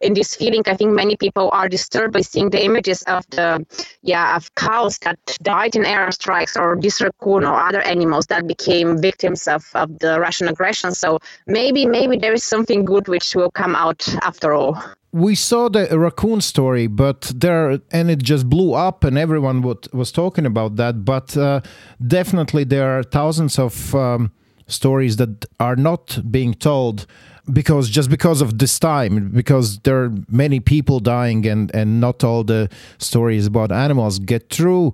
in 0.00 0.14
this 0.14 0.34
feeling. 0.34 0.62
I 0.66 0.76
think 0.76 0.92
many 0.92 1.16
people 1.16 1.50
are 1.52 1.68
disturbed 1.68 2.12
by 2.14 2.22
seeing 2.22 2.50
the 2.50 2.64
images 2.64 3.02
of 3.04 3.24
the 3.30 3.66
yeah 4.02 4.36
of 4.36 4.54
cows 4.54 4.98
that 4.98 5.18
died 5.42 5.76
in 5.76 5.82
airstrikes 5.82 6.56
or 6.60 6.76
this 6.80 7.00
raccoon 7.00 7.44
or 7.44 7.54
other 7.68 7.82
animals 7.82 8.26
that 8.26 8.46
became 8.46 8.98
victims 9.00 9.46
of, 9.48 9.64
of 9.74 9.98
the 9.98 10.18
Russian 10.20 10.48
aggression. 10.48 10.92
So 10.92 11.05
so 11.06 11.18
maybe 11.46 11.86
maybe 11.86 12.16
there 12.16 12.34
is 12.34 12.44
something 12.44 12.84
good 12.84 13.08
which 13.08 13.34
will 13.34 13.50
come 13.50 13.74
out 13.74 14.08
after 14.22 14.52
all. 14.52 14.82
We 15.12 15.34
saw 15.34 15.68
the 15.68 15.98
raccoon 15.98 16.40
story, 16.40 16.88
but 16.88 17.32
there 17.34 17.78
and 17.92 18.10
it 18.10 18.22
just 18.22 18.48
blew 18.48 18.74
up, 18.74 19.04
and 19.04 19.16
everyone 19.16 19.62
would, 19.62 19.90
was 19.92 20.12
talking 20.12 20.46
about 20.46 20.76
that. 20.76 21.04
But 21.04 21.36
uh, 21.36 21.60
definitely, 22.06 22.64
there 22.64 22.98
are 22.98 23.02
thousands 23.02 23.58
of 23.58 23.94
um, 23.94 24.32
stories 24.66 25.16
that 25.16 25.46
are 25.58 25.76
not 25.76 26.20
being 26.30 26.54
told 26.54 27.06
because 27.52 27.88
just 27.88 28.10
because 28.10 28.40
of 28.42 28.58
this 28.58 28.78
time 28.78 29.30
because 29.30 29.78
there 29.84 30.02
are 30.02 30.12
many 30.28 30.58
people 30.58 30.98
dying 30.98 31.46
and 31.46 31.72
and 31.74 32.00
not 32.00 32.24
all 32.24 32.42
the 32.42 32.68
stories 32.98 33.46
about 33.46 33.70
animals 33.70 34.18
get 34.18 34.50
through 34.50 34.92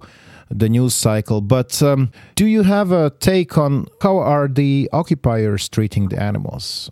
the 0.53 0.69
news 0.69 0.95
cycle. 0.95 1.41
But 1.41 1.83
um, 1.83 2.11
do 2.35 2.47
you 2.47 2.63
have 2.63 2.93
a 2.93 3.11
take 3.11 3.57
on 3.59 3.87
how 4.01 4.19
are 4.19 4.49
the 4.49 4.89
occupiers 4.93 5.69
treating 5.69 6.09
the 6.09 6.23
animals? 6.23 6.91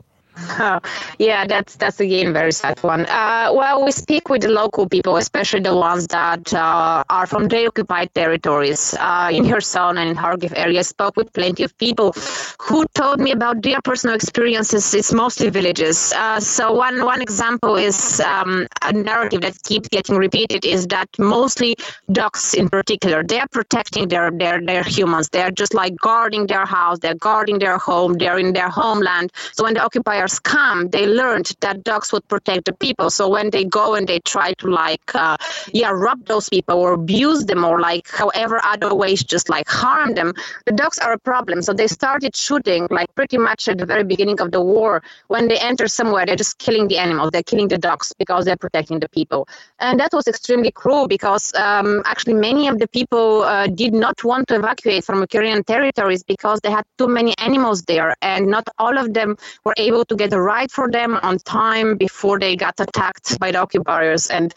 Oh, 0.59 0.81
yeah, 1.19 1.47
that's 1.47 1.77
that's 1.77 2.01
again 2.01 2.33
very 2.33 2.53
sad 2.53 2.83
one. 2.83 3.07
Uh, 3.07 3.51
well, 3.53 3.85
we 3.85 3.93
speak 3.93 4.29
with 4.29 4.43
the 4.43 4.49
local 4.49 4.89
people, 4.89 5.17
especially 5.17 5.61
the 5.61 5.75
ones 5.75 6.07
that 6.09 6.53
uh, 6.55 7.05
are 7.11 7.27
from 7.27 7.49
the 7.49 7.67
occupied 7.67 8.15
territories 8.15 8.95
uh, 8.99 9.29
in 9.33 9.49
Kherson 9.49 9.99
and 9.99 10.11
in 10.11 10.17
Kharkiv 10.17 10.53
area. 10.57 10.83
Spoke 10.85 11.17
with 11.17 11.33
plenty 11.33 11.63
of 11.65 11.77
people 11.79 12.15
who 12.59 12.87
told 12.95 13.21
me 13.21 13.33
about 13.33 13.63
their 13.63 13.81
personal 13.83 14.15
experiences. 14.17 14.95
It's 14.95 15.13
mostly 15.13 15.51
villages. 15.51 16.13
Uh, 16.17 16.41
so 16.41 16.73
one 16.73 17.05
one 17.05 17.21
example 17.21 17.77
is 17.77 18.21
um, 18.21 18.67
a 18.83 18.93
narrative 18.93 19.43
that 19.43 19.63
keeps 19.65 19.89
getting 19.89 20.17
repeated 20.17 20.65
is 20.65 20.87
that 20.89 21.09
mostly 21.19 21.77
dogs, 22.13 22.55
in 22.55 22.69
particular, 22.69 23.23
they 23.23 23.41
are 23.41 23.49
protecting 23.49 24.09
their 24.09 24.31
their 24.31 24.61
their 24.61 24.83
humans. 24.85 25.29
They 25.29 25.43
are 25.43 25.51
just 25.51 25.75
like 25.75 25.97
guarding 25.97 26.47
their 26.47 26.65
house. 26.65 26.99
They're 26.99 27.15
guarding 27.15 27.59
their 27.59 27.79
home. 27.79 28.15
They're 28.15 28.39
in 28.39 28.53
their 28.53 28.69
homeland. 28.71 29.33
So 29.53 29.65
when 29.65 29.75
the 29.75 29.81
occupiers 29.83 30.30
come, 30.39 30.89
they 30.91 31.07
learned 31.07 31.53
that 31.61 31.85
dogs 31.85 32.13
would 32.13 32.27
protect 32.29 32.67
the 32.67 32.73
people. 32.73 33.11
So 33.11 33.29
when 33.29 33.51
they 33.51 33.65
go 33.65 33.95
and 33.95 34.07
they 34.07 34.21
try 34.21 34.53
to 34.55 34.69
like, 34.69 35.15
uh, 35.15 35.37
yeah, 35.73 35.91
rob 35.91 36.27
those 36.27 36.49
people 36.49 36.77
or 36.79 36.93
abuse 36.93 37.45
them 37.47 37.65
or 37.65 37.81
like 37.81 38.09
however 38.09 38.61
other 38.65 38.95
ways 38.95 39.25
just 39.25 39.49
like 39.49 39.69
harm 39.69 40.15
them, 40.15 40.33
the 40.67 40.73
dogs 40.73 40.99
are 40.99 41.13
a 41.13 41.19
problem. 41.19 41.63
So 41.63 41.73
they 41.73 41.87
started 41.87 42.37
shooting 42.37 42.87
like 42.91 43.15
pretty 43.15 43.39
much 43.39 43.69
at 43.69 43.79
the 43.79 43.87
very 43.87 44.05
beginning 44.05 44.41
of 44.41 44.53
the 44.53 44.61
war. 44.61 45.03
When 45.29 45.49
they 45.49 45.59
enter 45.59 45.89
somewhere, 45.89 46.27
they're 46.27 46.37
just 46.37 46.59
killing 46.59 46.89
the 46.89 46.99
animals. 46.99 47.31
They're 47.33 47.43
killing 47.43 47.69
the 47.69 47.79
dogs 47.79 48.13
because 48.19 48.45
they're 48.45 48.57
protecting 48.57 49.01
the 49.01 49.09
people. 49.09 49.49
And 49.79 49.99
that 50.01 50.13
was 50.13 50.29
extremely 50.29 50.71
cruel 50.71 51.09
because 51.09 51.53
um, 51.55 52.03
actually 52.05 52.35
many 52.35 52.69
of 52.69 52.79
the 52.79 52.89
people 52.89 53.43
uh, 53.43 53.67
did 53.67 53.95
not 53.95 54.23
want 54.25 54.49
to 54.49 54.57
evacuate 54.57 55.05
from 55.05 55.21
Ukrainian 55.21 55.65
territories 55.65 56.23
because 56.23 56.61
they 56.61 56.71
had 56.71 56.85
too 56.99 57.09
many 57.09 57.35
animals 57.39 57.83
there 57.83 58.15
and 58.23 58.47
not 58.47 58.69
all 58.79 58.99
of 58.99 59.15
them 59.15 59.37
were 59.65 59.75
able 59.77 60.05
to 60.05 60.15
get 60.21 60.33
a 60.35 60.41
ride 60.41 60.71
for 60.71 60.91
them 60.91 61.19
on 61.23 61.39
time 61.39 61.97
before 61.97 62.39
they 62.39 62.55
got 62.55 62.79
attacked 62.79 63.39
by 63.41 63.51
the 63.51 63.59
occupiers. 63.59 64.27
And 64.27 64.53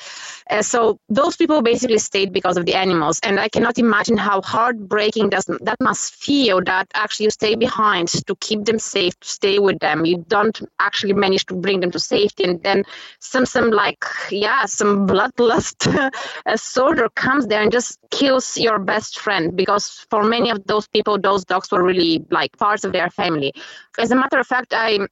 uh, 0.50 0.62
so 0.62 1.00
those 1.08 1.38
people 1.38 1.62
basically 1.62 2.00
stayed 2.00 2.34
because 2.34 2.58
of 2.58 2.66
the 2.66 2.76
animals. 2.76 3.18
And 3.24 3.40
I 3.40 3.48
cannot 3.48 3.78
imagine 3.78 4.18
how 4.18 4.42
heartbreaking 4.42 5.30
does, 5.30 5.46
that 5.46 5.80
must 5.80 6.16
feel 6.16 6.62
that 6.66 6.88
actually 6.96 7.26
you 7.28 7.30
stay 7.30 7.56
behind 7.56 8.10
to 8.28 8.36
keep 8.42 8.66
them 8.66 8.78
safe, 8.78 9.18
to 9.22 9.30
stay 9.30 9.58
with 9.60 9.80
them. 9.80 10.06
You 10.06 10.26
don't 10.28 10.60
actually 10.80 11.14
manage 11.14 11.46
to 11.46 11.56
bring 11.56 11.80
them 11.80 11.92
to 11.92 12.00
safety. 12.00 12.44
And 12.44 12.62
then 12.64 12.84
some, 13.20 13.46
some 13.46 13.72
like, 13.72 14.04
yeah, 14.30 14.66
some 14.66 15.08
bloodlust 15.08 15.80
soldier 16.60 17.08
comes 17.16 17.48
there 17.48 17.62
and 17.62 17.72
just 17.72 18.00
kills 18.12 18.58
your 18.58 18.80
best 18.80 19.20
friend 19.20 19.56
because 19.56 20.06
for 20.10 20.24
many 20.24 20.50
of 20.50 20.66
those 20.68 20.88
people, 20.90 21.18
those 21.18 21.46
dogs 21.46 21.72
were 21.72 21.84
really 21.84 22.26
like 22.32 22.58
parts 22.58 22.84
of 22.84 22.92
their 22.92 23.10
family. 23.10 23.54
As 23.98 24.12
a 24.12 24.16
matter 24.16 24.40
of 24.40 24.48
fact, 24.48 24.74
I 24.74 25.08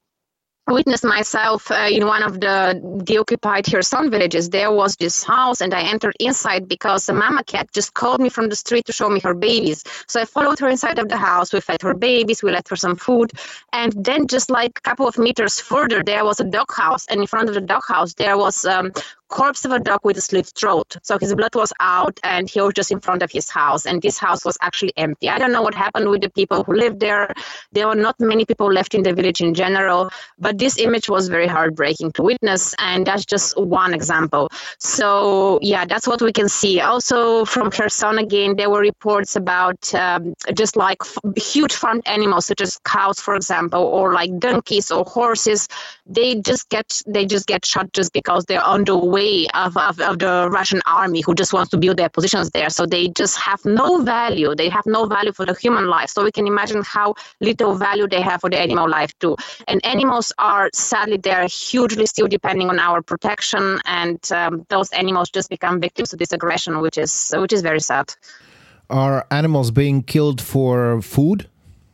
witnessed 0.67 1.03
myself 1.03 1.69
uh, 1.71 1.87
in 1.91 2.05
one 2.05 2.23
of 2.23 2.39
the 2.39 3.01
deoccupied 3.03 3.65
Kherson 3.65 4.09
villages. 4.09 4.49
There 4.49 4.71
was 4.71 4.95
this 4.95 5.23
house, 5.23 5.61
and 5.61 5.73
I 5.73 5.81
entered 5.81 6.15
inside 6.19 6.67
because 6.67 7.09
a 7.09 7.13
mama 7.13 7.43
cat 7.43 7.71
just 7.73 7.93
called 7.93 8.21
me 8.21 8.29
from 8.29 8.49
the 8.49 8.55
street 8.55 8.85
to 8.85 8.93
show 8.93 9.09
me 9.09 9.19
her 9.21 9.33
babies. 9.33 9.83
So 10.07 10.21
I 10.21 10.25
followed 10.25 10.59
her 10.59 10.69
inside 10.69 10.99
of 10.99 11.09
the 11.09 11.17
house. 11.17 11.51
We 11.51 11.61
fed 11.61 11.81
her 11.81 11.93
babies, 11.93 12.43
we 12.43 12.51
let 12.51 12.67
her 12.69 12.75
some 12.75 12.95
food, 12.95 13.31
and 13.73 13.91
then 13.93 14.27
just 14.27 14.49
like 14.49 14.77
a 14.77 14.81
couple 14.81 15.07
of 15.07 15.17
meters 15.17 15.59
further, 15.59 16.03
there 16.03 16.25
was 16.25 16.39
a 16.39 16.45
dog 16.45 16.71
house, 16.73 17.05
and 17.07 17.21
in 17.21 17.27
front 17.27 17.49
of 17.49 17.55
the 17.55 17.61
dog 17.61 17.83
house 17.87 18.13
there 18.13 18.37
was 18.37 18.65
um, 18.65 18.91
corpse 19.31 19.65
of 19.65 19.71
a 19.71 19.79
dog 19.79 20.01
with 20.03 20.17
a 20.17 20.21
slit 20.21 20.51
throat. 20.59 20.97
So 21.01 21.17
his 21.17 21.33
blood 21.33 21.55
was 21.55 21.73
out 21.79 22.19
and 22.23 22.49
he 22.49 22.61
was 22.61 22.73
just 22.73 22.91
in 22.91 22.99
front 22.99 23.23
of 23.23 23.31
his 23.31 23.49
house. 23.49 23.85
And 23.85 24.01
this 24.01 24.19
house 24.19 24.45
was 24.45 24.57
actually 24.61 24.93
empty. 24.97 25.29
I 25.29 25.39
don't 25.39 25.53
know 25.53 25.63
what 25.63 25.73
happened 25.73 26.09
with 26.09 26.21
the 26.21 26.29
people 26.29 26.63
who 26.63 26.73
lived 26.73 26.99
there. 26.99 27.33
There 27.71 27.87
were 27.87 27.95
not 27.95 28.19
many 28.19 28.45
people 28.45 28.71
left 28.71 28.93
in 28.93 29.03
the 29.03 29.13
village 29.13 29.41
in 29.41 29.53
general. 29.53 30.11
But 30.37 30.50
this 30.51 30.77
image 30.77 31.09
was 31.09 31.29
very 31.29 31.47
heartbreaking 31.47 32.11
to 32.13 32.23
witness. 32.23 32.75
And 32.79 33.05
that's 33.05 33.25
just 33.25 33.57
one 33.57 33.93
example. 33.93 34.49
So, 34.79 35.59
yeah, 35.61 35.85
that's 35.85 36.07
what 36.07 36.21
we 36.21 36.31
can 36.33 36.49
see. 36.49 36.81
Also, 36.81 37.45
from 37.45 37.71
Kherson 37.71 38.17
again, 38.17 38.55
there 38.57 38.69
were 38.69 38.81
reports 38.81 39.35
about 39.35 39.93
um, 39.95 40.33
just 40.53 40.75
like 40.75 40.97
f- 41.01 41.17
huge 41.37 41.73
farmed 41.73 42.03
animals, 42.05 42.45
such 42.47 42.61
as 42.61 42.77
cows, 42.83 43.19
for 43.19 43.35
example, 43.35 43.81
or 43.81 44.13
like 44.13 44.37
donkeys 44.39 44.91
or 44.91 45.05
horses. 45.05 45.67
They 46.05 46.35
just 46.41 46.69
get 46.69 47.01
they 47.07 47.25
just 47.25 47.47
get 47.47 47.65
shot 47.65 47.93
just 47.93 48.11
because 48.11 48.45
they're 48.45 48.63
on 48.63 48.83
the 48.83 48.97
way 48.97 49.21
way 49.21 49.47
of, 49.53 49.77
of, 49.77 49.99
of 49.99 50.19
the 50.19 50.49
Russian 50.51 50.81
army 50.85 51.21
who 51.21 51.33
just 51.35 51.53
wants 51.53 51.69
to 51.71 51.77
build 51.77 51.97
their 51.97 52.09
positions 52.09 52.49
there. 52.51 52.69
So 52.69 52.85
they 52.85 53.07
just 53.09 53.37
have 53.37 53.63
no 53.65 54.01
value. 54.03 54.55
They 54.55 54.69
have 54.69 54.85
no 54.85 55.05
value 55.05 55.31
for 55.31 55.45
the 55.45 55.53
human 55.53 55.87
life. 55.87 56.09
So 56.09 56.23
we 56.23 56.31
can 56.31 56.47
imagine 56.47 56.81
how 56.83 57.15
little 57.39 57.75
value 57.75 58.07
they 58.07 58.21
have 58.21 58.41
for 58.41 58.49
the 58.49 58.59
animal 58.59 58.89
life 58.89 59.11
too. 59.19 59.35
And 59.67 59.83
animals 59.85 60.33
are 60.41 60.69
sadly 60.73 61.17
they're 61.17 61.47
hugely 61.47 62.05
still 62.05 62.27
depending 62.27 62.69
on 62.69 62.79
our 62.79 63.01
protection, 63.01 63.79
and 63.85 64.19
um, 64.31 64.65
those 64.69 64.91
animals 64.91 65.29
just 65.29 65.49
become 65.49 65.79
victims 65.79 66.11
of 66.13 66.19
this 66.19 66.33
aggression, 66.33 66.81
which 66.81 66.97
is 66.97 67.33
which 67.37 67.53
is 67.53 67.61
very 67.61 67.79
sad. 67.79 68.13
Are 68.89 69.25
animals 69.31 69.71
being 69.71 70.03
killed 70.03 70.41
for 70.41 71.01
food? 71.01 71.47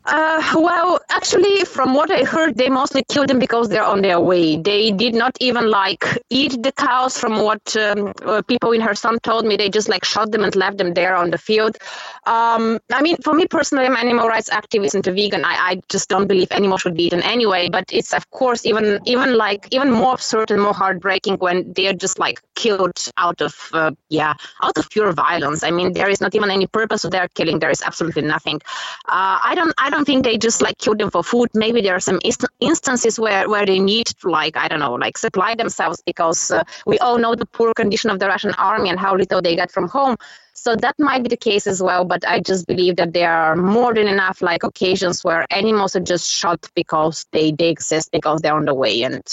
Uh, 0.10 0.42
well, 0.56 1.00
actually, 1.10 1.66
from 1.66 1.94
what 1.94 2.10
I 2.10 2.24
heard, 2.24 2.58
they 2.58 2.70
mostly 2.70 3.04
killed 3.10 3.28
them 3.28 3.40
because 3.40 3.68
they're 3.68 3.84
on 3.84 4.02
their 4.02 4.22
way. 4.22 4.56
They 4.56 4.92
did 4.92 5.14
not 5.14 5.36
even 5.42 5.70
like 5.70 6.06
eat 6.30 6.64
the 6.64 6.72
cows. 6.72 7.18
From 7.18 7.42
what 7.44 7.76
um, 7.76 8.14
uh, 8.26 8.42
people 8.44 8.72
in 8.72 8.82
Kherson 8.82 9.20
told 9.20 9.46
me, 9.46 9.58
they 9.58 9.70
just 9.70 9.90
like 9.90 10.06
shot 10.06 10.32
them 10.32 10.46
and 10.46 10.56
left 10.56 10.78
them 10.78 10.94
there 10.94 11.14
on 11.16 11.30
the 11.32 11.38
field. 11.38 11.78
Um, 12.26 12.80
I 12.92 13.02
mean, 13.02 13.18
for 13.22 13.34
me 13.34 13.48
personally, 13.48 13.86
I'm 13.86 13.96
an 13.96 14.00
animal 14.08 14.30
rights 14.30 14.50
activist 14.50 14.96
and 14.96 15.06
a 15.08 15.12
vegan. 15.12 15.44
I, 15.44 15.56
I 15.72 15.82
just 15.90 16.08
don't 16.08 16.28
believe 16.28 16.48
animals 16.52 16.82
should 16.82 16.96
be 16.96 17.04
eaten 17.04 17.22
anyway. 17.22 17.68
But 17.70 17.86
it's 17.92 18.14
of 18.14 18.30
course 18.32 18.66
even 18.66 19.02
even 19.06 19.36
like 19.36 19.68
even 19.72 19.92
more 19.92 20.14
absurd 20.14 20.52
and 20.52 20.62
more 20.62 20.74
heartbreaking 20.74 21.36
when 21.40 21.74
they're 21.74 21.94
just 21.94 22.18
like 22.18 22.42
killed 22.56 22.98
out 23.18 23.42
of 23.42 23.54
uh, 23.74 23.92
yeah 24.08 24.36
out 24.64 24.78
of 24.78 24.90
pure 24.90 25.12
violence. 25.12 25.64
I 25.64 25.72
mean, 25.72 25.92
there 25.92 26.10
is 26.10 26.22
not 26.22 26.34
even 26.34 26.50
any 26.50 26.68
purpose 26.68 27.02
to 27.02 27.10
their 27.10 27.28
killing. 27.30 27.60
There 27.60 27.72
is 27.72 27.82
absolutely 27.82 28.22
nothing. 28.22 28.62
Uh, 29.06 29.40
I 29.44 29.54
don't 29.56 29.74
I 29.78 29.90
don't 29.90 29.97
don't 29.98 30.06
think 30.06 30.24
they 30.24 30.38
just 30.38 30.62
like 30.62 30.78
kill 30.78 30.96
them 30.96 31.10
for 31.10 31.24
food. 31.24 31.50
Maybe 31.56 31.82
there 31.82 31.96
are 31.96 32.00
some 32.00 32.20
inst- 32.24 32.46
instances 32.60 33.20
where, 33.20 33.50
where 33.50 33.66
they 33.66 33.80
need 33.80 34.06
to 34.08 34.30
like 34.30 34.56
I 34.56 34.68
don't 34.68 34.80
know 34.80 34.94
like 34.94 35.18
supply 35.18 35.56
themselves 35.56 36.02
because 36.06 36.52
uh, 36.52 36.64
we 36.86 37.00
all 37.00 37.18
know 37.18 37.34
the 37.34 37.48
poor 37.48 37.74
condition 37.74 38.12
of 38.12 38.20
the 38.20 38.28
Russian 38.28 38.54
army 38.54 38.90
and 38.90 39.00
how 39.00 39.16
little 39.16 39.42
they 39.42 39.56
get 39.56 39.72
from 39.72 39.88
home. 39.88 40.16
So 40.54 40.76
that 40.76 40.96
might 41.00 41.24
be 41.24 41.30
the 41.30 41.38
case 41.38 41.66
as 41.66 41.82
well. 41.82 42.06
But 42.06 42.28
I 42.28 42.40
just 42.40 42.68
believe 42.68 42.96
that 42.98 43.14
there 43.14 43.32
are 43.32 43.56
more 43.56 43.94
than 43.94 44.08
enough 44.08 44.42
like 44.42 44.64
occasions 44.64 45.24
where 45.24 45.46
animals 45.50 45.96
are 45.96 46.02
just 46.02 46.30
shot 46.30 46.70
because 46.76 47.26
they 47.32 47.52
they 47.52 47.70
exist 47.70 48.12
because 48.12 48.42
they're 48.42 48.56
on 48.56 48.66
the 48.66 48.76
way 48.76 49.02
and 49.02 49.24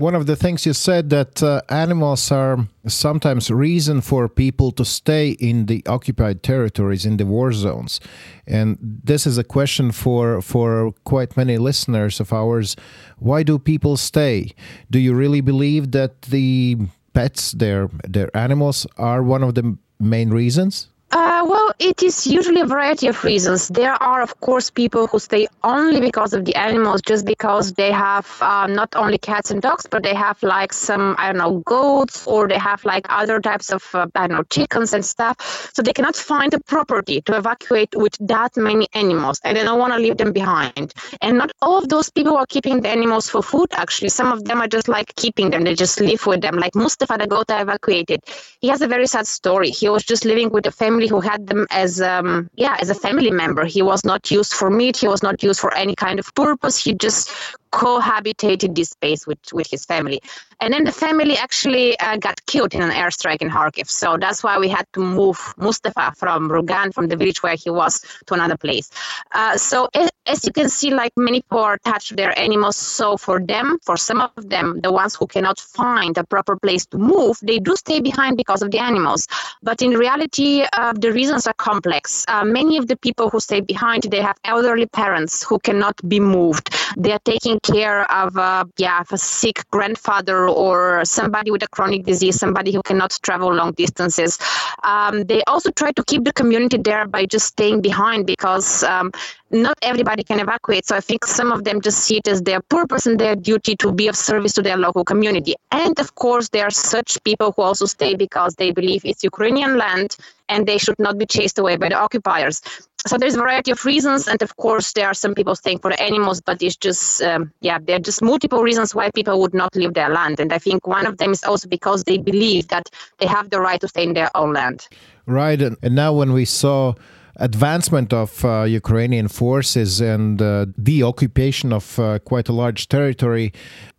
one 0.00 0.14
of 0.14 0.26
the 0.26 0.36
things 0.36 0.64
you 0.64 0.72
said 0.72 1.10
that 1.10 1.42
uh, 1.42 1.60
animals 1.68 2.32
are 2.32 2.66
sometimes 2.86 3.50
reason 3.50 4.00
for 4.00 4.28
people 4.28 4.72
to 4.72 4.84
stay 4.84 5.30
in 5.32 5.66
the 5.66 5.84
occupied 5.86 6.42
territories 6.42 7.04
in 7.04 7.18
the 7.18 7.26
war 7.26 7.52
zones. 7.52 8.00
And 8.46 8.78
this 8.80 9.26
is 9.26 9.38
a 9.38 9.44
question 9.44 9.92
for 9.92 10.40
for 10.42 10.92
quite 11.04 11.36
many 11.36 11.58
listeners 11.58 12.20
of 12.20 12.32
ours. 12.32 12.76
Why 13.18 13.42
do 13.42 13.58
people 13.58 13.96
stay? 13.96 14.52
Do 14.90 14.98
you 14.98 15.14
really 15.14 15.42
believe 15.42 15.92
that 15.92 16.22
the 16.22 16.78
pets 17.12 17.52
their 17.52 17.88
their 18.08 18.34
animals 18.34 18.86
are 18.96 19.22
one 19.22 19.42
of 19.42 19.54
the 19.54 19.76
main 19.98 20.30
reasons 20.30 20.89
uh, 21.12 21.44
well, 21.48 21.72
it 21.80 22.02
is 22.04 22.24
usually 22.26 22.60
a 22.60 22.66
variety 22.66 23.08
of 23.08 23.24
reasons. 23.24 23.66
There 23.68 23.94
are, 23.94 24.22
of 24.22 24.38
course, 24.40 24.70
people 24.70 25.08
who 25.08 25.18
stay 25.18 25.48
only 25.64 26.00
because 26.00 26.32
of 26.32 26.44
the 26.44 26.54
animals, 26.54 27.02
just 27.02 27.26
because 27.26 27.72
they 27.72 27.90
have 27.90 28.28
uh, 28.40 28.68
not 28.68 28.94
only 28.94 29.18
cats 29.18 29.50
and 29.50 29.60
dogs, 29.60 29.86
but 29.90 30.04
they 30.04 30.14
have 30.14 30.40
like 30.44 30.72
some, 30.72 31.16
I 31.18 31.32
don't 31.32 31.38
know, 31.38 31.58
goats, 31.66 32.26
or 32.28 32.46
they 32.46 32.58
have 32.58 32.84
like 32.84 33.06
other 33.08 33.40
types 33.40 33.72
of, 33.72 33.84
uh, 33.92 34.06
I 34.14 34.28
don't 34.28 34.36
know, 34.36 34.44
chickens 34.44 34.92
and 34.92 35.04
stuff. 35.04 35.70
So 35.74 35.82
they 35.82 35.92
cannot 35.92 36.14
find 36.14 36.54
a 36.54 36.60
property 36.60 37.20
to 37.22 37.36
evacuate 37.36 37.94
with 37.96 38.16
that 38.28 38.56
many 38.56 38.86
animals, 38.94 39.40
and 39.42 39.56
they 39.56 39.64
don't 39.64 39.80
want 39.80 39.92
to 39.94 39.98
leave 39.98 40.16
them 40.16 40.32
behind. 40.32 40.94
And 41.22 41.38
not 41.38 41.50
all 41.60 41.76
of 41.78 41.88
those 41.88 42.08
people 42.08 42.36
are 42.36 42.46
keeping 42.46 42.82
the 42.82 42.88
animals 42.88 43.28
for 43.28 43.42
food, 43.42 43.70
actually. 43.72 44.10
Some 44.10 44.30
of 44.30 44.44
them 44.44 44.60
are 44.60 44.68
just 44.68 44.86
like 44.86 45.12
keeping 45.16 45.50
them, 45.50 45.64
they 45.64 45.74
just 45.74 46.00
live 46.00 46.24
with 46.26 46.40
them. 46.40 46.56
Like 46.56 46.76
Mustafa, 46.76 47.18
the 47.18 47.26
goat 47.26 47.50
I 47.50 47.62
evacuated, 47.62 48.20
he 48.60 48.68
has 48.68 48.80
a 48.80 48.86
very 48.86 49.08
sad 49.08 49.26
story. 49.26 49.70
He 49.70 49.88
was 49.88 50.04
just 50.04 50.24
living 50.24 50.50
with 50.50 50.66
a 50.66 50.70
family 50.70 50.99
family 51.00 51.08
who 51.08 51.20
had 51.20 51.46
them 51.46 51.66
as 51.70 52.00
um, 52.00 52.50
yeah 52.56 52.76
as 52.80 52.90
a 52.90 52.94
family 52.94 53.30
member. 53.30 53.64
He 53.64 53.82
was 53.82 54.04
not 54.04 54.30
used 54.30 54.52
for 54.52 54.70
meat. 54.70 54.96
He 54.96 55.08
was 55.08 55.22
not 55.22 55.42
used 55.42 55.60
for 55.60 55.72
any 55.74 55.94
kind 55.94 56.18
of 56.18 56.34
purpose. 56.34 56.76
He 56.84 56.94
just 56.94 57.30
cohabitated 57.72 58.74
this 58.74 58.90
space 58.90 59.26
with, 59.26 59.38
with 59.52 59.68
his 59.70 59.84
family. 59.84 60.20
And 60.60 60.74
then 60.74 60.84
the 60.84 60.92
family 60.92 61.36
actually 61.36 61.98
uh, 61.98 62.16
got 62.16 62.44
killed 62.46 62.74
in 62.74 62.82
an 62.82 62.90
airstrike 62.90 63.40
in 63.40 63.48
Kharkiv. 63.48 63.88
So 63.88 64.18
that's 64.18 64.42
why 64.42 64.58
we 64.58 64.68
had 64.68 64.86
to 64.92 65.00
move 65.00 65.38
Mustafa 65.56 66.12
from 66.16 66.50
Rugan, 66.50 66.92
from 66.92 67.08
the 67.08 67.16
village 67.16 67.42
where 67.42 67.56
he 67.56 67.70
was, 67.70 68.04
to 68.26 68.34
another 68.34 68.56
place. 68.56 68.90
Uh, 69.32 69.56
so 69.56 69.88
as, 70.26 70.44
you 70.44 70.52
can 70.52 70.68
see, 70.68 70.92
like 70.92 71.12
many 71.16 71.40
people 71.40 71.60
are 71.60 71.74
attached 71.74 72.08
to 72.08 72.16
their 72.16 72.38
animals. 72.38 72.76
So 72.76 73.16
for 73.16 73.40
them, 73.40 73.78
for 73.84 73.96
some 73.96 74.20
of 74.20 74.50
them, 74.50 74.80
the 74.82 74.92
ones 74.92 75.14
who 75.14 75.26
cannot 75.26 75.58
find 75.58 76.18
a 76.18 76.24
proper 76.24 76.56
place 76.56 76.84
to 76.86 76.98
move, 76.98 77.38
they 77.42 77.58
do 77.58 77.74
stay 77.76 78.00
behind 78.00 78.36
because 78.36 78.62
of 78.62 78.70
the 78.70 78.78
animals. 78.78 79.26
But 79.62 79.80
in 79.80 79.92
reality, 79.92 80.64
uh, 80.76 80.92
the 80.92 81.12
reasons 81.12 81.46
are 81.46 81.54
complex. 81.54 82.24
Uh, 82.28 82.44
many 82.44 82.76
of 82.76 82.86
the 82.86 82.96
people 82.96 83.30
who 83.30 83.40
stay 83.40 83.60
behind, 83.60 84.02
they 84.04 84.20
have 84.20 84.36
elderly 84.44 84.86
parents 84.86 85.42
who 85.42 85.58
cannot 85.58 85.96
be 86.06 86.20
moved. 86.20 86.74
They 86.98 87.12
are 87.12 87.20
taking 87.24 87.59
care 87.62 88.10
of 88.10 88.36
a, 88.36 88.68
yeah, 88.76 89.00
of 89.00 89.12
a 89.12 89.18
sick 89.18 89.64
grandfather 89.70 90.48
or 90.48 91.04
somebody 91.04 91.50
with 91.50 91.62
a 91.62 91.68
chronic 91.68 92.04
disease, 92.04 92.38
somebody 92.38 92.72
who 92.72 92.82
cannot 92.82 93.18
travel 93.22 93.52
long 93.54 93.72
distances. 93.72 94.38
Um, 94.82 95.24
they 95.24 95.42
also 95.44 95.70
try 95.70 95.92
to 95.92 96.04
keep 96.04 96.24
the 96.24 96.32
community 96.32 96.78
there 96.78 97.06
by 97.06 97.26
just 97.26 97.46
staying 97.46 97.80
behind 97.80 98.26
because 98.26 98.82
um, 98.84 99.12
not 99.50 99.76
everybody 99.82 100.22
can 100.22 100.40
evacuate. 100.40 100.86
So 100.86 100.96
I 100.96 101.00
think 101.00 101.24
some 101.26 101.50
of 101.50 101.64
them 101.64 101.80
just 101.80 101.98
see 101.98 102.18
it 102.18 102.28
as 102.28 102.42
their 102.42 102.60
purpose 102.60 103.06
and 103.06 103.18
their 103.18 103.34
duty 103.34 103.74
to 103.76 103.92
be 103.92 104.08
of 104.08 104.16
service 104.16 104.52
to 104.54 104.62
their 104.62 104.76
local 104.76 105.04
community. 105.04 105.54
And 105.70 105.98
of 105.98 106.14
course, 106.14 106.48
there 106.50 106.66
are 106.66 106.70
such 106.70 107.22
people 107.24 107.52
who 107.52 107.62
also 107.62 107.86
stay 107.86 108.14
because 108.14 108.54
they 108.54 108.70
believe 108.70 109.04
it's 109.04 109.24
Ukrainian 109.24 109.76
land 109.76 110.16
and 110.48 110.66
they 110.66 110.78
should 110.78 110.98
not 110.98 111.18
be 111.18 111.26
chased 111.26 111.58
away 111.58 111.76
by 111.76 111.88
the 111.88 111.94
occupiers. 111.96 112.60
So 113.06 113.16
there's 113.16 113.34
a 113.34 113.38
variety 113.38 113.70
of 113.70 113.82
reasons, 113.86 114.28
and 114.28 114.42
of 114.42 114.56
course 114.56 114.92
there 114.92 115.06
are 115.06 115.14
some 115.14 115.34
people 115.34 115.54
staying 115.54 115.78
for 115.78 115.90
animals, 115.98 116.42
but 116.42 116.62
it's 116.62 116.76
just 116.76 117.22
um, 117.22 117.50
yeah, 117.60 117.78
there 117.82 117.96
are 117.96 118.00
just 118.10 118.20
multiple 118.20 118.62
reasons 118.62 118.94
why 118.94 119.10
people 119.10 119.40
would 119.40 119.54
not 119.54 119.74
leave 119.74 119.94
their 119.94 120.10
land, 120.10 120.38
and 120.38 120.52
I 120.52 120.58
think 120.58 120.86
one 120.86 121.06
of 121.06 121.16
them 121.16 121.30
is 121.30 121.42
also 121.42 121.66
because 121.66 122.04
they 122.04 122.18
believe 122.18 122.68
that 122.68 122.90
they 123.18 123.26
have 123.26 123.48
the 123.48 123.60
right 123.60 123.80
to 123.80 123.88
stay 123.88 124.02
in 124.02 124.12
their 124.12 124.30
own 124.36 124.52
land. 124.52 124.86
Right, 125.24 125.62
and 125.62 125.78
now 125.82 126.12
when 126.12 126.34
we 126.34 126.44
saw 126.44 126.92
advancement 127.40 128.12
of 128.12 128.44
uh, 128.44 128.62
Ukrainian 128.62 129.26
forces 129.28 130.00
and 130.00 130.40
uh, 130.40 130.66
the 130.76 131.02
occupation 131.02 131.72
of 131.72 131.98
uh, 131.98 132.18
quite 132.20 132.48
a 132.48 132.52
large 132.52 132.88
territory, 132.88 133.52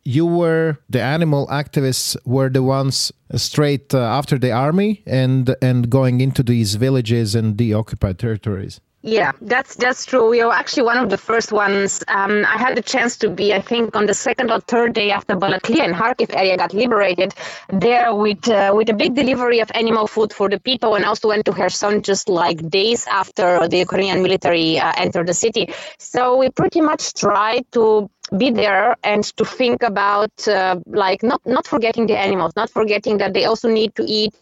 you 0.03 0.25
were 0.25 0.77
the 0.89 1.01
animal 1.01 1.47
activists 1.47 2.15
were 2.25 2.49
the 2.49 2.63
ones 2.63 3.11
straight 3.35 3.93
uh, 3.93 3.99
after 3.99 4.37
the 4.37 4.51
army 4.51 5.03
and 5.05 5.55
and 5.61 5.89
going 5.89 6.21
into 6.21 6.43
these 6.43 6.75
villages 6.75 7.35
and 7.35 7.57
the 7.57 7.73
occupied 7.73 8.17
territories. 8.17 8.79
Yeah, 9.03 9.31
that's 9.41 9.75
that's 9.77 10.05
true. 10.05 10.29
We 10.29 10.43
were 10.45 10.53
actually 10.53 10.83
one 10.83 10.99
of 10.99 11.09
the 11.09 11.17
first 11.17 11.51
ones. 11.51 12.03
Um, 12.07 12.45
I 12.45 12.57
had 12.57 12.77
the 12.77 12.83
chance 12.83 13.17
to 13.17 13.29
be, 13.31 13.51
I 13.51 13.59
think, 13.59 13.95
on 13.95 14.05
the 14.05 14.13
second 14.13 14.51
or 14.51 14.59
third 14.59 14.93
day 14.93 15.09
after 15.09 15.35
Balaklia 15.35 15.85
and 15.85 15.95
Kharkiv 15.95 16.35
area 16.35 16.55
got 16.55 16.71
liberated, 16.71 17.33
there 17.69 18.13
with 18.13 18.47
uh, 18.47 18.73
with 18.75 18.89
a 18.89 18.93
big 18.93 19.15
delivery 19.15 19.59
of 19.59 19.71
animal 19.73 20.05
food 20.05 20.31
for 20.31 20.49
the 20.49 20.59
people, 20.59 20.93
and 20.93 21.03
also 21.03 21.29
went 21.29 21.45
to 21.45 21.51
Kherson 21.51 22.03
just 22.03 22.29
like 22.29 22.69
days 22.69 23.07
after 23.07 23.67
the 23.67 23.77
Ukrainian 23.77 24.21
military 24.21 24.77
uh, 24.77 24.93
entered 24.95 25.27
the 25.27 25.33
city. 25.33 25.73
So 25.97 26.37
we 26.37 26.51
pretty 26.51 26.81
much 26.81 27.15
tried 27.15 27.65
to 27.71 28.07
be 28.37 28.51
there 28.51 28.95
and 29.03 29.23
to 29.37 29.45
think 29.45 29.81
about 29.81 30.47
uh, 30.47 30.75
like 30.85 31.23
not 31.23 31.41
not 31.47 31.65
forgetting 31.65 32.05
the 32.05 32.19
animals, 32.19 32.53
not 32.55 32.69
forgetting 32.69 33.17
that 33.17 33.33
they 33.33 33.45
also 33.45 33.67
need 33.67 33.95
to 33.95 34.03
eat 34.03 34.35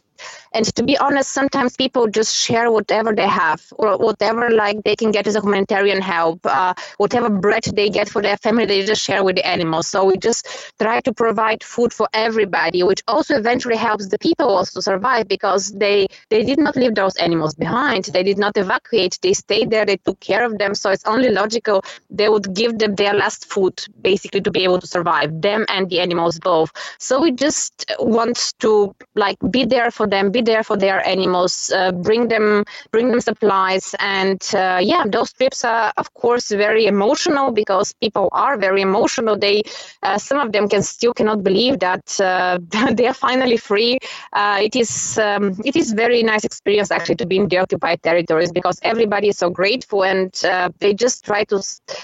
and 0.53 0.65
to 0.76 0.84
be 0.84 0.97
honest, 0.97 1.30
sometimes 1.32 1.76
people 1.76 2.07
just 2.07 2.36
share 2.36 2.72
whatever 2.72 3.13
they 3.13 3.28
have 3.28 3.61
or 3.78 3.97
whatever 3.97 4.49
like 4.49 4.84
they 4.84 4.95
can 4.95 5.11
get 5.11 5.28
as 5.28 5.36
a 5.36 5.41
humanitarian 5.41 6.01
help, 6.01 6.39
uh, 6.45 6.74
whatever 6.97 7.30
bread 7.30 7.63
they 7.74 7.89
get 7.89 8.09
for 8.09 8.22
their 8.22 8.38
family, 8.38 8.65
they 8.65 8.86
just 8.86 9.01
share 9.01 9.24
with 9.24 9.36
the 9.36 9.45
animals. 9.47 9.88
So 9.88 10.05
we 10.05 10.17
just 10.17 10.74
try 10.80 10.99
to 11.01 11.13
provide 11.13 11.63
food 11.63 11.93
for 11.93 12.07
everybody, 12.13 12.84
which 12.84 13.01
also 13.07 13.36
eventually 13.36 13.78
helps 13.78 14.07
the 14.07 14.20
people 14.20 14.47
also 14.49 14.80
survive 14.80 15.28
because 15.28 15.72
they 15.72 16.07
they 16.30 16.43
did 16.43 16.59
not 16.59 16.76
leave 16.76 16.95
those 16.95 17.15
animals 17.17 17.53
behind. 17.55 18.05
They 18.05 18.24
did 18.24 18.38
not 18.38 18.57
evacuate. 18.57 19.17
They 19.22 19.34
stayed 19.34 19.70
there. 19.70 19.86
They 19.86 19.97
took 19.97 20.20
care 20.20 20.43
of 20.45 20.57
them. 20.57 20.74
So 20.76 20.89
it's 20.91 21.05
only 21.05 21.30
logical 21.30 21.84
they 22.09 22.30
would 22.30 22.53
give 22.53 22.78
them 22.80 22.95
their 22.95 23.13
last 23.13 23.45
food 23.51 23.80
basically 24.01 24.41
to 24.41 24.51
be 24.51 24.63
able 24.63 24.80
to 24.80 24.88
survive 24.88 25.41
them 25.41 25.65
and 25.70 25.89
the 25.89 25.99
animals 25.99 26.39
both. 26.39 26.72
So 26.99 27.22
we 27.22 27.32
just 27.32 27.86
want 27.99 28.53
to 28.59 28.95
like 29.15 29.38
be 29.51 29.65
there 29.65 29.91
for 29.91 30.07
them, 30.10 30.32
be 30.32 30.41
there 30.41 30.64
for 30.64 30.78
their 30.78 31.05
animals, 31.07 31.72
uh, 31.76 31.91
bring 31.91 32.28
them 32.28 32.66
bring 32.91 33.10
them 33.10 33.22
supplies, 33.22 33.95
and 33.99 34.41
uh, 34.53 34.80
yeah, 34.82 35.03
those 35.07 35.34
trips 35.34 35.64
are 35.64 35.93
of 35.97 36.14
course 36.14 36.49
very 36.49 36.86
emotional 36.86 37.51
because 37.51 37.93
people 37.93 38.30
are 38.32 38.57
very 38.57 38.82
emotional. 38.82 39.38
They 39.38 39.64
uh, 40.03 40.18
some 40.18 40.39
of 40.39 40.51
them 40.51 40.68
can 40.70 40.84
still 40.84 41.14
cannot 41.14 41.43
believe 41.43 41.80
that 41.80 42.20
uh, 42.20 42.60
they 42.93 43.07
are 43.07 43.14
finally 43.14 43.57
free. 43.57 43.99
Uh, 44.34 44.60
it 44.62 44.76
is 44.76 45.18
um, 45.18 45.55
it 45.66 45.76
is 45.76 45.93
very 45.93 46.24
nice 46.24 46.43
experience 46.43 46.91
actually 46.91 47.16
to 47.16 47.26
be 47.26 47.38
in 47.38 47.47
the 47.47 47.57
occupied 47.57 48.01
territories 48.03 48.51
because 48.51 48.80
everybody 48.84 49.30
is 49.30 49.38
so 49.38 49.49
grateful 49.49 50.03
and 50.03 50.32
they 50.80 50.93
just 50.93 51.26
try 51.26 51.43
to 51.45 51.62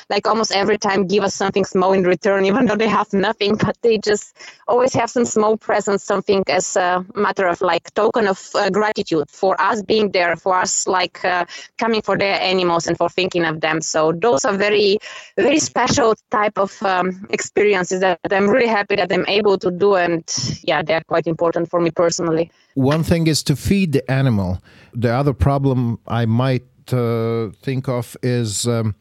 like 0.10 0.28
almost 0.28 0.52
every 0.52 0.78
time 0.78 1.08
give 1.08 1.24
us 1.24 1.34
something 1.36 1.66
small 1.66 1.94
in 1.94 2.04
return, 2.04 2.46
even 2.50 2.66
though 2.66 2.76
they 2.76 2.88
have 2.88 3.12
nothing, 3.14 3.56
but 3.56 3.78
they 3.82 3.98
just 3.98 4.36
always 4.68 4.94
have 4.94 5.10
some 5.10 5.26
small 5.26 5.58
present, 5.58 6.02
something 6.02 6.44
as 6.48 6.76
a 6.76 7.06
matter 7.16 7.48
of 7.48 7.62
like 7.62 7.94
token 7.96 8.28
of 8.28 8.50
uh, 8.56 8.70
gratitude 8.70 9.30
for 9.30 9.60
us 9.60 9.82
being 9.82 10.12
there, 10.12 10.36
for 10.36 10.56
us 10.56 10.88
like 10.88 11.24
uh, 11.26 11.46
coming 11.78 12.02
for 12.02 12.18
their 12.18 12.40
animals 12.42 12.88
and 12.88 12.98
for 12.98 13.10
thinking 13.10 13.46
of 13.46 13.62
them. 13.62 13.82
So 13.82 14.12
those 14.12 14.46
are 14.46 14.54
very, 14.54 14.98
very 15.36 15.60
special 15.60 16.16
type 16.32 16.58
of 16.58 16.82
um, 16.84 17.26
experiences 17.30 18.02
that 18.02 18.20
I'm 18.32 18.50
really 18.50 18.68
happy 18.68 18.96
that 18.96 19.12
I'm 19.12 19.26
able 19.28 19.58
to 19.60 19.72
do, 19.72 19.96
and 19.96 20.24
yeah, 20.64 20.82
they're 20.82 21.04
quite 21.08 21.28
important 21.28 21.70
for 21.70 21.80
me 21.80 21.92
personally. 21.92 22.52
One 22.76 23.04
thing 23.04 23.28
is 23.28 23.44
to 23.44 23.56
feed 23.56 23.94
the 23.94 24.10
animal. 24.12 24.62
The 24.94 25.12
other 25.14 25.34
problem 25.34 26.00
I 26.08 26.26
might 26.26 26.64
uh, 26.94 27.50
think 27.62 27.88
of 27.88 28.18
is 28.22 28.68
um, 28.68 28.96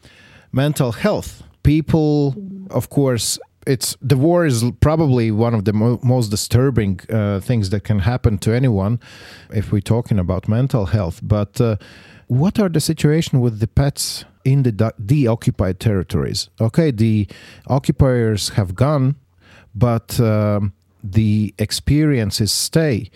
mental 0.53 0.93
health. 0.93 1.43
People, 1.63 2.35
of 2.71 2.91
course, 2.91 3.39
it's 3.67 3.97
the 4.01 4.17
war 4.17 4.47
is 4.47 4.65
probably 4.81 5.31
one 5.31 5.55
of 5.55 5.65
the 5.65 5.73
mo- 5.73 6.01
most 6.03 6.31
disturbing 6.31 7.01
uh, 7.11 7.41
things 7.41 7.71
that 7.71 7.85
can 7.85 8.01
happen 8.01 8.39
to 8.39 8.53
anyone 8.53 9.01
if 9.51 9.73
we're 9.73 9.81
talking 9.81 10.19
about 10.19 10.49
mental 10.49 10.87
health. 10.87 11.21
But 11.23 11.61
uh, 11.61 11.77
what 12.27 12.59
are 12.59 12.69
the 12.69 12.81
situation 12.81 13.41
with 13.41 13.61
the 13.61 13.67
pets 13.67 14.25
in 14.45 14.63
the 14.63 14.73
de- 14.73 14.95
deoccupied 15.05 15.79
territories? 15.79 16.49
Okay 16.61 16.91
the 16.91 17.29
occupiers 17.67 18.51
have 18.51 18.75
gone 18.75 19.17
but 19.75 20.21
um, 20.21 20.73
the 21.03 21.55
experiences 21.59 22.53
stay. 22.53 23.11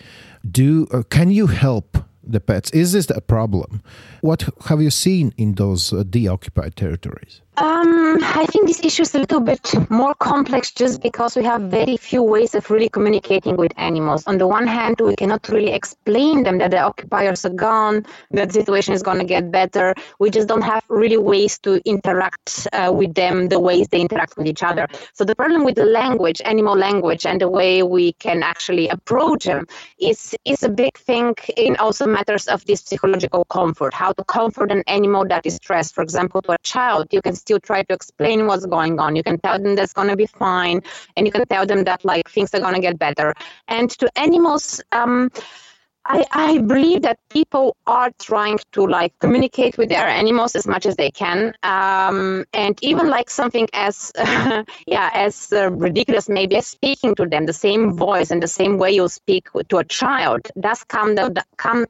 Do 0.49 0.87
uh, 0.91 1.03
can 1.09 1.31
you 1.31 1.47
help 1.47 1.97
the 2.23 2.39
pets? 2.39 2.69
Is 2.71 2.91
this 2.91 3.09
a 3.09 3.21
problem? 3.21 3.81
What 4.21 4.49
have 4.65 4.81
you 4.81 4.91
seen 4.91 5.33
in 5.37 5.55
those 5.55 5.91
uh, 5.93 6.03
deoccupied 6.03 6.75
territories 6.75 7.41
um, 7.59 8.23
I 8.23 8.45
think 8.45 8.67
this 8.67 8.79
issue 8.85 9.01
is 9.01 9.13
a 9.15 9.19
little 9.19 9.41
bit 9.41 9.73
more 9.89 10.13
complex 10.15 10.71
just 10.71 11.01
because 11.01 11.35
we 11.35 11.43
have 11.43 11.63
very 11.63 11.97
few 11.97 12.23
ways 12.23 12.55
of 12.55 12.69
really 12.71 12.87
communicating 12.87 13.57
with 13.57 13.73
animals. 13.75 14.25
On 14.27 14.37
the 14.37 14.47
one 14.47 14.65
hand, 14.65 15.01
we 15.01 15.15
cannot 15.17 15.49
really 15.49 15.71
explain 15.71 16.43
them 16.43 16.57
that 16.59 16.71
the 16.71 16.79
occupiers 16.79 17.45
are 17.45 17.49
gone, 17.49 18.05
that 18.31 18.47
the 18.47 18.53
situation 18.53 18.93
is 18.93 19.03
going 19.03 19.19
to 19.19 19.25
get 19.25 19.51
better. 19.51 19.93
We 20.19 20.29
just 20.29 20.47
don't 20.47 20.61
have 20.61 20.85
really 20.87 21.17
ways 21.17 21.59
to 21.59 21.81
interact 21.85 22.67
uh, 22.71 22.93
with 22.95 23.13
them 23.15 23.49
the 23.49 23.59
ways 23.59 23.89
they 23.89 23.99
interact 23.99 24.37
with 24.37 24.47
each 24.47 24.63
other. 24.63 24.87
So 25.13 25.25
the 25.25 25.35
problem 25.35 25.65
with 25.65 25.75
the 25.75 25.85
language, 25.85 26.41
animal 26.45 26.77
language, 26.77 27.25
and 27.25 27.41
the 27.41 27.49
way 27.49 27.83
we 27.83 28.13
can 28.13 28.41
actually 28.41 28.87
approach 28.87 29.43
them 29.43 29.67
is 29.99 30.33
is 30.45 30.63
a 30.63 30.69
big 30.69 30.97
thing 30.97 31.35
in 31.57 31.75
also 31.75 32.05
matters 32.05 32.47
of 32.47 32.63
this 32.65 32.81
psychological 32.81 33.43
comfort. 33.45 33.93
How 33.93 34.13
to 34.13 34.23
comfort 34.23 34.71
an 34.71 34.83
animal 34.87 35.25
that 35.27 35.45
is 35.45 35.55
stressed. 35.55 35.93
For 35.93 36.01
example, 36.01 36.41
to 36.43 36.53
a 36.53 36.57
child, 36.63 37.07
you 37.11 37.21
can 37.21 37.35
still 37.49 37.59
try 37.59 37.81
to 37.81 37.93
explain 37.95 38.45
what's 38.45 38.67
going 38.67 38.99
on. 38.99 39.15
You 39.15 39.23
can 39.23 39.39
tell 39.39 39.57
them 39.57 39.75
that's 39.75 39.93
going 39.93 40.09
to 40.09 40.15
be 40.15 40.27
fine, 40.27 40.81
and 41.17 41.25
you 41.25 41.31
can 41.31 41.47
tell 41.47 41.65
them 41.65 41.83
that 41.85 42.05
like 42.05 42.29
things 42.29 42.53
are 42.53 42.59
going 42.59 42.75
to 42.75 42.79
get 42.79 42.99
better. 42.99 43.33
And 43.67 43.89
to 44.01 44.05
animals, 44.15 44.81
um, 44.91 45.31
I, 46.05 46.25
I 46.31 46.57
believe 46.59 47.01
that 47.01 47.17
people 47.29 47.75
are 47.87 48.11
trying 48.21 48.59
to 48.73 48.85
like 48.85 49.13
communicate 49.19 49.79
with 49.79 49.89
their 49.89 50.07
animals 50.07 50.55
as 50.55 50.67
much 50.67 50.85
as 50.85 50.95
they 50.95 51.09
can, 51.09 51.53
um, 51.63 52.45
and 52.53 52.77
even 52.83 53.09
like 53.09 53.31
something 53.31 53.67
as 53.73 54.11
yeah 54.87 55.09
as 55.13 55.51
uh, 55.51 55.71
ridiculous 55.71 56.29
maybe 56.29 56.55
as 56.55 56.67
speaking 56.67 57.15
to 57.15 57.25
them 57.25 57.47
the 57.47 57.53
same 57.53 57.93
voice 57.93 58.29
and 58.31 58.43
the 58.43 58.47
same 58.47 58.77
way 58.77 58.91
you 58.91 59.07
speak 59.07 59.47
to 59.69 59.77
a 59.77 59.83
child 59.83 60.47
does 60.59 60.83
calm 60.83 61.15
them 61.15 61.33
calm, 61.57 61.85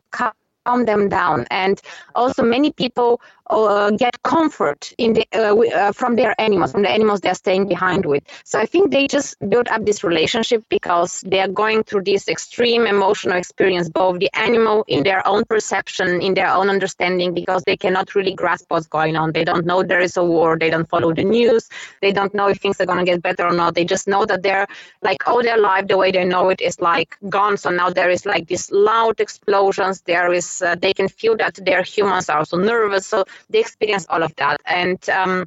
calm 0.66 0.86
them 0.86 1.10
down. 1.10 1.46
And 1.52 1.82
also 2.16 2.44
many 2.44 2.72
people 2.72 3.22
uh, 3.50 3.90
get 3.92 4.22
comfort 4.24 4.94
in 4.98 5.14
the, 5.14 5.26
uh, 5.34 5.56
uh, 5.56 5.92
from 5.92 6.16
their 6.16 6.40
animals, 6.40 6.72
from 6.72 6.84
the 6.84 6.90
animals 6.90 7.22
they're 7.22 7.34
staying 7.34 7.68
behind 7.68 8.06
with. 8.06 8.24
So 8.44 8.60
I 8.60 8.66
think 8.66 8.92
they 8.92 9.08
just 9.08 9.36
build 9.50 9.68
up 9.70 9.86
this 9.86 10.04
relationship 10.04 10.64
because 10.70 11.22
they 11.22 11.40
are 11.40 11.48
going 11.48 11.84
through 11.84 12.04
this 12.04 12.28
extreme 12.28 12.86
emotional 12.86 13.38
experience, 13.38 13.90
both 13.90 14.20
the 14.20 14.30
animal 14.36 14.86
in 14.88 15.04
their 15.04 15.28
own 15.28 15.46
perception, 15.46 16.22
in 16.22 16.36
their 16.36 16.50
own 16.50 16.70
understanding, 16.70 17.34
because 17.34 17.64
they 17.64 17.76
cannot 17.76 18.14
really 18.14 18.34
grasp 18.36 18.66
what's 18.70 18.88
going 18.88 19.16
on. 19.16 19.32
They 19.32 19.44
don't 19.44 19.66
know 19.66 19.82
there 19.82 20.00
is 20.00 20.18
a 20.18 20.24
war. 20.24 20.58
They 20.58 20.70
don't 20.70 20.88
follow 20.88 21.14
the 21.14 21.24
news. 21.24 21.70
They 22.02 22.12
don't 22.12 22.34
know 22.34 22.50
if 22.50 22.60
things 22.60 22.80
are 22.80 22.86
going 22.86 23.00
to 23.00 23.06
get 23.06 23.24
better 23.24 23.48
or 23.48 23.54
not. 23.54 23.74
They 23.74 23.86
just 23.86 24.08
know 24.08 24.26
that 24.26 24.44
they're 24.44 24.68
like 25.02 25.28
all 25.28 25.42
their 25.42 25.58
life, 25.58 25.88
the 25.88 25.98
way 25.98 26.12
they 26.12 26.26
know 26.26 26.50
it 26.50 26.62
is 26.62 26.80
like 26.80 27.18
gone. 27.30 27.58
So 27.58 27.72
now 27.72 27.90
there 27.90 28.10
is 28.10 28.26
like 28.26 28.48
these 28.48 28.70
loud 28.72 29.20
explosions. 29.20 30.02
There 30.02 30.32
is, 30.32 30.59
uh, 30.62 30.76
they 30.76 30.94
can 30.94 31.08
feel 31.08 31.36
that 31.38 31.56
their 31.66 31.84
humans 31.84 32.30
are 32.30 32.40
also 32.40 32.58
nervous. 32.58 33.08
So 33.08 33.26
they 33.50 33.60
experience 33.60 34.06
all 34.10 34.24
of 34.24 34.36
that. 34.36 34.62
And 34.66 35.08
um, 35.10 35.46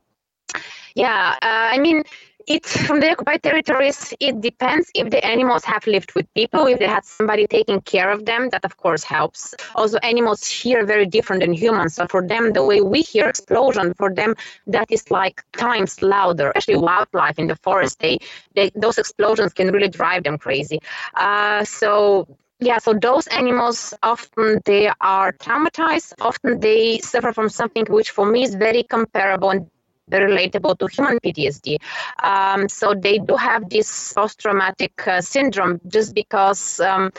yeah, 0.94 1.34
uh, 1.42 1.68
I 1.72 1.78
mean, 1.78 2.02
it 2.46 2.64
from 2.66 3.00
the 3.00 3.10
occupied 3.10 3.42
territories 3.42 4.14
it 4.20 4.40
depends 4.40 4.90
if 4.94 5.10
the 5.10 5.24
animals 5.24 5.64
have 5.64 5.86
lived 5.86 6.12
with 6.14 6.32
people 6.34 6.66
if 6.66 6.78
they 6.78 6.86
had 6.86 7.04
somebody 7.04 7.46
taking 7.46 7.80
care 7.82 8.10
of 8.10 8.24
them 8.24 8.48
that 8.50 8.64
of 8.64 8.76
course 8.76 9.04
helps 9.04 9.54
also 9.74 9.98
animals 10.02 10.46
hear 10.46 10.84
very 10.84 11.06
different 11.06 11.40
than 11.40 11.52
humans 11.52 11.94
so 11.94 12.06
for 12.08 12.26
them 12.26 12.52
the 12.52 12.64
way 12.64 12.80
we 12.80 13.00
hear 13.02 13.28
explosion 13.28 13.94
for 13.94 14.12
them 14.12 14.34
that 14.66 14.86
is 14.90 15.10
like 15.10 15.42
times 15.56 16.02
louder 16.02 16.52
actually 16.56 16.76
wildlife 16.76 17.38
in 17.38 17.46
the 17.46 17.56
forest 17.56 17.98
they, 18.00 18.18
they 18.54 18.70
those 18.74 18.98
explosions 18.98 19.52
can 19.52 19.68
really 19.70 19.88
drive 19.88 20.24
them 20.24 20.38
crazy 20.38 20.80
uh, 21.14 21.64
so 21.64 22.26
yeah, 22.62 22.78
so 22.78 22.94
those 22.94 23.26
animals 23.28 23.94
often 24.02 24.60
they 24.64 24.88
are 25.00 25.32
traumatized. 25.32 26.14
Often 26.20 26.60
they 26.60 26.98
suffer 26.98 27.32
from 27.32 27.48
something 27.48 27.86
which 27.88 28.10
for 28.10 28.26
me 28.26 28.44
is 28.44 28.54
very 28.54 28.82
comparable 28.84 29.50
and 29.50 29.70
relatable 30.10 30.78
to 30.78 30.86
human 30.86 31.18
PTSD. 31.20 31.78
Um, 32.22 32.68
so 32.68 32.94
they 32.94 33.18
do 33.18 33.36
have 33.36 33.68
this 33.70 34.12
post-traumatic 34.12 35.06
uh, 35.06 35.20
syndrome 35.20 35.80
just 35.88 36.14
because 36.14 36.80
um, 36.80 37.10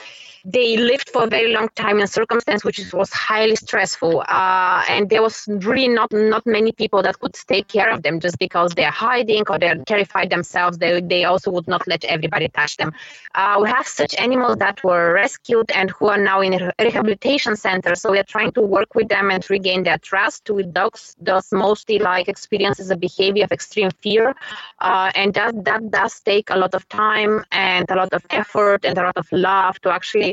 they 0.46 0.76
lived 0.76 1.10
for 1.10 1.24
a 1.24 1.28
very 1.28 1.54
long 1.54 1.70
time 1.76 1.98
in 1.98 2.04
a 2.04 2.08
circumstance 2.08 2.66
which 2.66 2.92
was 2.92 3.12
highly 3.14 3.56
stressful, 3.56 4.24
uh, 4.28 4.84
and 4.90 5.10
there 5.10 5.22
was 5.22 5.48
really 5.48 5.88
not 5.88 6.12
not 6.12 6.46
many 6.46 6.74
people 6.74 7.02
that 7.02 7.18
could 7.20 7.34
take 7.34 7.70
care 7.70 7.90
of 7.90 8.04
them 8.04 8.20
just 8.20 8.38
because 8.40 8.74
they're 8.74 8.92
hiding 8.92 9.44
or 9.50 9.58
they're 9.58 9.78
terrified 9.86 10.30
themselves. 10.30 10.78
They 10.78 11.00
they 11.00 11.24
also 11.24 11.50
would 11.52 11.68
not 11.68 11.88
let 11.88 12.04
everybody 12.04 12.50
touch 12.50 12.76
them. 12.76 12.94
Uh, 13.36 13.60
we 13.62 13.70
have 13.70 13.88
such 13.88 14.16
animals 14.16 14.58
that 14.58 14.84
were 14.84 15.14
rescued 15.14 15.72
and 15.72 15.90
who 15.92 16.08
are 16.08 16.18
now 16.18 16.42
in 16.42 16.72
rehabilitation 16.78 17.56
center. 17.56 17.96
So 17.96 18.12
we're 18.12 18.24
trying 18.24 18.52
to 18.54 18.62
work 18.62 18.96
with 18.96 19.08
them 19.08 19.32
and 19.32 19.50
regain 19.50 19.84
their 19.84 19.98
trust. 19.98 20.50
With 20.50 20.74
dogs, 20.74 21.16
does 21.24 21.52
mostly 21.54 22.00
like 22.00 22.28
experiences 22.28 22.92
a 22.92 22.98
behavior 22.98 23.46
of 23.46 23.54
extreme 23.54 23.92
fear, 24.02 24.36
uh, 24.80 25.10
and 25.16 25.34
that 25.36 25.64
that 25.64 25.90
does 25.90 26.20
take 26.20 26.50
a 26.50 26.58
lot 26.58 26.74
of 26.74 26.88
time 26.90 27.46
and 27.52 27.90
a 27.90 27.96
lot 27.96 28.12
of 28.12 28.26
effort 28.30 28.84
and 28.84 28.98
a 28.98 29.04
lot 29.04 29.16
of 29.16 29.32
love 29.32 29.80
to 29.82 29.90
actually 29.90 30.33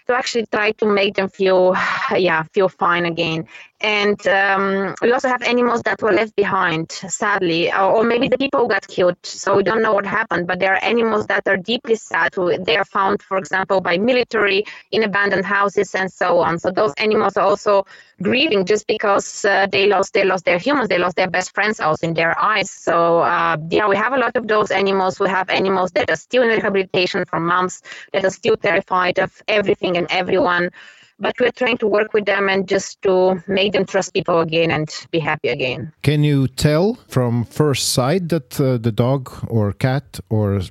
to 0.11 0.17
actually 0.17 0.45
try 0.47 0.71
to 0.73 0.85
make 0.85 1.15
them 1.15 1.29
feel 1.29 1.75
yeah 2.29 2.43
feel 2.53 2.69
fine 2.69 3.05
again. 3.05 3.47
And 3.83 4.19
um, 4.27 4.93
we 5.01 5.11
also 5.11 5.27
have 5.27 5.41
animals 5.41 5.81
that 5.83 6.01
were 6.03 6.11
left 6.11 6.35
behind 6.35 6.91
sadly 6.91 7.73
or, 7.73 8.03
maybe 8.03 8.27
the 8.27 8.37
people 8.37 8.67
got 8.67 8.87
killed 8.87 9.17
so 9.23 9.55
we 9.57 9.63
don't 9.63 9.81
know 9.81 9.93
what 9.93 10.05
happened 10.05 10.45
but 10.47 10.59
there 10.59 10.73
are 10.75 10.83
animals 10.83 11.25
that 11.27 11.47
are 11.47 11.57
deeply 11.57 11.95
sad 11.95 12.33
they 12.67 12.77
are 12.77 12.85
found 12.85 13.23
for 13.23 13.37
example 13.37 13.81
by 13.81 13.97
military 13.97 14.63
in 14.91 15.03
abandoned 15.03 15.45
houses 15.45 15.95
and 15.95 16.11
so 16.11 16.39
on. 16.39 16.59
So 16.59 16.69
those 16.71 16.93
animals 16.97 17.37
are 17.37 17.45
also 17.51 17.85
grieving 18.21 18.65
just 18.65 18.85
because 18.85 19.45
uh, 19.45 19.65
they 19.71 19.87
lost 19.87 20.13
they 20.13 20.25
lost 20.25 20.45
their 20.45 20.59
humans 20.59 20.89
they 20.89 20.99
lost 20.99 21.15
their 21.15 21.29
best 21.29 21.53
friends 21.55 21.79
also 21.79 22.07
in 22.07 22.13
their 22.13 22.39
eyes. 22.39 22.69
So 22.69 23.19
uh, 23.21 23.57
yeah 23.69 23.87
we 23.87 23.95
have 23.95 24.13
a 24.13 24.17
lot 24.17 24.35
of 24.35 24.47
those 24.47 24.69
animals. 24.71 25.19
We 25.19 25.29
have 25.29 25.49
animals 25.49 25.91
that 25.95 26.09
are 26.11 26.21
still 26.27 26.43
in 26.43 26.49
rehabilitation 26.49 27.25
for 27.25 27.39
months 27.39 27.81
that 28.13 28.23
are 28.25 28.29
still 28.41 28.57
terrified 28.57 29.17
of 29.19 29.31
everything 29.47 29.95
and 30.01 30.11
everyone 30.11 30.71
but 31.21 31.39
we're 31.39 31.51
trying 31.51 31.77
to 31.77 31.87
work 31.87 32.13
with 32.13 32.25
them 32.25 32.49
and 32.49 32.67
just 32.67 33.01
to 33.03 33.41
make 33.47 33.73
them 33.73 33.85
trust 33.85 34.13
people 34.13 34.39
again 34.39 34.71
and 34.71 34.89
be 35.11 35.19
happy 35.19 35.49
again. 35.49 35.93
Can 36.01 36.23
you 36.23 36.47
tell 36.47 36.95
from 37.07 37.45
first 37.45 37.93
sight 37.93 38.29
that 38.29 38.59
uh, 38.59 38.77
the 38.77 38.91
dog 38.91 39.31
or 39.47 39.71
cat 39.71 40.19
or 40.29 40.61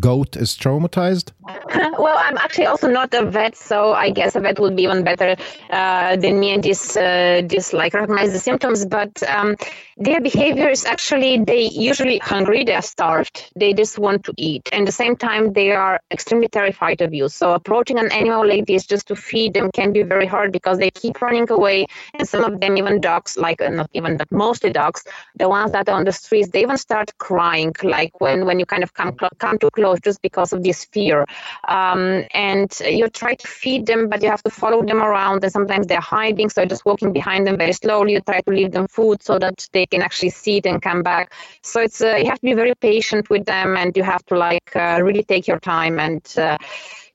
goat 0.00 0.36
is 0.36 0.56
traumatized? 0.56 1.32
well, 1.98 2.16
I'm 2.18 2.38
actually 2.38 2.66
also 2.66 2.88
not 2.88 3.12
a 3.14 3.24
vet, 3.24 3.56
so 3.56 3.92
I 3.92 4.10
guess 4.10 4.36
a 4.36 4.40
vet 4.40 4.58
would 4.58 4.76
be 4.76 4.84
even 4.84 5.04
better 5.04 5.36
uh, 5.70 6.16
than 6.16 6.40
me 6.40 6.54
and 6.54 6.62
this, 6.62 6.96
uh, 6.96 7.42
this 7.46 7.72
like 7.72 7.94
recognize 7.94 8.32
the 8.32 8.38
symptoms. 8.38 8.86
But 8.86 9.22
um, 9.28 9.56
their 9.96 10.20
behavior 10.20 10.68
is 10.68 10.84
actually 10.84 11.38
they 11.44 11.68
usually 11.68 12.18
hungry, 12.18 12.64
they 12.64 12.74
are 12.74 12.82
starved, 12.82 13.52
they 13.56 13.72
just 13.72 13.98
want 13.98 14.24
to 14.24 14.34
eat, 14.36 14.68
and 14.72 14.82
at 14.82 14.86
the 14.86 14.92
same 14.92 15.16
time 15.16 15.52
they 15.52 15.72
are 15.72 16.00
extremely 16.10 16.48
terrified 16.48 17.00
of 17.00 17.12
you. 17.12 17.28
So 17.28 17.52
approaching 17.52 17.98
an 17.98 18.10
animal 18.12 18.46
like 18.46 18.66
this 18.66 18.86
just 18.86 19.08
to 19.08 19.16
feed 19.16 19.54
them 19.54 19.70
can 19.82 19.92
be 19.92 20.02
very 20.14 20.26
hard 20.26 20.52
because 20.52 20.78
they 20.78 20.90
keep 20.90 21.20
running 21.22 21.50
away, 21.50 21.86
and 22.14 22.28
some 22.28 22.44
of 22.44 22.60
them 22.60 22.76
even 22.76 23.00
dogs, 23.00 23.36
like 23.36 23.60
uh, 23.62 23.68
not 23.68 23.90
even 23.94 24.16
but 24.16 24.30
mostly 24.32 24.70
dogs, 24.72 25.04
the 25.36 25.48
ones 25.48 25.72
that 25.72 25.88
are 25.88 25.96
on 25.96 26.04
the 26.04 26.12
streets, 26.12 26.50
they 26.50 26.62
even 26.62 26.78
start 26.78 27.08
crying, 27.18 27.74
like 27.82 28.20
when 28.20 28.46
when 28.46 28.58
you 28.60 28.66
kind 28.66 28.82
of 28.82 28.94
come 28.94 29.12
come 29.38 29.58
too 29.58 29.70
close 29.70 30.00
just 30.08 30.22
because 30.22 30.52
of 30.52 30.62
this 30.62 30.84
fear. 30.96 31.26
Um, 31.68 32.24
and 32.34 32.70
you 33.00 33.08
try 33.08 33.34
to 33.34 33.46
feed 33.46 33.86
them, 33.86 34.08
but 34.08 34.22
you 34.22 34.30
have 34.30 34.42
to 34.44 34.50
follow 34.50 34.82
them 34.84 35.02
around, 35.02 35.44
and 35.44 35.52
sometimes 35.52 35.86
they're 35.86 36.00
hiding, 36.18 36.48
so 36.50 36.64
just 36.64 36.84
walking 36.84 37.12
behind 37.12 37.46
them 37.46 37.56
very 37.58 37.72
slowly. 37.72 38.12
You 38.14 38.20
try 38.20 38.40
to 38.40 38.50
leave 38.50 38.72
them 38.72 38.86
food 38.88 39.22
so 39.22 39.38
that 39.38 39.68
they 39.72 39.86
can 39.86 40.02
actually 40.02 40.30
see 40.30 40.56
it 40.58 40.66
and 40.66 40.80
come 40.82 41.02
back. 41.02 41.32
So 41.62 41.80
it's 41.80 42.00
uh, 42.00 42.16
you 42.16 42.26
have 42.26 42.40
to 42.40 42.46
be 42.52 42.54
very 42.54 42.74
patient 42.90 43.30
with 43.30 43.44
them, 43.46 43.76
and 43.76 43.96
you 43.96 44.02
have 44.02 44.24
to 44.26 44.36
like 44.36 44.74
uh, 44.76 45.00
really 45.02 45.24
take 45.24 45.46
your 45.48 45.60
time 45.60 45.98
and. 46.06 46.22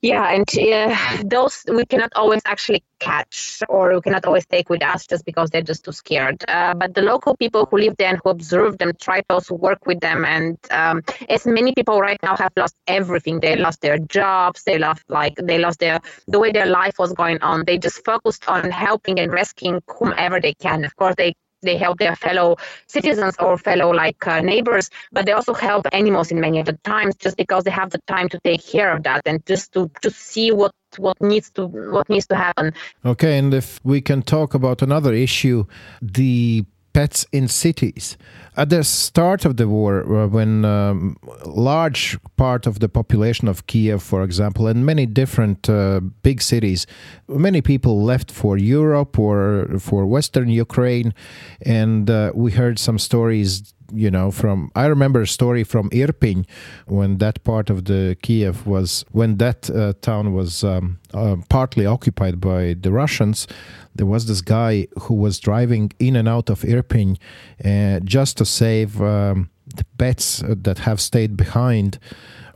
Yeah, 0.00 0.30
and 0.32 0.48
uh, 0.56 1.22
those 1.24 1.64
we 1.68 1.84
cannot 1.84 2.12
always 2.14 2.40
actually 2.44 2.84
catch 3.00 3.62
or 3.68 3.94
we 3.94 4.00
cannot 4.00 4.26
always 4.26 4.46
take 4.46 4.68
with 4.70 4.80
us 4.82 5.08
just 5.08 5.24
because 5.24 5.50
they're 5.50 5.60
just 5.62 5.84
too 5.84 5.90
scared. 5.90 6.44
Uh, 6.46 6.74
but 6.74 6.94
the 6.94 7.02
local 7.02 7.36
people 7.36 7.66
who 7.68 7.78
live 7.78 7.96
there 7.96 8.10
and 8.10 8.20
who 8.22 8.30
observe 8.30 8.78
them 8.78 8.92
try 9.00 9.20
to 9.22 9.26
also 9.30 9.54
work 9.56 9.86
with 9.86 9.98
them. 9.98 10.24
And 10.24 10.56
um, 10.70 11.02
as 11.28 11.46
many 11.46 11.74
people 11.74 12.00
right 12.00 12.18
now 12.22 12.36
have 12.36 12.52
lost 12.56 12.76
everything, 12.86 13.40
they 13.40 13.56
lost 13.56 13.80
their 13.80 13.98
jobs, 13.98 14.62
they 14.62 14.78
lost 14.78 15.02
like 15.08 15.34
they 15.34 15.58
lost 15.58 15.80
their 15.80 15.98
the 16.28 16.38
way 16.38 16.52
their 16.52 16.66
life 16.66 16.94
was 17.00 17.12
going 17.12 17.42
on. 17.42 17.64
They 17.66 17.76
just 17.76 18.04
focused 18.04 18.48
on 18.48 18.70
helping 18.70 19.18
and 19.18 19.32
rescuing 19.32 19.82
whomever 19.88 20.40
they 20.40 20.54
can. 20.54 20.84
Of 20.84 20.94
course, 20.94 21.16
they 21.18 21.34
they 21.62 21.76
help 21.76 21.98
their 21.98 22.16
fellow 22.16 22.56
citizens 22.86 23.34
or 23.38 23.58
fellow 23.58 23.90
like 23.90 24.26
uh, 24.26 24.40
neighbors 24.40 24.90
but 25.12 25.26
they 25.26 25.32
also 25.32 25.54
help 25.54 25.86
animals 25.92 26.30
in 26.30 26.40
many 26.40 26.60
of 26.60 26.66
the 26.66 26.78
times 26.84 27.14
just 27.16 27.36
because 27.36 27.64
they 27.64 27.70
have 27.70 27.90
the 27.90 28.00
time 28.06 28.28
to 28.28 28.38
take 28.44 28.64
care 28.64 28.92
of 28.94 29.02
that 29.02 29.22
and 29.26 29.44
just 29.46 29.72
to 29.72 29.90
to 30.02 30.10
see 30.10 30.50
what 30.50 30.72
what 30.96 31.20
needs 31.20 31.50
to 31.50 31.66
what 31.66 32.08
needs 32.08 32.26
to 32.26 32.34
happen. 32.34 32.72
Okay 33.04 33.38
and 33.38 33.52
if 33.52 33.78
we 33.84 34.00
can 34.00 34.22
talk 34.22 34.54
about 34.54 34.82
another 34.82 35.12
issue 35.12 35.64
the 36.00 36.64
pets 36.98 37.24
in 37.30 37.46
cities. 37.46 38.16
At 38.56 38.70
the 38.70 38.82
start 38.82 39.44
of 39.44 39.56
the 39.56 39.68
war, 39.68 39.94
uh, 40.02 40.26
when 40.26 40.64
um, 40.64 41.16
large 41.46 42.18
part 42.36 42.66
of 42.66 42.80
the 42.80 42.88
population 42.88 43.46
of 43.46 43.68
Kiev, 43.68 44.02
for 44.02 44.24
example, 44.24 44.66
and 44.66 44.84
many 44.84 45.06
different 45.06 45.70
uh, 45.70 46.00
big 46.24 46.42
cities, 46.42 46.88
many 47.28 47.60
people 47.60 48.02
left 48.02 48.32
for 48.32 48.58
Europe 48.58 49.16
or 49.16 49.78
for 49.78 50.06
Western 50.06 50.48
Ukraine, 50.48 51.14
and 51.62 52.10
uh, 52.10 52.32
we 52.34 52.50
heard 52.50 52.80
some 52.80 52.98
stories 52.98 53.74
you 53.92 54.10
know 54.10 54.30
from 54.30 54.70
i 54.74 54.86
remember 54.86 55.22
a 55.22 55.26
story 55.26 55.64
from 55.64 55.88
irpin 55.90 56.46
when 56.86 57.18
that 57.18 57.42
part 57.44 57.70
of 57.70 57.84
the 57.86 58.16
kiev 58.22 58.66
was 58.66 59.04
when 59.12 59.36
that 59.38 59.70
uh, 59.70 59.92
town 60.00 60.32
was 60.32 60.62
um, 60.64 60.98
uh, 61.14 61.36
partly 61.48 61.86
occupied 61.86 62.40
by 62.40 62.74
the 62.80 62.92
russians 62.92 63.46
there 63.94 64.06
was 64.06 64.26
this 64.26 64.40
guy 64.40 64.86
who 65.00 65.14
was 65.14 65.40
driving 65.40 65.90
in 65.98 66.16
and 66.16 66.28
out 66.28 66.50
of 66.50 66.60
irpin 66.62 67.16
uh, 67.64 68.00
just 68.00 68.36
to 68.36 68.44
save 68.44 69.00
um, 69.00 69.48
the 69.76 69.84
pets 69.98 70.42
that 70.46 70.78
have 70.78 71.00
stayed 71.00 71.36
behind 71.36 71.98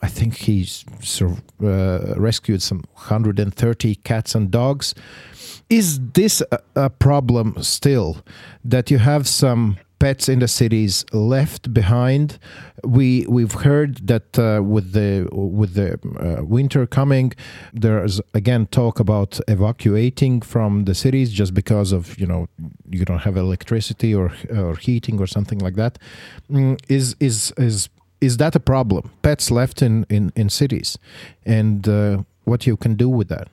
I 0.02 0.08
think 0.08 0.34
he 0.34 0.68
uh, 1.20 2.14
rescued 2.16 2.60
some 2.60 2.82
130 2.94 3.94
cats 3.96 4.34
and 4.34 4.50
dogs. 4.50 4.96
Is 5.70 6.00
this 6.14 6.42
a, 6.50 6.58
a 6.74 6.90
problem 6.90 7.54
still 7.62 8.18
that 8.64 8.90
you 8.90 8.98
have 8.98 9.28
some 9.28 9.78
pets 10.02 10.28
in 10.28 10.40
the 10.40 10.48
cities 10.48 11.04
left 11.12 11.72
behind. 11.72 12.38
We 12.82 13.24
we've 13.28 13.56
heard 13.68 13.92
that 14.08 14.28
uh, 14.36 14.60
with 14.74 14.86
the 14.98 15.28
with 15.32 15.74
the 15.74 15.90
uh, 15.94 16.44
winter 16.44 16.86
coming, 16.88 17.32
there's 17.72 18.20
again 18.34 18.66
talk 18.66 18.98
about 18.98 19.40
evacuating 19.46 20.42
from 20.42 20.70
the 20.88 20.94
cities 20.94 21.28
just 21.32 21.54
because 21.54 21.92
of 21.92 22.18
you 22.20 22.26
know 22.26 22.48
you 22.90 23.04
don't 23.04 23.24
have 23.28 23.36
electricity 23.36 24.12
or 24.12 24.32
or 24.50 24.74
heating 24.76 25.20
or 25.20 25.28
something 25.28 25.60
like 25.66 25.76
that. 25.76 25.98
Mm, 26.50 26.80
is 26.88 27.14
is 27.20 27.52
is 27.56 27.88
is 28.20 28.36
that 28.38 28.56
a 28.56 28.60
problem? 28.60 29.04
Pets 29.22 29.50
left 29.52 29.82
in 29.82 30.04
in 30.10 30.32
in 30.34 30.48
cities, 30.50 30.98
and 31.46 31.88
uh, 31.88 32.24
what 32.44 32.66
you 32.66 32.76
can 32.76 32.96
do 32.96 33.08
with 33.08 33.28
that? 33.28 33.48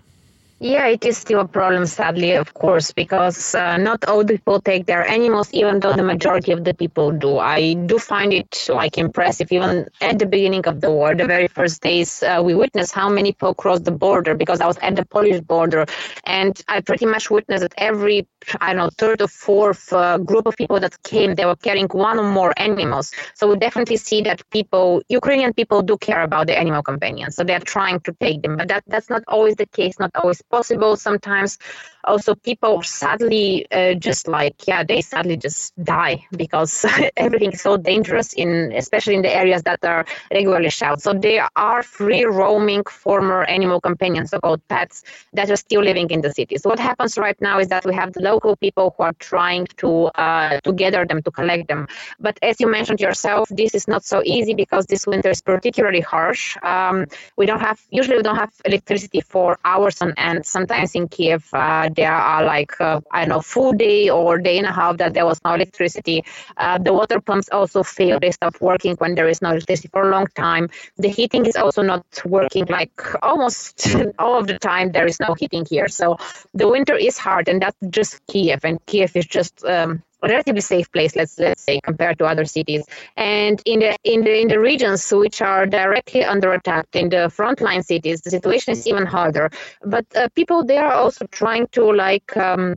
Yeah, 0.61 0.87
it 0.87 1.05
is 1.05 1.17
still 1.17 1.39
a 1.39 1.47
problem, 1.47 1.85
sadly, 1.85 2.31
of 2.33 2.53
course, 2.53 2.91
because 2.91 3.55
uh, 3.55 3.77
not 3.77 4.03
all 4.09 4.25
people 4.25 4.59
take 4.59 4.87
their 4.87 5.07
animals, 5.07 5.49
even 5.53 5.79
though 5.79 5.93
the 5.93 6.03
majority 6.03 6.51
of 6.51 6.65
the 6.65 6.73
people 6.73 7.11
do. 7.11 7.37
I 7.37 7.75
do 7.75 7.97
find 7.97 8.33
it 8.33 8.67
like 8.67 8.97
impressive. 8.97 9.53
Even 9.53 9.87
at 10.01 10.19
the 10.19 10.25
beginning 10.25 10.65
of 10.67 10.81
the 10.81 10.91
war, 10.91 11.15
the 11.15 11.25
very 11.25 11.47
first 11.47 11.81
days, 11.81 12.21
uh, 12.23 12.41
we 12.43 12.55
witnessed 12.55 12.93
how 12.93 13.07
many 13.09 13.31
people 13.31 13.53
crossed 13.53 13.85
the 13.85 13.91
border 13.91 14.35
because 14.35 14.59
I 14.59 14.67
was 14.67 14.77
at 14.79 14.97
the 14.97 15.05
Polish 15.05 15.39
border, 15.39 15.85
and 16.25 16.61
I 16.67 16.81
pretty 16.81 17.05
much 17.05 17.31
witnessed 17.31 17.61
that 17.61 17.73
every 17.77 18.27
I 18.59 18.73
don't 18.73 18.77
know 18.77 18.89
third 18.97 19.21
or 19.21 19.27
fourth 19.29 19.93
uh, 19.93 20.17
group 20.17 20.45
of 20.45 20.57
people 20.57 20.79
that 20.81 21.01
came, 21.03 21.35
they 21.35 21.45
were 21.45 21.55
carrying 21.55 21.87
one 21.87 22.19
or 22.19 22.29
more 22.29 22.53
animals. 22.57 23.11
So 23.33 23.49
we 23.49 23.57
definitely 23.57 23.97
see 23.97 24.21
that 24.23 24.41
people, 24.49 25.01
Ukrainian 25.09 25.53
people, 25.53 25.81
do 25.81 25.97
care 25.97 26.21
about 26.21 26.47
the 26.47 26.57
animal 26.57 26.83
companions, 26.83 27.35
so 27.35 27.43
they're 27.45 27.59
trying 27.59 28.01
to 28.01 28.11
take 28.19 28.41
them, 28.41 28.57
but 28.57 28.67
that 28.67 28.83
that's 28.87 29.09
not 29.09 29.23
always 29.29 29.55
the 29.55 29.65
case, 29.67 29.99
not 29.99 30.11
always 30.15 30.41
possible. 30.49 30.95
Sometimes 30.95 31.57
also 32.03 32.33
people 32.35 32.81
sadly 32.81 33.67
uh, 33.71 33.93
just 33.93 34.27
like 34.27 34.67
yeah 34.67 34.83
they 34.83 35.01
sadly 35.01 35.35
just 35.37 35.73
die 35.83 36.25
because 36.37 36.85
everything 37.17 37.51
is 37.51 37.61
so 37.61 37.77
dangerous 37.77 38.33
in 38.33 38.71
especially 38.75 39.15
in 39.15 39.21
the 39.21 39.35
areas 39.35 39.63
that 39.63 39.83
are 39.83 40.05
regularly 40.31 40.69
shot. 40.69 41.01
So 41.01 41.13
they 41.13 41.39
are 41.55 41.83
free 41.83 42.23
roaming 42.25 42.83
former 42.85 43.43
animal 43.43 43.81
companions, 43.81 44.31
so-called 44.31 44.61
pets 44.67 45.03
that 45.33 45.49
are 45.51 45.55
still 45.57 45.81
living 45.83 46.09
in 46.09 46.21
the 46.21 46.31
cities. 46.31 46.63
So 46.63 46.69
what 46.69 46.79
happens 46.79 47.17
right 47.17 47.39
now 47.41 47.59
is 47.59 47.67
that 47.69 47.85
we 47.85 47.93
have 47.95 48.13
the 48.13 48.21
local 48.21 48.55
people 48.55 48.93
who 48.97 49.03
are 49.03 49.13
trying 49.19 49.67
to 49.77 50.05
uh, 50.15 50.59
to 50.63 50.73
gather 50.73 51.05
them 51.05 51.21
to 51.23 51.31
collect 51.31 51.67
them. 51.67 51.87
But 52.19 52.37
as 52.41 52.59
you 52.59 52.69
mentioned 52.69 52.99
yourself, 52.99 53.47
this 53.49 53.73
is 53.75 53.87
not 53.87 54.03
so 54.03 54.21
easy 54.25 54.53
because 54.53 54.85
this 54.87 55.05
winter 55.05 55.29
is 55.29 55.41
particularly 55.41 56.01
harsh. 56.01 56.57
Um, 56.63 57.05
we 57.37 57.45
don't 57.45 57.59
have 57.59 57.79
usually 57.89 58.17
we 58.17 58.23
don't 58.23 58.35
have 58.37 58.53
electricity 58.65 59.21
for 59.21 59.57
hours 59.65 60.01
on 60.01 60.13
end. 60.17 60.38
Sometimes 60.43 60.95
in 60.95 61.07
Kiev. 61.07 61.47
Uh, 61.53 61.89
there 61.95 62.13
are 62.13 62.43
like 62.43 62.79
uh, 62.79 63.01
I 63.11 63.21
don't 63.21 63.29
know 63.29 63.41
full 63.41 63.73
day 63.73 64.09
or 64.09 64.37
day 64.37 64.57
and 64.57 64.67
a 64.67 64.71
half 64.71 64.97
that 64.97 65.13
there 65.13 65.25
was 65.25 65.39
no 65.43 65.53
electricity. 65.53 66.25
Uh, 66.57 66.77
the 66.77 66.93
water 66.93 67.19
pumps 67.19 67.49
also 67.51 67.83
fail; 67.83 68.19
they 68.19 68.31
stop 68.31 68.59
working 68.61 68.95
when 68.97 69.15
there 69.15 69.27
is 69.27 69.41
no 69.41 69.51
electricity 69.51 69.89
for 69.91 70.09
a 70.09 70.11
long 70.11 70.27
time. 70.35 70.69
The 70.97 71.09
heating 71.09 71.45
is 71.45 71.55
also 71.55 71.81
not 71.81 72.05
working 72.25 72.65
like 72.65 73.01
almost 73.23 73.95
all 74.19 74.37
of 74.37 74.47
the 74.47 74.59
time. 74.59 74.91
There 74.91 75.07
is 75.07 75.19
no 75.19 75.33
heating 75.33 75.65
here, 75.69 75.87
so 75.87 76.17
the 76.53 76.67
winter 76.67 76.95
is 76.95 77.17
hard, 77.17 77.47
and 77.47 77.61
that's 77.61 77.77
just 77.89 78.25
Kiev, 78.27 78.63
and 78.63 78.83
Kiev 78.85 79.15
is 79.15 79.25
just 79.25 79.63
um, 79.65 80.03
relatively 80.23 80.61
safe 80.61 80.91
place 80.91 81.15
let's 81.15 81.37
let's 81.39 81.61
say 81.61 81.79
compared 81.81 82.17
to 82.17 82.25
other 82.25 82.45
cities 82.45 82.83
and 83.15 83.61
in 83.65 83.79
the 83.79 83.95
in 84.03 84.23
the 84.23 84.41
in 84.41 84.47
the 84.47 84.59
regions 84.59 85.09
which 85.11 85.41
are 85.41 85.65
directly 85.65 86.23
under 86.23 86.53
attack 86.53 86.87
in 86.93 87.09
the 87.09 87.31
frontline 87.37 87.83
cities 87.83 88.21
the 88.21 88.29
situation 88.29 88.73
is 88.73 88.87
even 88.87 89.05
harder 89.05 89.49
but 89.85 90.05
uh, 90.15 90.27
people 90.35 90.63
there 90.63 90.85
are 90.85 90.93
also 90.93 91.25
trying 91.27 91.67
to 91.67 91.91
like 91.91 92.35
um, 92.37 92.75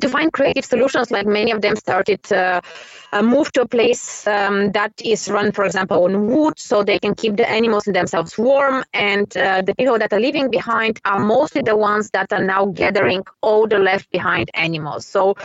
to 0.00 0.08
find 0.08 0.32
creative 0.32 0.64
solutions. 0.64 1.10
Like 1.10 1.26
many 1.26 1.50
of 1.50 1.62
them 1.62 1.76
started 1.76 2.20
uh, 2.32 2.60
uh, 3.12 3.22
move 3.22 3.50
to 3.52 3.62
a 3.62 3.68
place 3.68 4.26
um, 4.26 4.70
that 4.72 4.92
is 5.02 5.28
run, 5.28 5.52
for 5.52 5.64
example, 5.64 6.04
on 6.04 6.26
wood, 6.26 6.58
so 6.58 6.82
they 6.82 6.98
can 6.98 7.14
keep 7.14 7.36
the 7.36 7.48
animals 7.48 7.84
themselves 7.84 8.36
warm. 8.36 8.84
And 8.92 9.34
uh, 9.36 9.62
the 9.62 9.74
people 9.74 9.98
that 9.98 10.12
are 10.12 10.20
leaving 10.20 10.50
behind 10.50 11.00
are 11.04 11.18
mostly 11.18 11.62
the 11.62 11.76
ones 11.76 12.10
that 12.10 12.32
are 12.32 12.44
now 12.44 12.66
gathering 12.66 13.24
all 13.40 13.66
the 13.66 13.78
left 13.78 14.10
behind 14.10 14.50
animals. 14.54 15.06
So 15.06 15.36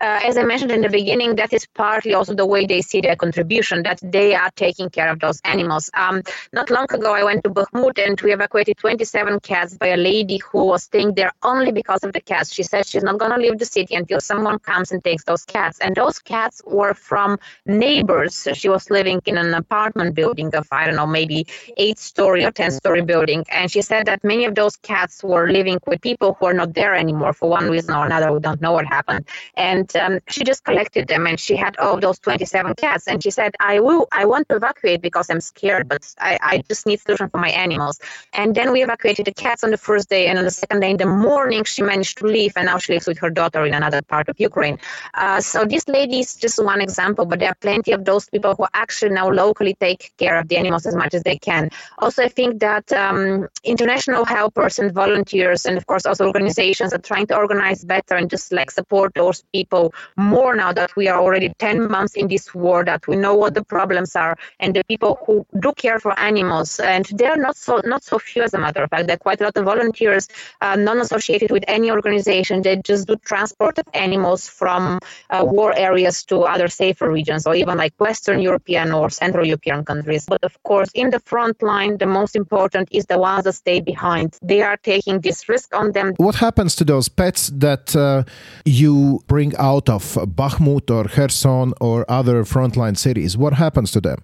uh, 0.00 0.20
as 0.24 0.36
I 0.36 0.44
mentioned 0.44 0.72
in 0.72 0.80
the 0.82 0.88
beginning, 0.88 1.36
that 1.36 1.52
is 1.52 1.66
partly 1.74 2.14
also 2.14 2.34
the 2.34 2.46
way 2.46 2.66
they 2.66 2.80
see 2.80 3.00
their 3.00 3.16
contribution, 3.16 3.82
that 3.82 4.00
they 4.02 4.34
are 4.34 4.50
taking 4.56 4.90
care 4.90 5.10
of 5.10 5.20
those 5.20 5.40
animals. 5.44 5.90
Um, 5.94 6.22
not 6.52 6.70
long 6.70 6.86
ago, 6.90 7.14
I 7.14 7.24
went 7.24 7.44
to 7.44 7.50
Bakhmut 7.50 7.98
and 8.04 8.20
we 8.20 8.32
evacuated 8.32 8.78
27 8.78 9.40
cats 9.40 9.76
by 9.76 9.88
a 9.88 9.96
lady 9.96 10.38
who 10.50 10.64
was 10.64 10.84
staying 10.84 11.14
there 11.14 11.32
only 11.42 11.72
because 11.72 12.02
of 12.04 12.12
the 12.12 12.20
cats. 12.20 12.52
She 12.52 12.62
said 12.62 12.86
she's 12.86 13.02
not 13.02 13.18
going 13.18 13.32
to 13.32 13.38
leave 13.38 13.58
the 13.58 13.64
city 13.66 13.94
until 13.94 14.20
someone 14.20 14.58
comes 14.58 14.92
and 14.92 15.02
takes 15.04 15.24
those 15.24 15.44
cats. 15.44 15.78
And 15.80 15.94
those 15.94 16.18
cats 16.18 16.62
were 16.66 16.94
from 16.94 17.38
neighbors. 17.66 18.48
She 18.54 18.68
was 18.68 18.90
living 18.90 19.20
in 19.26 19.36
an 19.36 19.54
apartment 19.54 20.14
building 20.14 20.54
of, 20.54 20.66
I 20.72 20.86
don't 20.86 20.96
know, 20.96 21.06
maybe 21.06 21.46
eight 21.76 21.98
story 21.98 22.44
or 22.44 22.50
10 22.50 22.70
story 22.70 23.02
building. 23.02 23.44
And 23.50 23.70
she 23.70 23.82
said 23.82 24.06
that 24.06 24.22
many 24.24 24.44
of 24.44 24.54
those 24.54 24.76
cats 24.76 25.22
were 25.22 25.48
living 25.50 25.78
with 25.86 26.00
people 26.00 26.36
who 26.38 26.46
are 26.46 26.54
not 26.54 26.74
there 26.74 26.94
anymore 26.94 27.32
for 27.32 27.48
one 27.48 27.68
reason 27.68 27.94
or 27.94 28.06
another. 28.06 28.32
We 28.32 28.40
don't 28.40 28.60
know 28.60 28.72
what 28.72 28.86
happened. 28.86 29.26
And 29.60 29.94
um, 29.96 30.20
she 30.28 30.42
just 30.42 30.64
collected 30.64 31.06
them 31.06 31.26
and 31.26 31.38
she 31.38 31.54
had 31.54 31.76
all 31.76 32.00
those 32.00 32.18
27 32.18 32.74
cats. 32.76 33.06
And 33.06 33.22
she 33.22 33.30
said, 33.30 33.54
I 33.60 33.78
will, 33.80 34.08
I 34.10 34.24
want 34.24 34.48
to 34.48 34.56
evacuate 34.56 35.02
because 35.02 35.28
I'm 35.28 35.42
scared, 35.42 35.86
but 35.86 36.02
I, 36.18 36.38
I 36.40 36.58
just 36.66 36.86
need 36.86 36.98
solution 37.00 37.28
for 37.28 37.36
my 37.36 37.50
animals. 37.50 38.00
And 38.32 38.54
then 38.54 38.72
we 38.72 38.82
evacuated 38.82 39.26
the 39.26 39.34
cats 39.34 39.62
on 39.62 39.70
the 39.70 39.76
first 39.76 40.08
day. 40.08 40.28
And 40.28 40.38
on 40.38 40.46
the 40.46 40.50
second 40.50 40.80
day 40.80 40.90
in 40.92 40.96
the 40.96 41.04
morning, 41.04 41.64
she 41.64 41.82
managed 41.82 42.16
to 42.18 42.26
leave. 42.26 42.54
And 42.56 42.66
now 42.66 42.78
she 42.78 42.94
lives 42.94 43.06
with 43.06 43.18
her 43.18 43.28
daughter 43.28 43.66
in 43.66 43.74
another 43.74 44.00
part 44.00 44.30
of 44.30 44.40
Ukraine. 44.40 44.78
Uh, 45.12 45.42
so 45.42 45.66
this 45.66 45.86
lady 45.88 46.20
is 46.20 46.36
just 46.36 46.62
one 46.64 46.80
example, 46.80 47.26
but 47.26 47.38
there 47.38 47.50
are 47.50 47.60
plenty 47.60 47.92
of 47.92 48.06
those 48.06 48.30
people 48.30 48.54
who 48.54 48.64
actually 48.72 49.12
now 49.12 49.28
locally 49.30 49.74
take 49.78 50.10
care 50.16 50.38
of 50.38 50.48
the 50.48 50.56
animals 50.56 50.86
as 50.86 50.96
much 50.96 51.12
as 51.12 51.22
they 51.22 51.36
can. 51.36 51.68
Also, 51.98 52.22
I 52.22 52.28
think 52.28 52.60
that 52.60 52.90
um, 52.92 53.46
international 53.62 54.24
helpers 54.24 54.78
and 54.78 54.90
volunteers, 54.92 55.66
and 55.66 55.76
of 55.76 55.86
course 55.86 56.06
also 56.06 56.24
organizations, 56.24 56.94
are 56.94 56.98
trying 56.98 57.26
to 57.26 57.36
organize 57.36 57.84
better 57.84 58.14
and 58.14 58.30
just 58.30 58.52
like 58.52 58.70
support 58.70 59.12
those 59.14 59.44
people 59.52 59.94
more 60.16 60.54
now 60.54 60.72
that 60.72 60.94
we 60.96 61.08
are 61.08 61.20
already 61.20 61.52
10 61.58 61.90
months 61.90 62.14
in 62.14 62.28
this 62.28 62.54
war, 62.54 62.84
that 62.84 63.06
we 63.06 63.16
know 63.16 63.34
what 63.34 63.54
the 63.54 63.64
problems 63.64 64.16
are, 64.16 64.36
and 64.58 64.74
the 64.74 64.84
people 64.84 65.18
who 65.26 65.46
do 65.60 65.72
care 65.72 65.98
for 65.98 66.18
animals, 66.18 66.80
and 66.80 67.06
they 67.06 67.26
are 67.26 67.36
not 67.36 67.56
so 67.56 67.80
not 67.84 68.02
so 68.02 68.18
few 68.18 68.42
as 68.42 68.54
a 68.54 68.58
matter 68.58 68.82
of 68.82 68.90
fact. 68.90 69.06
There 69.06 69.14
are 69.14 69.26
quite 69.28 69.40
a 69.40 69.44
lot 69.44 69.56
of 69.56 69.64
volunteers, 69.64 70.28
uh, 70.60 70.76
non-associated 70.76 71.50
with 71.50 71.64
any 71.68 71.90
organization. 71.90 72.62
They 72.62 72.76
just 72.76 73.06
do 73.06 73.16
transport 73.16 73.78
of 73.78 73.86
animals 73.94 74.48
from 74.48 75.00
uh, 75.30 75.44
war 75.46 75.74
areas 75.76 76.24
to 76.24 76.40
other 76.42 76.68
safer 76.68 77.10
regions, 77.10 77.46
or 77.46 77.54
even 77.54 77.78
like 77.78 77.94
Western 77.98 78.40
European 78.40 78.92
or 78.92 79.10
Central 79.10 79.46
European 79.46 79.84
countries. 79.84 80.26
But 80.26 80.44
of 80.44 80.62
course, 80.62 80.90
in 80.94 81.10
the 81.10 81.20
front 81.20 81.62
line, 81.62 81.98
the 81.98 82.06
most 82.06 82.36
important 82.36 82.88
is 82.92 83.06
the 83.06 83.18
ones 83.18 83.44
that 83.44 83.54
stay 83.54 83.80
behind. 83.80 84.38
They 84.42 84.62
are 84.62 84.76
taking 84.76 85.20
this 85.20 85.48
risk 85.48 85.74
on 85.74 85.92
them. 85.92 86.14
What 86.16 86.36
happens 86.36 86.76
to 86.76 86.84
those 86.84 87.08
pets 87.08 87.50
that 87.58 87.96
uh, 87.96 88.24
you 88.64 89.22
bring 89.26 89.39
out 89.58 89.88
of 89.88 90.02
Bakhmut 90.40 90.90
or 90.90 91.04
Kherson 91.04 91.72
or 91.80 92.04
other 92.08 92.44
frontline 92.44 92.96
cities? 92.96 93.36
What 93.36 93.54
happens 93.54 93.90
to 93.92 94.00
them? 94.00 94.18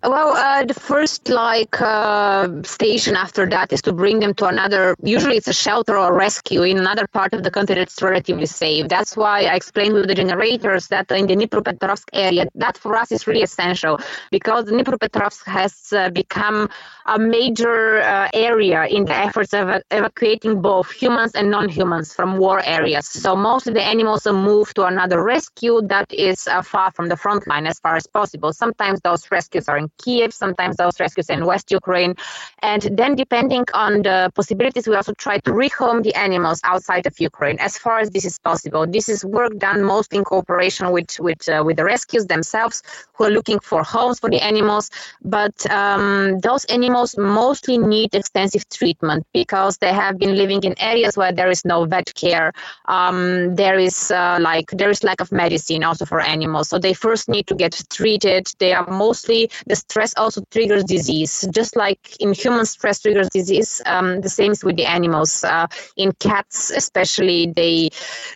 Well, 0.00 0.28
uh, 0.36 0.64
the 0.64 0.74
first 0.74 1.28
like 1.28 1.80
uh, 1.80 2.62
station 2.62 3.16
after 3.16 3.46
that 3.48 3.72
is 3.72 3.82
to 3.82 3.92
bring 3.92 4.20
them 4.20 4.32
to 4.34 4.46
another. 4.46 4.94
Usually, 5.02 5.36
it's 5.36 5.48
a 5.48 5.52
shelter 5.52 5.98
or 5.98 6.14
rescue 6.14 6.62
in 6.62 6.78
another 6.78 7.08
part 7.08 7.34
of 7.34 7.42
the 7.42 7.50
country 7.50 7.74
that's 7.74 8.00
relatively 8.00 8.46
safe. 8.46 8.86
That's 8.86 9.16
why 9.16 9.40
I 9.42 9.56
explained 9.56 9.94
with 9.94 10.06
the 10.06 10.14
generators 10.14 10.86
that 10.88 11.10
in 11.10 11.26
the 11.26 11.34
Dnipropetrovsk 11.34 12.04
area, 12.12 12.46
that 12.54 12.78
for 12.78 12.94
us 12.94 13.10
is 13.10 13.26
really 13.26 13.42
essential 13.42 13.98
because 14.30 14.66
Dnipropetrovsk 14.66 15.44
has 15.46 15.92
uh, 15.92 16.10
become 16.10 16.70
a 17.06 17.18
major 17.18 17.98
uh, 18.00 18.28
area 18.34 18.84
in 18.86 19.04
the 19.04 19.16
efforts 19.16 19.52
of 19.52 19.82
evacuating 19.90 20.62
both 20.62 20.92
humans 20.92 21.32
and 21.34 21.50
non-humans 21.50 22.14
from 22.14 22.36
war 22.38 22.62
areas. 22.64 23.08
So 23.08 23.34
most 23.34 23.66
of 23.66 23.74
the 23.74 23.82
animals 23.82 24.26
are 24.28 24.32
moved 24.32 24.76
to 24.76 24.84
another 24.84 25.24
rescue 25.24 25.82
that 25.88 26.12
is 26.12 26.46
uh, 26.46 26.62
far 26.62 26.92
from 26.92 27.08
the 27.08 27.16
front 27.16 27.48
line 27.48 27.66
as 27.66 27.80
far 27.80 27.96
as 27.96 28.06
possible. 28.06 28.52
Sometimes 28.52 29.00
those 29.00 29.28
rescues 29.32 29.68
are 29.68 29.78
in 29.78 29.87
Kiev, 29.98 30.32
sometimes 30.32 30.76
those 30.76 30.98
rescues 31.00 31.30
in 31.30 31.44
West 31.44 31.70
Ukraine. 31.70 32.14
And 32.60 32.82
then, 32.92 33.14
depending 33.14 33.64
on 33.74 34.02
the 34.02 34.30
possibilities, 34.34 34.86
we 34.88 34.96
also 34.96 35.14
try 35.14 35.38
to 35.38 35.50
rehome 35.52 36.02
the 36.02 36.14
animals 36.14 36.60
outside 36.64 37.06
of 37.06 37.18
Ukraine 37.20 37.58
as 37.60 37.78
far 37.78 37.98
as 37.98 38.10
this 38.10 38.24
is 38.24 38.38
possible. 38.38 38.86
This 38.86 39.08
is 39.08 39.24
work 39.24 39.56
done 39.58 39.82
mostly 39.82 40.18
in 40.18 40.24
cooperation 40.24 40.90
with, 40.90 41.18
with, 41.20 41.48
uh, 41.48 41.62
with 41.64 41.76
the 41.76 41.84
rescues 41.84 42.26
themselves 42.26 42.82
who 43.14 43.24
are 43.24 43.30
looking 43.30 43.60
for 43.60 43.82
homes 43.82 44.18
for 44.18 44.30
the 44.30 44.40
animals. 44.40 44.90
But 45.22 45.68
um, 45.70 46.38
those 46.40 46.64
animals 46.66 47.16
mostly 47.16 47.78
need 47.78 48.14
extensive 48.14 48.68
treatment 48.68 49.26
because 49.32 49.78
they 49.78 49.92
have 49.92 50.18
been 50.18 50.36
living 50.36 50.62
in 50.62 50.74
areas 50.78 51.16
where 51.16 51.32
there 51.32 51.50
is 51.50 51.64
no 51.64 51.84
vet 51.84 52.14
care. 52.14 52.52
Um, 52.86 53.54
there 53.56 53.78
is 53.78 54.10
uh, 54.10 54.38
like 54.40 54.70
there 54.70 54.90
is 54.90 55.02
lack 55.04 55.20
of 55.20 55.32
medicine 55.32 55.84
also 55.84 56.04
for 56.04 56.20
animals. 56.20 56.68
So 56.68 56.78
they 56.78 56.94
first 56.94 57.28
need 57.28 57.46
to 57.48 57.54
get 57.54 57.80
treated. 57.90 58.48
They 58.58 58.72
are 58.72 58.86
mostly 58.88 59.50
the 59.66 59.76
stress 59.78 60.14
also 60.16 60.42
triggers 60.50 60.84
disease. 60.84 61.46
Just 61.52 61.76
like 61.76 62.16
in 62.20 62.32
humans, 62.32 62.70
stress 62.70 63.00
triggers 63.00 63.28
disease. 63.30 63.80
Um, 63.86 64.20
the 64.20 64.28
same 64.28 64.52
is 64.52 64.64
with 64.64 64.76
the 64.76 64.86
animals. 64.86 65.44
Uh, 65.44 65.66
in 65.96 66.12
cats, 66.12 66.70
especially, 66.70 67.52
they 67.54 67.90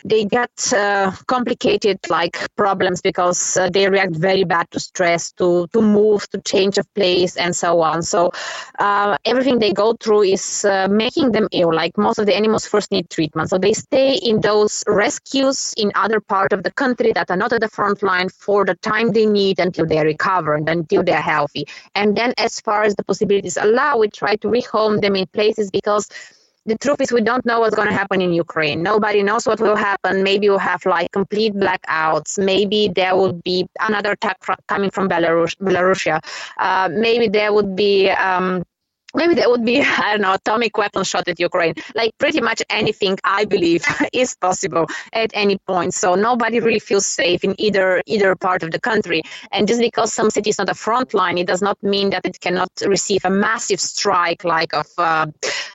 they 0.05 0.25
get 0.25 0.51
uh, 0.73 1.11
complicated 1.27 1.99
like 2.09 2.37
problems 2.55 3.01
because 3.01 3.57
uh, 3.57 3.69
they 3.69 3.87
react 3.89 4.15
very 4.15 4.43
bad 4.43 4.69
to 4.71 4.79
stress, 4.79 5.31
to 5.33 5.67
to 5.73 5.81
move, 5.81 6.29
to 6.29 6.41
change 6.41 6.77
of 6.77 6.91
place, 6.93 7.37
and 7.37 7.55
so 7.55 7.81
on. 7.81 8.01
So 8.01 8.31
uh, 8.79 9.17
everything 9.25 9.59
they 9.59 9.73
go 9.73 9.93
through 9.93 10.23
is 10.23 10.65
uh, 10.65 10.87
making 10.89 11.31
them 11.31 11.47
ill. 11.51 11.73
Like 11.73 11.97
most 11.97 12.19
of 12.19 12.25
the 12.25 12.35
animals 12.35 12.67
first 12.67 12.91
need 12.91 13.09
treatment, 13.09 13.49
so 13.49 13.57
they 13.57 13.73
stay 13.73 14.15
in 14.15 14.41
those 14.41 14.83
rescues 14.87 15.73
in 15.77 15.91
other 15.95 16.19
part 16.19 16.53
of 16.53 16.63
the 16.63 16.71
country 16.71 17.11
that 17.13 17.29
are 17.29 17.37
not 17.37 17.53
at 17.53 17.61
the 17.61 17.69
front 17.69 18.03
line 18.03 18.29
for 18.29 18.65
the 18.65 18.75
time 18.75 19.11
they 19.11 19.25
need 19.25 19.59
until 19.59 19.85
they 19.85 20.03
recover 20.03 20.55
and 20.55 20.67
until 20.69 21.03
they're 21.03 21.21
healthy. 21.37 21.63
And 21.99 22.07
then, 22.19 22.31
as 22.37 22.53
far 22.67 22.79
as 22.87 22.93
the 22.95 23.05
possibilities 23.11 23.57
allow, 23.65 23.91
we 24.03 24.07
try 24.21 24.33
to 24.43 24.47
rehome 24.57 24.95
them 25.03 25.15
in 25.21 25.25
places 25.37 25.65
because 25.79 26.05
the 26.65 26.77
truth 26.77 27.01
is 27.01 27.11
we 27.11 27.21
don't 27.21 27.45
know 27.45 27.59
what's 27.59 27.75
going 27.75 27.89
to 27.93 27.99
happen 28.01 28.21
in 28.21 28.31
Ukraine. 28.45 28.81
Nobody 28.91 29.21
knows 29.21 29.45
what 29.45 29.59
will 29.59 29.75
happen. 29.75 30.23
Maybe 30.23 30.45
we'll 30.49 30.67
have 30.73 30.85
like 30.85 31.11
complete 31.11 31.53
blackouts. 31.63 32.31
Maybe 32.51 32.81
there 32.99 33.15
would 33.21 33.43
be 33.43 33.67
another 33.87 34.11
attack 34.17 34.37
coming 34.67 34.91
from 34.95 35.09
Belarus, 35.09 35.53
Belarusia. 35.67 36.17
Uh, 36.57 36.87
maybe 37.07 37.27
there 37.27 37.51
would 37.55 37.75
be 37.75 38.09
um, 38.11 38.63
maybe 39.13 39.33
there 39.35 39.49
would 39.49 39.65
be 39.65 39.81
i 40.03 40.11
don't 40.11 40.21
know 40.21 40.33
atomic 40.33 40.77
weapon 40.77 41.03
shot 41.03 41.27
at 41.27 41.39
ukraine. 41.39 41.73
Like 41.95 42.11
pretty 42.17 42.41
much 42.41 42.61
anything 42.69 43.17
i 43.23 43.45
believe 43.45 43.83
is 44.13 44.35
possible 44.35 44.87
at 45.13 45.31
any 45.33 45.57
point. 45.67 45.93
So 45.93 46.15
nobody 46.15 46.59
really 46.59 46.79
feels 46.79 47.05
safe 47.05 47.43
in 47.43 47.55
either 47.59 48.01
either 48.05 48.35
part 48.35 48.63
of 48.63 48.71
the 48.71 48.79
country. 48.79 49.21
And 49.51 49.67
just 49.67 49.79
because 49.79 50.13
some 50.13 50.29
city 50.29 50.49
is 50.49 50.57
not 50.57 50.69
a 50.69 50.73
front 50.73 51.13
line 51.13 51.37
it 51.37 51.47
does 51.47 51.61
not 51.61 51.81
mean 51.83 52.09
that 52.11 52.25
it 52.25 52.39
cannot 52.39 52.71
receive 52.85 53.25
a 53.25 53.29
massive 53.29 53.79
strike 53.79 54.43
like 54.43 54.73
of 54.73 54.87
uh, 54.97 55.27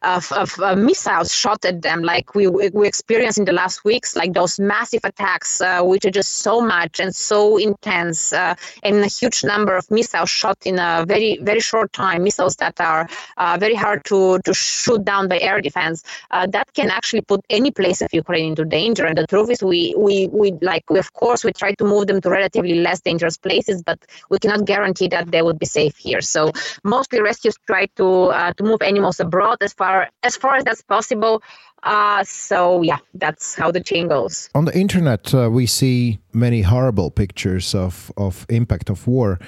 of, 0.02 0.30
of 0.32 0.58
uh, 0.60 0.76
missiles 0.76 1.32
shot 1.34 1.64
at 1.64 1.82
them 1.82 2.02
like 2.02 2.34
we 2.34 2.46
we 2.46 2.86
experienced 2.86 3.38
in 3.38 3.44
the 3.44 3.52
last 3.52 3.84
weeks 3.84 4.16
like 4.16 4.32
those 4.32 4.58
massive 4.60 5.04
attacks 5.04 5.60
uh, 5.60 5.82
which 5.82 6.04
are 6.04 6.10
just 6.10 6.38
so 6.38 6.60
much 6.60 7.00
and 7.00 7.14
so 7.14 7.56
intense 7.56 8.32
uh, 8.32 8.54
and 8.82 8.96
a 8.96 9.06
huge 9.06 9.44
number 9.44 9.76
of 9.76 9.90
missiles 9.90 10.30
shot 10.30 10.58
in 10.64 10.78
a 10.78 11.04
very 11.06 11.38
very 11.42 11.60
short 11.60 11.92
time 11.92 12.22
missiles 12.22 12.56
that 12.56 12.80
are 12.80 13.08
uh, 13.36 13.56
very 13.60 13.74
hard 13.74 14.04
to, 14.06 14.38
to 14.40 14.54
shoot 14.54 15.04
down 15.04 15.28
by 15.28 15.38
air 15.38 15.60
defense, 15.60 16.02
uh, 16.30 16.46
that 16.46 16.72
can 16.74 16.90
actually 16.90 17.22
put 17.22 17.40
any 17.50 17.70
place 17.70 18.00
of 18.00 18.08
Ukraine 18.12 18.50
into 18.50 18.64
danger. 18.64 19.04
And 19.04 19.16
the 19.16 19.26
truth 19.26 19.50
is, 19.50 19.62
we, 19.62 19.94
we, 19.96 20.28
we 20.28 20.52
like, 20.62 20.88
we, 20.90 20.98
of 20.98 21.12
course, 21.12 21.44
we 21.44 21.52
try 21.52 21.72
to 21.74 21.84
move 21.84 22.06
them 22.06 22.20
to 22.20 22.30
relatively 22.30 22.76
less 22.76 23.00
dangerous 23.00 23.36
places, 23.36 23.82
but 23.82 23.98
we 24.30 24.38
cannot 24.38 24.64
guarantee 24.64 25.08
that 25.08 25.30
they 25.30 25.42
would 25.42 25.58
be 25.58 25.66
safe 25.66 25.96
here. 25.96 26.20
So 26.20 26.52
mostly 26.84 27.20
rescues 27.20 27.56
try 27.66 27.86
to 27.96 28.08
uh, 28.08 28.52
to 28.54 28.64
move 28.64 28.82
animals 28.82 29.20
abroad 29.20 29.58
as 29.60 29.72
far 29.72 30.08
as 30.22 30.36
far 30.36 30.56
as 30.56 30.64
that's 30.64 30.82
possible. 30.82 31.42
Uh, 31.82 32.24
so 32.24 32.82
yeah, 32.82 32.98
that's 33.14 33.54
how 33.54 33.70
the 33.70 33.80
chain 33.80 34.08
goes. 34.08 34.50
On 34.54 34.64
the 34.64 34.76
internet, 34.76 35.32
uh, 35.34 35.48
we 35.50 35.66
see 35.66 36.18
many 36.32 36.62
horrible 36.62 37.10
pictures 37.10 37.74
of 37.74 38.12
of 38.16 38.46
impact 38.48 38.90
of 38.90 39.06
war. 39.06 39.38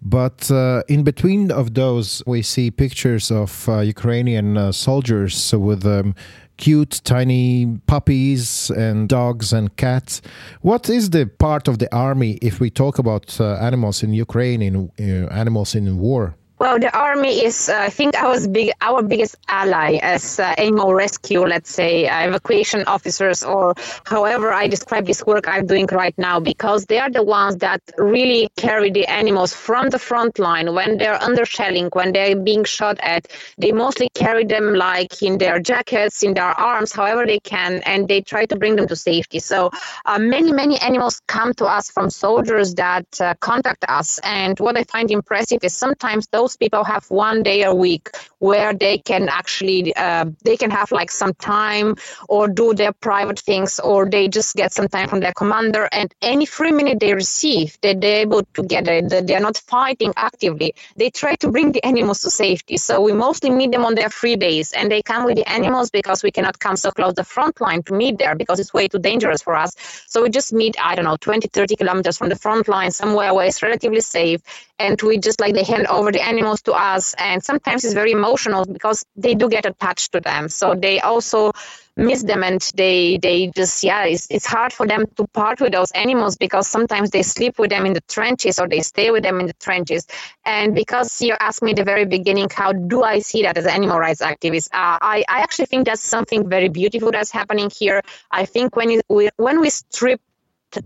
But 0.00 0.50
uh, 0.50 0.82
in 0.88 1.02
between 1.02 1.50
of 1.50 1.74
those, 1.74 2.22
we 2.26 2.42
see 2.42 2.70
pictures 2.70 3.30
of 3.30 3.68
uh, 3.68 3.80
Ukrainian 3.80 4.56
uh, 4.56 4.72
soldiers 4.72 5.52
with 5.52 5.84
um, 5.84 6.14
cute 6.56 7.00
tiny 7.04 7.80
puppies 7.86 8.70
and 8.70 9.08
dogs 9.08 9.52
and 9.52 9.74
cats. 9.76 10.20
What 10.60 10.88
is 10.88 11.10
the 11.10 11.26
part 11.26 11.68
of 11.68 11.78
the 11.78 11.92
army 11.94 12.38
if 12.42 12.60
we 12.60 12.70
talk 12.70 12.98
about 12.98 13.40
uh, 13.40 13.54
animals 13.54 14.02
in 14.02 14.12
Ukraine, 14.12 14.62
in 14.62 14.90
uh, 15.00 15.32
animals 15.32 15.74
in 15.74 15.98
war? 15.98 16.36
Well, 16.60 16.80
the 16.80 16.92
army 16.96 17.44
is, 17.44 17.68
uh, 17.68 17.78
I 17.82 17.88
think, 17.90 18.16
our 18.16 18.36
big, 18.48 18.72
our 18.80 19.00
biggest 19.00 19.36
ally 19.48 20.00
as 20.02 20.40
uh, 20.40 20.54
animal 20.58 20.92
rescue, 20.92 21.42
let's 21.46 21.70
say, 21.70 22.08
uh, 22.08 22.26
evacuation 22.26 22.82
officers, 22.88 23.44
or 23.44 23.74
however 24.04 24.52
I 24.52 24.66
describe 24.66 25.06
this 25.06 25.24
work 25.24 25.46
I'm 25.46 25.66
doing 25.66 25.86
right 25.92 26.16
now, 26.18 26.40
because 26.40 26.86
they 26.86 26.98
are 26.98 27.10
the 27.10 27.22
ones 27.22 27.58
that 27.58 27.80
really 27.96 28.50
carry 28.56 28.90
the 28.90 29.06
animals 29.06 29.54
from 29.54 29.90
the 29.90 30.00
front 30.00 30.40
line 30.40 30.74
when 30.74 30.98
they're 30.98 31.22
under 31.22 31.44
shelling, 31.44 31.90
when 31.92 32.12
they're 32.12 32.34
being 32.34 32.64
shot 32.64 32.98
at. 33.02 33.28
They 33.56 33.70
mostly 33.70 34.08
carry 34.14 34.44
them 34.44 34.74
like 34.74 35.22
in 35.22 35.38
their 35.38 35.60
jackets, 35.60 36.24
in 36.24 36.34
their 36.34 36.58
arms, 36.58 36.92
however 36.92 37.24
they 37.24 37.38
can, 37.38 37.82
and 37.86 38.08
they 38.08 38.20
try 38.20 38.46
to 38.46 38.56
bring 38.56 38.74
them 38.74 38.88
to 38.88 38.96
safety. 38.96 39.38
So 39.38 39.70
uh, 40.06 40.18
many, 40.18 40.50
many 40.50 40.76
animals 40.80 41.22
come 41.28 41.54
to 41.54 41.66
us 41.66 41.88
from 41.88 42.10
soldiers 42.10 42.74
that 42.74 43.06
uh, 43.20 43.34
contact 43.38 43.84
us, 43.88 44.18
and 44.24 44.58
what 44.58 44.76
I 44.76 44.82
find 44.82 45.08
impressive 45.12 45.60
is 45.62 45.76
sometimes 45.76 46.26
those 46.32 46.47
those 46.48 46.56
people 46.56 46.82
have 46.82 47.04
one 47.10 47.42
day 47.42 47.62
a 47.62 47.74
week 47.74 48.08
where 48.38 48.72
they 48.72 48.96
can 48.98 49.28
actually 49.28 49.94
uh, 49.96 50.24
they 50.44 50.56
can 50.56 50.70
have 50.70 50.90
like 50.92 51.10
some 51.10 51.34
time 51.34 51.94
or 52.28 52.48
do 52.48 52.72
their 52.72 52.92
private 52.92 53.38
things 53.38 53.78
or 53.80 54.08
they 54.08 54.28
just 54.28 54.56
get 54.56 54.72
some 54.72 54.88
time 54.88 55.08
from 55.08 55.20
their 55.20 55.32
commander 55.32 55.88
and 55.92 56.14
any 56.22 56.46
free 56.46 56.72
minute 56.72 57.00
they 57.00 57.12
receive 57.12 57.76
that 57.82 58.00
they're 58.00 58.22
able 58.22 58.42
to 58.54 58.62
get 58.62 58.88
it. 58.88 59.10
That 59.10 59.26
they're 59.26 59.46
not 59.48 59.58
fighting 59.58 60.14
actively. 60.16 60.74
They 60.96 61.10
try 61.10 61.34
to 61.36 61.50
bring 61.50 61.72
the 61.72 61.84
animals 61.84 62.20
to 62.22 62.30
safety. 62.30 62.78
So 62.78 63.02
we 63.02 63.12
mostly 63.12 63.50
meet 63.50 63.72
them 63.72 63.84
on 63.84 63.94
their 63.94 64.08
free 64.08 64.36
days 64.36 64.72
and 64.72 64.90
they 64.90 65.02
come 65.02 65.24
with 65.26 65.36
the 65.36 65.48
animals 65.50 65.90
because 65.90 66.22
we 66.22 66.30
cannot 66.30 66.58
come 66.58 66.76
so 66.76 66.90
close 66.90 67.14
the 67.14 67.24
front 67.24 67.60
line 67.60 67.82
to 67.82 67.92
meet 67.92 68.16
there 68.18 68.34
because 68.34 68.58
it's 68.58 68.72
way 68.72 68.88
too 68.88 68.98
dangerous 68.98 69.42
for 69.42 69.54
us. 69.54 69.72
So 70.06 70.22
we 70.22 70.30
just 70.30 70.52
meet 70.52 70.76
i 70.88 70.94
don't 70.94 71.04
know 71.04 71.16
20 71.16 71.48
30 71.48 71.76
kilometers 71.76 72.16
from 72.16 72.28
the 72.30 72.36
front 72.36 72.68
line 72.68 72.90
somewhere 72.90 73.34
where 73.34 73.46
it's 73.46 73.62
relatively 73.62 74.00
safe 74.00 74.40
and 74.78 75.00
we 75.02 75.18
just 75.18 75.40
like 75.40 75.54
they 75.54 75.64
hand 75.64 75.86
over 75.88 76.12
the 76.12 76.20
animals 76.20 76.62
to 76.62 76.72
us 76.72 77.14
and 77.18 77.42
sometimes 77.42 77.84
it's 77.84 77.94
very 77.94 78.12
emotional 78.12 78.64
because 78.64 79.04
they 79.16 79.34
do 79.34 79.48
get 79.48 79.66
attached 79.66 80.12
to 80.12 80.20
them. 80.20 80.48
So 80.48 80.74
they 80.74 81.00
also 81.00 81.52
miss 81.96 82.22
them 82.22 82.44
and 82.44 82.60
they 82.76 83.18
they 83.18 83.48
just 83.56 83.82
yeah 83.82 84.04
it's, 84.04 84.28
it's 84.30 84.46
hard 84.46 84.72
for 84.72 84.86
them 84.86 85.04
to 85.16 85.26
part 85.28 85.60
with 85.60 85.72
those 85.72 85.90
animals 85.92 86.36
because 86.36 86.68
sometimes 86.68 87.10
they 87.10 87.22
sleep 87.22 87.58
with 87.58 87.70
them 87.70 87.84
in 87.86 87.92
the 87.92 88.00
trenches 88.02 88.58
or 88.60 88.68
they 88.68 88.80
stay 88.80 89.10
with 89.10 89.24
them 89.24 89.40
in 89.40 89.46
the 89.46 89.52
trenches. 89.54 90.06
And 90.44 90.74
because 90.74 91.20
you 91.20 91.34
asked 91.40 91.60
me 91.62 91.70
at 91.72 91.76
the 91.76 91.84
very 91.84 92.04
beginning 92.04 92.48
how 92.54 92.72
do 92.72 93.02
i 93.02 93.18
see 93.18 93.42
that 93.42 93.56
as 93.58 93.64
an 93.64 93.72
animal 93.72 93.98
rights 93.98 94.22
activist 94.22 94.68
uh, 94.72 94.98
I, 95.00 95.24
I 95.28 95.40
actually 95.40 95.66
think 95.66 95.86
that's 95.86 96.02
something 96.02 96.48
very 96.48 96.68
beautiful 96.68 97.10
that's 97.10 97.30
happening 97.32 97.70
here. 97.76 98.02
I 98.30 98.44
think 98.44 98.76
when 98.76 98.90
it, 98.90 99.04
we, 99.08 99.28
when 99.36 99.60
we 99.60 99.70
strip 99.70 100.20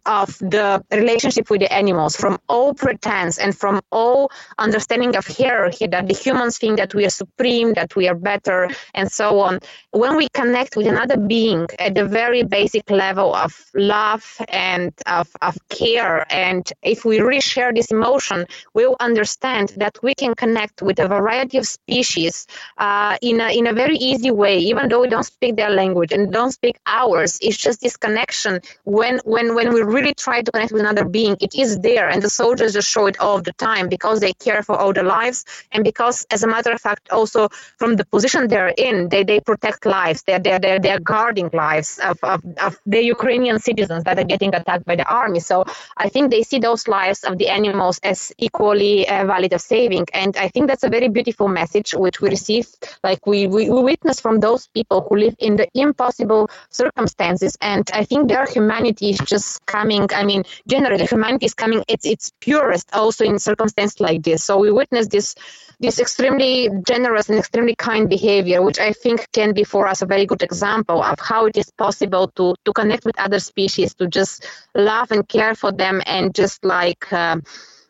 of 0.06 0.38
the 0.38 0.84
relationship 0.92 1.50
with 1.50 1.60
the 1.60 1.72
animals, 1.72 2.16
from 2.16 2.38
all 2.48 2.74
pretense 2.74 3.38
and 3.38 3.56
from 3.56 3.80
all 3.90 4.30
understanding 4.58 5.16
of 5.16 5.26
hierarchy 5.26 5.86
that 5.86 6.06
the 6.08 6.14
humans 6.14 6.58
think 6.58 6.76
that 6.78 6.94
we 6.94 7.04
are 7.04 7.10
supreme, 7.10 7.72
that 7.74 7.94
we 7.96 8.08
are 8.08 8.14
better, 8.14 8.68
and 8.94 9.10
so 9.10 9.40
on. 9.40 9.60
When 9.90 10.16
we 10.16 10.28
connect 10.28 10.76
with 10.76 10.86
another 10.86 11.16
being 11.16 11.66
at 11.78 11.94
the 11.94 12.04
very 12.04 12.42
basic 12.42 12.90
level 12.90 13.34
of 13.34 13.52
love 13.74 14.24
and 14.48 14.92
of, 15.06 15.28
of 15.42 15.56
care, 15.68 16.26
and 16.30 16.70
if 16.82 17.04
we 17.04 17.20
really 17.20 17.40
share 17.40 17.72
this 17.72 17.90
emotion, 17.90 18.46
we'll 18.74 18.96
understand 19.00 19.74
that 19.76 19.98
we 20.02 20.14
can 20.14 20.34
connect 20.34 20.82
with 20.82 20.98
a 20.98 21.08
variety 21.08 21.58
of 21.58 21.66
species 21.66 22.46
uh, 22.78 23.16
in, 23.22 23.40
a, 23.40 23.56
in 23.56 23.66
a 23.66 23.72
very 23.72 23.96
easy 23.96 24.30
way, 24.30 24.58
even 24.58 24.88
though 24.88 25.00
we 25.00 25.08
don't 25.08 25.24
speak 25.24 25.56
their 25.56 25.70
language 25.70 26.12
and 26.12 26.32
don't 26.32 26.52
speak 26.52 26.78
ours. 26.86 27.38
It's 27.42 27.56
just 27.56 27.80
this 27.80 27.96
connection 27.96 28.60
when, 28.84 29.20
when, 29.24 29.54
when 29.54 29.71
we 29.72 29.82
really 29.82 30.14
try 30.14 30.42
to 30.42 30.50
connect 30.52 30.72
with 30.72 30.82
another 30.82 31.04
being, 31.04 31.36
it 31.40 31.54
is 31.54 31.78
there, 31.80 32.08
and 32.08 32.22
the 32.22 32.30
soldiers 32.30 32.74
just 32.74 32.88
show 32.88 33.06
it 33.06 33.18
all 33.18 33.40
the 33.40 33.52
time 33.54 33.88
because 33.88 34.20
they 34.20 34.32
care 34.34 34.62
for 34.62 34.76
all 34.76 34.92
the 34.92 35.02
lives, 35.02 35.44
and 35.72 35.82
because, 35.82 36.26
as 36.30 36.42
a 36.42 36.46
matter 36.46 36.70
of 36.72 36.80
fact, 36.80 37.10
also 37.10 37.48
from 37.78 37.96
the 37.96 38.04
position 38.04 38.48
they're 38.48 38.74
in, 38.76 39.08
they, 39.08 39.24
they 39.24 39.40
protect 39.40 39.86
lives. 39.86 40.22
They're 40.24 40.38
they're 40.38 40.58
they're, 40.58 40.78
they're 40.78 41.00
guarding 41.00 41.50
lives 41.52 41.98
of, 41.98 42.18
of, 42.22 42.44
of 42.62 42.78
the 42.86 43.02
Ukrainian 43.02 43.58
citizens 43.58 44.04
that 44.04 44.18
are 44.18 44.24
getting 44.24 44.54
attacked 44.54 44.84
by 44.84 44.96
the 44.96 45.04
army. 45.04 45.40
So 45.40 45.64
I 45.96 46.08
think 46.08 46.30
they 46.30 46.42
see 46.42 46.58
those 46.58 46.86
lives 46.88 47.24
of 47.24 47.38
the 47.38 47.48
animals 47.48 47.98
as 48.02 48.32
equally 48.38 49.08
uh, 49.08 49.24
valid 49.26 49.52
of 49.52 49.60
saving, 49.60 50.06
and 50.12 50.36
I 50.36 50.48
think 50.48 50.66
that's 50.68 50.84
a 50.84 50.88
very 50.88 51.08
beautiful 51.08 51.48
message 51.48 51.92
which 51.92 52.20
we 52.20 52.28
receive, 52.28 52.66
like 53.02 53.26
we, 53.26 53.46
we 53.46 53.70
we 53.70 53.82
witness 53.82 54.20
from 54.20 54.40
those 54.40 54.66
people 54.68 55.06
who 55.08 55.16
live 55.16 55.36
in 55.38 55.56
the 55.56 55.68
impossible 55.74 56.50
circumstances, 56.70 57.56
and 57.60 57.88
I 57.94 58.04
think 58.04 58.28
their 58.28 58.46
humanity 58.46 59.10
is 59.10 59.18
just 59.18 59.61
coming 59.66 60.06
i 60.14 60.24
mean 60.24 60.44
generally 60.66 61.06
humanity 61.06 61.46
is 61.46 61.54
coming 61.54 61.82
its 61.88 62.04
its 62.06 62.32
purest 62.40 62.88
also 62.92 63.24
in 63.24 63.38
circumstances 63.38 64.00
like 64.00 64.22
this. 64.22 64.44
So 64.44 64.58
we 64.58 64.70
witness 64.70 65.08
this 65.08 65.34
this 65.80 65.98
extremely 65.98 66.70
generous 66.86 67.28
and 67.28 67.38
extremely 67.38 67.74
kind 67.74 68.08
behavior 68.08 68.62
which 68.62 68.78
i 68.78 68.92
think 68.92 69.26
can 69.32 69.52
be 69.52 69.64
for 69.64 69.86
us 69.86 70.02
a 70.02 70.06
very 70.06 70.26
good 70.26 70.42
example 70.42 71.02
of 71.02 71.18
how 71.20 71.46
it 71.46 71.56
is 71.56 71.70
possible 71.76 72.28
to 72.36 72.54
to 72.64 72.72
connect 72.72 73.04
with 73.04 73.18
other 73.18 73.40
species 73.40 73.94
to 73.94 74.06
just 74.06 74.46
love 74.74 75.10
and 75.10 75.28
care 75.28 75.54
for 75.54 75.72
them 75.72 76.00
and 76.06 76.34
just 76.34 76.64
like 76.64 77.12
uh, 77.12 77.36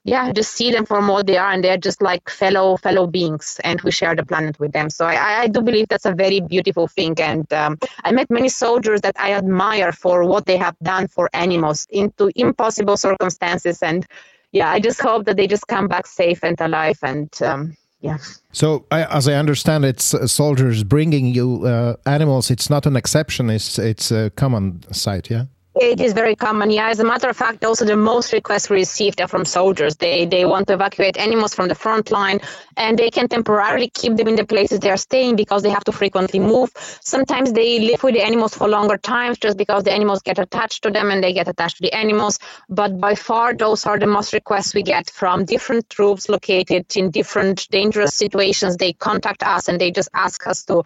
yeah 0.04 0.32
just 0.32 0.54
see 0.54 0.70
them 0.70 0.84
for 0.84 1.00
what 1.06 1.26
they 1.26 1.36
are 1.36 1.52
and 1.52 1.62
they're 1.62 1.76
just 1.76 2.02
like 2.02 2.28
fellow 2.28 2.76
fellow 2.76 3.06
beings 3.06 3.60
and 3.64 3.80
we 3.82 3.90
share 3.90 4.14
the 4.14 4.24
planet 4.24 4.58
with 4.58 4.72
them 4.72 4.90
so 4.90 5.06
i, 5.06 5.42
I 5.42 5.48
do 5.48 5.62
believe 5.62 5.88
that's 5.88 6.06
a 6.06 6.12
very 6.12 6.40
beautiful 6.40 6.88
thing 6.88 7.14
and 7.20 7.50
um, 7.52 7.78
i 8.04 8.12
met 8.12 8.30
many 8.30 8.48
soldiers 8.48 9.00
that 9.02 9.14
i 9.18 9.32
admire 9.32 9.92
for 9.92 10.24
what 10.24 10.46
they 10.46 10.56
have 10.56 10.76
done 10.82 11.06
for 11.08 11.30
animals 11.32 11.86
into 11.90 12.30
impossible 12.36 12.96
circumstances 12.96 13.82
and 13.82 14.06
yeah 14.52 14.70
i 14.70 14.80
just 14.80 15.00
hope 15.00 15.24
that 15.26 15.36
they 15.36 15.46
just 15.46 15.66
come 15.68 15.88
back 15.88 16.06
safe 16.06 16.42
and 16.42 16.60
alive 16.60 16.98
and 17.02 17.42
um, 17.42 17.76
yeah. 18.00 18.18
So, 18.50 18.84
I, 18.90 19.04
as 19.04 19.28
I 19.28 19.34
understand, 19.34 19.84
it's 19.84 20.12
uh, 20.12 20.26
soldiers 20.26 20.82
bringing 20.82 21.26
you 21.26 21.64
uh, 21.64 21.94
animals. 22.04 22.50
It's 22.50 22.68
not 22.68 22.84
an 22.84 22.96
exception. 22.96 23.48
It's 23.48 23.78
it's 23.78 24.10
a 24.10 24.30
common 24.30 24.82
sight. 24.92 25.30
Yeah. 25.30 25.44
It 25.74 26.02
is 26.02 26.12
very 26.12 26.36
common. 26.36 26.70
Yeah, 26.70 26.88
as 26.90 27.00
a 27.00 27.04
matter 27.04 27.30
of 27.30 27.36
fact, 27.36 27.64
also 27.64 27.86
the 27.86 27.96
most 27.96 28.34
requests 28.34 28.68
received 28.68 29.22
are 29.22 29.28
from 29.28 29.46
soldiers. 29.46 29.96
They 29.96 30.26
they 30.26 30.44
want 30.44 30.66
to 30.68 30.74
evacuate 30.74 31.16
animals 31.16 31.54
from 31.54 31.68
the 31.68 31.74
front 31.74 32.10
line, 32.10 32.40
and 32.76 32.98
they 32.98 33.10
can 33.10 33.26
temporarily 33.26 33.88
keep 33.88 34.16
them 34.16 34.28
in 34.28 34.36
the 34.36 34.44
places 34.44 34.80
they 34.80 34.90
are 34.90 34.98
staying 34.98 35.36
because 35.36 35.62
they 35.62 35.70
have 35.70 35.84
to 35.84 35.92
frequently 35.92 36.40
move. 36.40 36.70
Sometimes 37.00 37.54
they 37.54 37.78
live 37.80 38.02
with 38.02 38.14
the 38.14 38.20
animals 38.22 38.54
for 38.54 38.68
longer 38.68 38.98
times 38.98 39.38
just 39.38 39.56
because 39.56 39.84
the 39.84 39.92
animals 39.92 40.20
get 40.20 40.38
attached 40.38 40.82
to 40.82 40.90
them 40.90 41.10
and 41.10 41.24
they 41.24 41.32
get 41.32 41.48
attached 41.48 41.78
to 41.78 41.82
the 41.82 41.94
animals. 41.94 42.38
But 42.68 43.00
by 43.00 43.14
far, 43.14 43.54
those 43.54 43.86
are 43.86 43.98
the 43.98 44.06
most 44.06 44.34
requests 44.34 44.74
we 44.74 44.82
get 44.82 45.08
from 45.08 45.46
different 45.46 45.88
troops 45.88 46.28
located 46.28 46.94
in 46.96 47.10
different 47.10 47.66
dangerous 47.70 48.14
situations. 48.14 48.76
They 48.76 48.92
contact 48.92 49.42
us 49.42 49.68
and 49.68 49.80
they 49.80 49.90
just 49.90 50.10
ask 50.12 50.46
us 50.46 50.64
to 50.64 50.82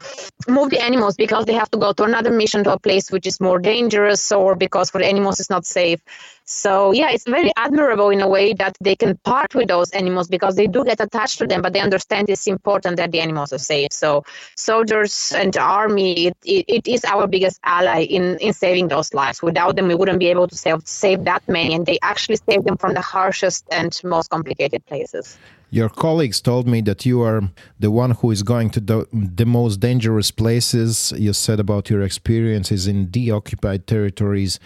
move 0.48 0.70
the 0.70 0.80
animals 0.82 1.16
because 1.16 1.44
they 1.44 1.52
have 1.54 1.70
to 1.70 1.78
go 1.78 1.92
to 1.92 2.04
another 2.04 2.30
mission 2.30 2.64
to 2.64 2.72
a 2.72 2.78
place 2.78 3.10
which 3.10 3.26
is 3.26 3.40
more 3.40 3.58
dangerous 3.58 4.30
or 4.32 4.54
because 4.54 4.75
because 4.76 4.90
for 4.90 5.00
animals 5.00 5.40
it's 5.40 5.48
not 5.48 5.64
safe. 5.64 6.00
So 6.44 6.92
yeah, 6.92 7.10
it's 7.10 7.24
very 7.24 7.50
admirable 7.56 8.10
in 8.10 8.20
a 8.20 8.28
way 8.28 8.52
that 8.54 8.76
they 8.80 8.94
can 8.94 9.16
part 9.24 9.54
with 9.54 9.68
those 9.68 9.90
animals 9.90 10.28
because 10.28 10.54
they 10.54 10.66
do 10.66 10.84
get 10.84 11.00
attached 11.00 11.38
to 11.38 11.46
them, 11.46 11.62
but 11.62 11.72
they 11.72 11.80
understand 11.80 12.28
it's 12.28 12.46
important 12.46 12.98
that 12.98 13.10
the 13.10 13.20
animals 13.20 13.52
are 13.52 13.58
safe. 13.58 13.92
So 13.92 14.24
soldiers 14.54 15.32
and 15.34 15.56
army, 15.56 16.26
it, 16.26 16.36
it, 16.44 16.64
it 16.68 16.86
is 16.86 17.04
our 17.04 17.26
biggest 17.26 17.58
ally 17.64 18.02
in, 18.02 18.38
in 18.38 18.52
saving 18.52 18.88
those 18.88 19.14
lives. 19.14 19.42
Without 19.42 19.76
them, 19.76 19.88
we 19.88 19.94
wouldn't 19.94 20.20
be 20.20 20.28
able 20.28 20.46
to 20.46 20.56
save, 20.56 20.80
save 20.84 21.24
that 21.24 21.42
many, 21.48 21.74
and 21.74 21.86
they 21.86 21.98
actually 22.02 22.38
save 22.48 22.64
them 22.64 22.76
from 22.76 22.92
the 22.92 23.00
harshest 23.00 23.64
and 23.72 23.98
most 24.04 24.28
complicated 24.28 24.84
places. 24.86 25.38
Your 25.70 25.88
colleagues 25.88 26.40
told 26.40 26.68
me 26.68 26.80
that 26.82 27.04
you 27.04 27.22
are 27.22 27.50
the 27.80 27.90
one 27.90 28.12
who 28.12 28.30
is 28.30 28.42
going 28.42 28.70
to 28.70 28.80
the, 28.80 29.06
the 29.12 29.44
most 29.46 29.80
dangerous 29.80 30.30
places. 30.30 31.12
You 31.16 31.32
said 31.32 31.58
about 31.58 31.90
your 31.90 32.02
experiences 32.02 32.86
in 32.86 33.10
deoccupied 33.10 33.86
territories, 33.86 34.60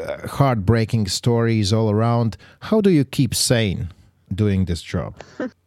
uh, 0.00 0.28
heartbreaking 0.28 1.06
stories 1.08 1.72
all 1.72 1.90
around. 1.90 2.36
How 2.60 2.80
do 2.80 2.90
you 2.90 3.04
keep 3.04 3.34
sane 3.34 3.88
doing 4.34 4.66
this 4.66 4.82
job? 4.82 5.14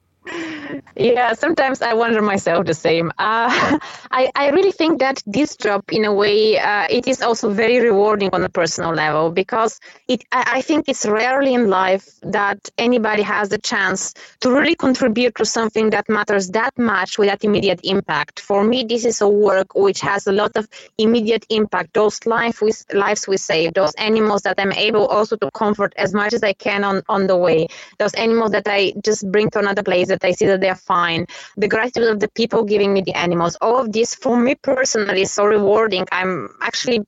yeah, 0.96 1.34
sometimes 1.34 1.82
I 1.82 1.94
wonder 1.94 2.22
myself 2.22 2.66
the 2.66 2.74
same. 2.74 3.12
Uh, 3.18 3.78
I, 4.12 4.32
I 4.36 4.50
really 4.50 4.72
think 4.72 5.00
that 5.00 5.22
this 5.26 5.56
job, 5.56 5.84
in 5.92 6.06
a 6.06 6.14
way, 6.14 6.58
uh, 6.58 6.88
it 6.90 7.08
is 7.08 7.22
also 7.22 7.50
very 7.52 7.80
rewarding 7.80 8.30
on 8.34 8.44
a 8.44 8.50
personal 8.50 8.94
level 8.94 9.32
because 9.32 9.80
it. 10.08 10.24
I, 10.32 10.58
I 10.58 10.62
think 10.62 10.86
it's 10.88 11.06
rarely 11.06 11.54
in 11.54 11.70
life 11.70 12.08
that 12.22 12.70
anybody 12.78 13.22
has 13.24 13.50
the 13.50 13.58
chance 13.58 14.14
to 14.42 14.52
really 14.52 14.76
contribute 14.76 15.36
to 15.36 15.46
something 15.46 15.90
that 15.92 16.08
matters 16.10 16.50
that 16.50 16.78
much 16.78 17.18
with 17.18 17.30
that 17.30 17.44
immediate 17.44 17.82
impact. 17.84 18.40
For 18.40 18.64
me, 18.64 18.84
this 18.84 19.06
is 19.06 19.22
a 19.22 19.28
work 19.28 19.76
which 19.76 20.02
has 20.02 20.28
a 20.28 20.32
lot 20.32 20.52
of 20.56 20.68
immediate 20.98 21.46
impact. 21.50 21.94
Those 21.94 22.26
life 22.26 22.62
we, 22.62 22.72
lives 22.94 23.28
we 23.28 23.38
save, 23.38 23.74
those 23.74 23.94
animals 23.96 24.44
that 24.44 24.56
I'm 24.58 24.72
able 24.72 25.08
also 25.08 25.36
to 25.38 25.52
comfort 25.52 25.94
as 25.98 26.14
much 26.14 26.34
as 26.34 26.44
I 26.44 26.54
can 26.54 26.84
on, 26.84 27.04
on 27.10 27.28
the 27.28 27.38
way, 27.38 27.68
those 28.00 28.14
animals 28.14 28.52
that 28.52 28.68
I 28.68 28.94
just 29.04 29.30
bring 29.32 29.50
to 29.52 29.60
another 29.60 29.84
place 29.84 30.08
that 30.08 30.24
I 30.24 30.32
see 30.32 30.46
they're 30.58 30.76
fine, 30.76 31.26
the 31.58 31.68
gratitude 31.68 32.10
of 32.10 32.20
the 32.20 32.30
people 32.30 32.64
giving 32.64 32.94
me 32.94 33.02
the 33.02 33.14
animals, 33.14 33.58
all 33.62 33.80
of 33.80 33.92
this 33.92 34.16
for 34.16 34.38
me 34.38 34.56
personally 34.56 35.22
is 35.22 35.32
so 35.32 35.46
rewarding. 35.46 36.06
I'm 36.12 36.56
actually 36.62 37.06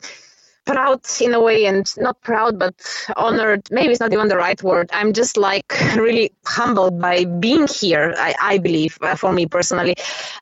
proud 0.67 1.01
in 1.21 1.33
a 1.33 1.41
way 1.41 1.65
and 1.65 1.85
not 1.97 2.21
proud 2.21 2.59
but 2.59 2.75
honored. 3.15 3.67
Maybe 3.71 3.91
it's 3.91 3.99
not 3.99 4.13
even 4.13 4.27
the 4.27 4.37
right 4.37 4.61
word. 4.61 4.89
I'm 4.93 5.13
just 5.13 5.37
like 5.37 5.73
really 5.95 6.31
humbled 6.45 6.99
by 6.99 7.25
being 7.25 7.67
here 7.67 8.13
i, 8.17 8.33
I 8.41 8.57
believe 8.57 8.97
uh, 9.01 9.15
for 9.15 9.31
me 9.31 9.45
personally 9.45 9.95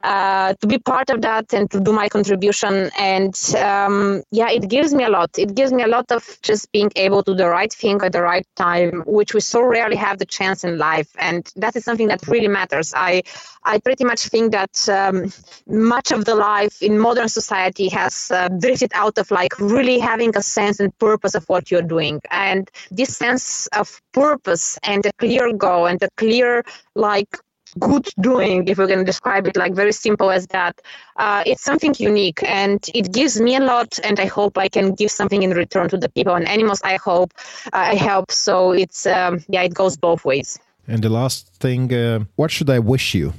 uh, 0.04 0.54
to 0.62 0.68
be 0.68 0.78
part 0.80 1.10
of 1.10 1.22
that 1.22 1.54
and 1.54 1.70
to 1.72 1.80
do 1.80 1.92
my 1.92 2.08
contribution. 2.10 2.90
And 2.98 3.36
um, 3.58 4.24
yeah 4.32 4.50
it 4.50 4.68
gives 4.70 4.94
me 4.94 5.04
a 5.04 5.10
lot. 5.10 5.32
It 5.38 5.56
gives 5.56 5.72
me 5.72 5.84
a 5.84 5.88
lot 5.88 6.12
of 6.12 6.24
just 6.42 6.72
being 6.72 6.92
able 6.96 7.24
to 7.24 7.32
do 7.32 7.38
the 7.38 7.50
right 7.50 7.72
thing 7.72 8.02
at 8.02 8.12
the 8.14 8.22
right 8.22 8.46
time 8.56 9.04
which 9.06 9.34
we 9.34 9.42
so 9.42 9.62
rarely 9.62 9.96
have 9.96 10.18
the 10.18 10.26
chance 10.26 10.64
in 10.64 10.78
life. 10.78 11.10
And 11.18 11.42
that 11.56 11.76
is 11.76 11.84
something 11.84 12.08
that 12.08 12.28
really 12.28 12.48
matters. 12.48 12.94
I 12.96 13.24
i 13.64 13.80
pretty 13.80 14.04
much 14.04 14.28
think 14.28 14.52
that 14.52 14.76
um, 14.90 15.32
much 15.68 16.12
of 16.12 16.26
the 16.26 16.36
life 16.36 16.82
in 16.82 17.00
modern 17.00 17.28
society 17.28 17.88
has 17.90 18.32
uh, 18.32 18.48
drifted 18.48 18.92
out 18.94 19.18
of 19.18 19.30
like 19.32 19.54
really 19.60 19.98
having 20.00 20.15
a 20.22 20.42
sense 20.42 20.80
and 20.80 20.98
purpose 21.00 21.36
of 21.36 21.44
what 21.48 21.72
you're 21.72 21.82
doing. 21.82 22.22
And 22.32 22.70
this 22.92 23.18
sense 23.18 23.68
of 23.68 24.02
purpose 24.14 24.80
and 24.84 25.06
a 25.06 25.14
clear 25.14 25.54
goal 25.54 25.86
and 25.88 26.02
a 26.04 26.10
clear 26.18 26.64
like 26.96 27.38
good 27.80 28.08
doing, 28.22 28.68
if 28.68 28.78
we 28.78 28.88
can 28.88 29.04
describe 29.04 29.48
it 29.48 29.58
like 29.58 29.74
very 29.74 29.92
simple 29.92 30.32
as 30.32 30.48
that, 30.48 30.82
uh, 31.18 31.44
it's 31.46 31.64
something 31.64 31.94
unique 31.98 32.42
and 32.44 32.86
it 32.94 33.12
gives 33.12 33.40
me 33.42 33.56
a 33.56 33.60
lot. 33.60 34.00
And 34.04 34.20
I 34.20 34.26
hope 34.26 34.58
I 34.58 34.70
can 34.70 34.94
give 34.94 35.12
something 35.12 35.44
in 35.44 35.52
return 35.52 35.90
to 35.90 35.98
the 35.98 36.10
people 36.10 36.36
and 36.36 36.48
animals. 36.48 36.82
I 36.84 36.98
hope 36.98 37.34
uh, 37.74 37.92
I 37.94 37.96
help. 37.96 38.32
So 38.32 38.72
it's 38.72 39.06
um, 39.06 39.44
yeah, 39.50 39.64
it 39.64 39.74
goes 39.74 39.98
both 39.98 40.24
ways. 40.26 40.60
And 40.88 41.04
the 41.04 41.10
last 41.10 41.48
thing, 41.60 41.94
uh, 41.94 42.26
what 42.36 42.52
should 42.52 42.70
I 42.70 42.80
wish 42.80 43.16
you? 43.16 43.34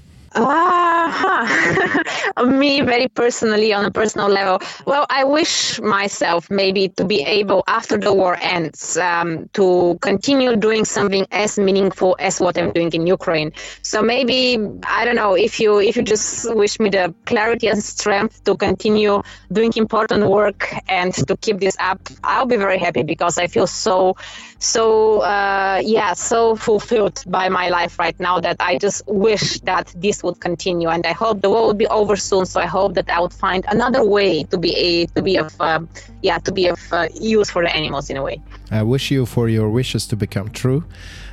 Uh, 1.06 2.44
me 2.46 2.80
very 2.80 3.06
personally 3.08 3.72
on 3.72 3.84
a 3.84 3.90
personal 3.90 4.28
level. 4.28 4.58
Well 4.86 5.06
i 5.08 5.22
wish 5.24 5.80
myself 5.80 6.50
maybe 6.50 6.88
to 6.98 7.04
be 7.04 7.20
able 7.22 7.62
after 7.68 7.96
the 7.96 8.12
war 8.12 8.36
ends 8.40 8.96
um, 8.96 9.48
to 9.52 9.98
continue 10.02 10.56
doing 10.56 10.84
something 10.84 11.24
as 11.30 11.58
meaningful 11.58 12.16
as 12.18 12.40
what 12.40 12.58
i'm 12.58 12.72
doing 12.72 12.90
in 12.92 13.06
ukraine. 13.06 13.52
So 13.82 14.02
maybe 14.02 14.58
i 14.84 15.04
don't 15.04 15.14
know 15.14 15.34
if 15.34 15.60
you 15.60 15.78
if 15.78 15.96
you 15.96 16.02
just 16.02 16.52
wish 16.56 16.80
me 16.80 16.90
the 16.90 17.14
clarity 17.24 17.68
and 17.68 17.80
strength 17.82 18.42
to 18.44 18.56
continue 18.56 19.22
doing 19.52 19.72
important 19.76 20.28
work 20.28 20.74
and 20.88 21.14
to 21.28 21.36
keep 21.36 21.60
this 21.60 21.76
up 21.78 22.00
i'll 22.24 22.46
be 22.46 22.56
very 22.56 22.78
happy 22.78 23.02
because 23.04 23.38
i 23.38 23.46
feel 23.46 23.66
so 23.68 24.16
so 24.58 25.20
uh, 25.20 25.80
yeah 25.84 26.12
so 26.14 26.56
fulfilled 26.56 27.22
by 27.26 27.48
my 27.48 27.68
life 27.68 27.98
right 27.98 28.18
now 28.18 28.40
that 28.40 28.56
i 28.60 28.78
just 28.78 29.02
wish 29.06 29.60
that 29.60 29.92
this 29.96 30.22
would 30.22 30.40
continue. 30.40 30.88
And 30.88 31.04
i 31.06 31.12
hope 31.12 31.42
the 31.42 31.50
war 31.50 31.66
will 31.66 31.74
be 31.74 31.86
over 31.88 32.16
soon. 32.16 32.46
So 32.46 32.60
i 32.60 32.66
hope 32.66 32.94
that 32.94 33.08
i 33.10 33.20
would 33.20 33.32
find 33.32 33.64
another 33.68 34.04
way 34.04 34.44
to 34.44 34.58
be 34.58 34.74
a 34.76 35.06
to 35.06 35.22
be 35.22 35.36
of 35.36 35.54
uh, 35.60 35.80
yeah 36.22 36.38
to 36.38 36.52
be 36.52 36.68
of 36.68 36.80
uh, 36.92 37.08
use 37.14 37.50
for 37.50 37.62
the 37.62 37.74
animals 37.74 38.10
in 38.10 38.16
a 38.16 38.22
way. 38.22 38.40
I 38.70 38.82
wish 38.82 39.10
you 39.10 39.26
for 39.26 39.48
your 39.48 39.68
wishes 39.68 40.06
to 40.08 40.16
become 40.16 40.48
true. 40.50 40.84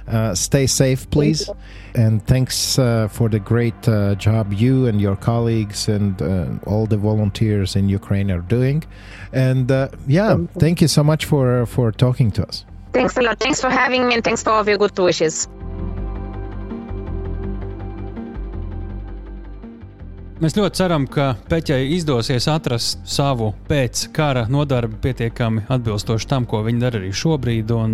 Uh, 0.06 0.36
stay 0.36 0.68
safe 0.68 1.10
please. 1.10 1.50
and 1.96 2.26
thanks 2.28 2.78
uh, 2.78 3.08
for 3.08 3.30
the 3.30 3.40
great 3.40 3.88
uh, 3.88 4.16
job 4.16 4.52
you 4.52 4.86
and 4.86 5.00
your 5.00 5.16
colleagues 5.16 5.88
and 5.88 6.22
uh, 6.22 6.48
all 6.66 6.86
the 6.86 6.98
volunteers 6.98 7.76
in 7.76 7.88
ukraine 7.88 8.30
are 8.30 8.42
doing. 8.42 8.84
And 9.32 9.72
yeah 10.08 10.38
thank 10.60 10.82
you 10.82 10.90
so 10.90 11.04
much 11.04 11.24
for 11.26 11.66
for 11.66 11.92
talking 11.92 12.30
to 12.32 12.46
us 12.46 12.66
Thanks 12.94 13.18
a 13.18 13.22
lot. 13.22 13.40
Thanks 13.40 13.60
for 13.60 13.70
having 13.70 14.08
me 14.08 14.14
and 14.16 14.24
thanks 14.24 14.44
for 14.44 14.52
all 14.52 14.62
of 14.62 14.68
your 14.68 14.78
good 14.78 14.98
wishes. 15.00 15.48
Mēs 20.44 20.58
ļoti 20.58 20.76
ceram, 20.76 21.04
ka 21.08 21.38
Peķei 21.48 21.94
izdosies 21.96 22.50
atrast 22.52 23.06
savu 23.08 23.54
pēc 23.70 24.02
kara 24.12 24.42
nodarbi 24.52 24.98
pietiekami 25.06 25.62
atbilstoši 25.72 26.28
tam, 26.28 26.44
ko 26.50 26.60
viņi 26.66 26.82
dara 26.82 27.00
arī 27.00 27.14
šobrīd. 27.16 27.72
Un 27.72 27.94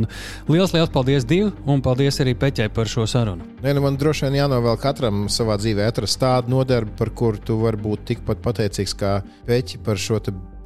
liels, 0.50 0.74
liels 0.74 0.90
paldies 0.90 1.28
divi, 1.30 1.52
un 1.70 1.84
paldies 1.86 2.18
arī 2.24 2.34
Peķei 2.40 2.72
par 2.74 2.90
šo 2.90 3.06
sarunu. 3.12 3.46
Nē, 3.62 3.76
nu 3.78 3.84
man 3.86 4.00
droši 4.02 4.26
vien 4.26 4.40
jānovēl 4.40 4.80
katram 4.82 5.28
savā 5.30 5.60
dzīvē 5.62 5.92
atrast 5.92 6.18
tādu 6.24 6.56
nodarbi, 6.56 6.96
par 6.98 7.14
kuru 7.14 7.44
tu 7.44 7.60
vari 7.62 7.78
būt 7.86 8.08
tikpat 8.14 8.42
pateicīgs 8.48 8.98
kā 8.98 9.20
Peķi 9.46 9.84
par 9.86 10.02
šo 10.02 10.18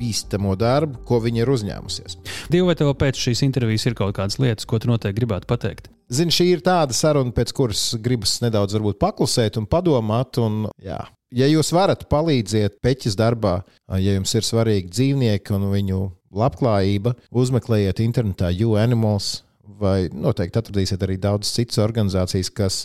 bīstamo 0.03 0.57
darbu, 0.59 1.01
ko 1.07 1.19
viņa 1.23 1.43
ir 1.43 1.51
uzņēmusies. 1.53 2.19
Divi 2.51 2.67
vai 2.67 2.75
tev 2.79 2.91
pēc 2.99 3.19
šīs 3.27 3.43
intervijas 3.47 3.87
ir 3.87 3.97
kaut 3.97 4.15
kādas 4.17 4.39
lietas, 4.41 4.67
ko 4.67 4.79
tu 4.81 4.91
noteikti 4.91 5.21
gribētu 5.21 5.49
pateikt? 5.49 5.89
Zini, 6.13 6.33
šī 6.35 6.49
ir 6.51 6.63
tāda 6.65 6.95
saruna, 6.95 7.33
pēc 7.33 7.53
kuras 7.55 7.93
gribas 8.03 8.37
nedaudz 8.43 8.75
paklusēt 8.99 9.57
un 9.61 9.67
padomāt. 9.69 10.37
Un, 10.43 10.67
jā, 10.83 10.99
ja 11.31 11.47
jūs 11.49 11.71
varat 11.73 12.05
palīdzēt 12.11 12.81
peķis 12.83 13.17
darbā, 13.19 13.61
ja 13.89 14.17
jums 14.17 14.35
ir 14.35 14.45
svarīgi 14.45 14.91
dzīvnieki 14.91 15.55
un 15.55 15.71
viņu 15.71 16.03
labklājība, 16.33 17.15
uzmeklējiet 17.31 18.03
internetā 18.03 18.51
UAnimals, 18.65 19.43
vai 19.79 20.09
noteikti 20.11 20.59
atradīsiet 20.59 21.03
arī 21.05 21.17
daudz 21.21 21.49
citas 21.55 21.79
organizācijas, 21.81 22.51
kas 22.53 22.79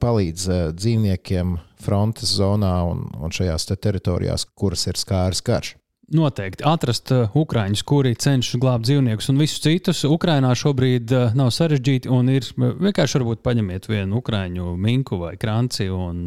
palīdz 0.00 0.48
dzīvniekiem 0.76 1.58
frontes 1.80 2.32
zonā 2.38 2.74
un, 2.88 3.04
un 3.20 3.32
šajās 3.32 3.68
te 3.68 3.76
teritorijās, 3.76 4.48
kuras 4.56 4.88
ir 4.88 5.00
skāris 5.00 5.44
karš 5.44 5.76
noteikti 6.14 6.64
atrast 6.66 7.12
uh, 7.14 7.36
ukrāņus, 7.38 7.82
kuri 7.86 8.14
cenšas 8.18 8.58
glābt 8.60 8.86
dzīvniekus 8.88 9.30
un 9.32 9.40
visus 9.40 9.62
citus. 9.64 10.02
Ukrainā 10.08 10.52
šobrīd 10.58 11.12
uh, 11.14 11.36
nav 11.38 11.52
sarežģīti 11.54 12.10
un 12.12 12.32
ir 12.32 12.46
uh, 12.46 12.72
vienkārši 12.80 13.20
varbūt 13.20 13.44
paņemiet 13.46 13.86
vienu 13.90 14.20
ukrāņu 14.20 14.74
minku 14.80 15.20
vai 15.22 15.36
kranci 15.40 15.88
un 15.92 16.26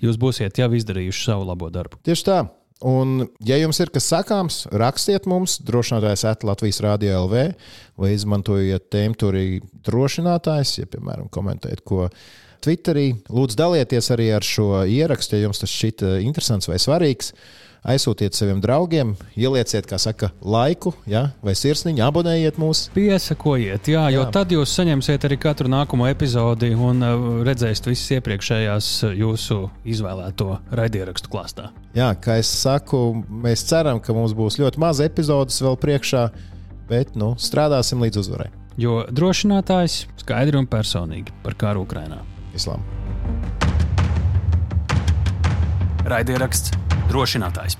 jūs 0.00 0.18
būsiet 0.20 0.58
jau 0.60 0.70
izdarījuši 0.76 1.26
savu 1.26 1.46
labo 1.50 1.70
darbu. 1.72 2.00
Tieši 2.06 2.26
tā. 2.26 2.40
Un, 2.86 3.26
ja 3.44 3.58
jums 3.60 3.76
ir 3.82 3.90
kas 3.92 4.06
sakāms, 4.08 4.62
rakstiet 4.72 5.26
mums, 5.28 5.58
drošinātājs 5.68 6.24
at 6.30 6.44
Latvijas 6.48 6.80
Rādio 6.80 7.18
LV, 7.26 7.42
vai 8.00 8.12
izmantojiet 8.14 8.86
tēmu 8.88 9.18
tur 9.20 9.36
arī 9.36 9.58
drošinātājs, 9.84 10.78
ja, 10.78 10.88
piemēram, 10.88 11.28
komentējat, 11.32 11.84
ko 11.84 12.08
Twitterī. 12.64 13.10
Lūdzu, 13.28 13.58
dalieties 13.60 14.08
arī 14.16 14.30
ar 14.36 14.44
šo 14.44 14.86
ierakstu, 14.88 15.36
ja 15.36 15.44
jums 15.44 15.60
tas 15.60 15.72
šķita 15.76 16.16
interesants 16.24 16.72
vai 16.72 16.80
svarīgs 16.80 17.34
aizsūtiet 17.86 18.36
saviem 18.36 18.60
draugiem, 18.62 19.14
ielieciet, 19.38 19.86
kā 19.88 19.98
saka, 20.00 20.30
laiku, 20.42 20.92
ja, 21.08 21.30
vai 21.44 21.54
sirsniņu, 21.56 22.02
abonējiet 22.04 22.60
mūs. 22.60 22.86
Piesakojiet, 22.94 23.90
jā, 23.92 24.06
jo 24.14 24.24
jā. 24.24 24.28
tad 24.34 24.52
jūs 24.54 24.74
saņemsiet 24.76 25.26
arī 25.28 25.40
katru 25.40 25.70
nākamo 25.72 26.08
epizodi 26.10 26.72
un 26.74 27.04
uh, 27.06 27.26
redzēsiet 27.46 27.90
visas 27.90 28.14
iepriekšējās 28.18 28.90
uh, 29.08 29.16
jūsu 29.22 29.62
izvēlēto 29.88 30.58
raidierakstu 30.76 31.32
klāstā. 31.32 31.70
Jā, 31.96 32.12
kā 32.20 32.38
es 32.42 32.50
saku, 32.60 33.22
mēs 33.28 33.64
ceram, 33.70 34.02
ka 34.04 34.16
mums 34.16 34.36
būs 34.36 34.60
ļoti 34.60 34.82
maz 34.82 35.02
epizodes 35.04 35.60
vēl 35.64 35.78
priekšā, 35.80 36.28
bet 36.90 37.16
nu, 37.18 37.32
strādāsim 37.40 38.02
līdz 38.04 38.24
uzvarai. 38.24 38.50
Jo 38.80 39.02
drošinātājs 39.12 40.04
skaidri 40.22 40.60
un 40.60 40.68
personīgi 40.70 41.34
par 41.44 41.56
karu 41.58 41.84
Ukrajinā. 41.84 42.22
Islām. 42.56 42.84
Raidieraksts 46.10 46.89
drošinātājs. 47.10 47.78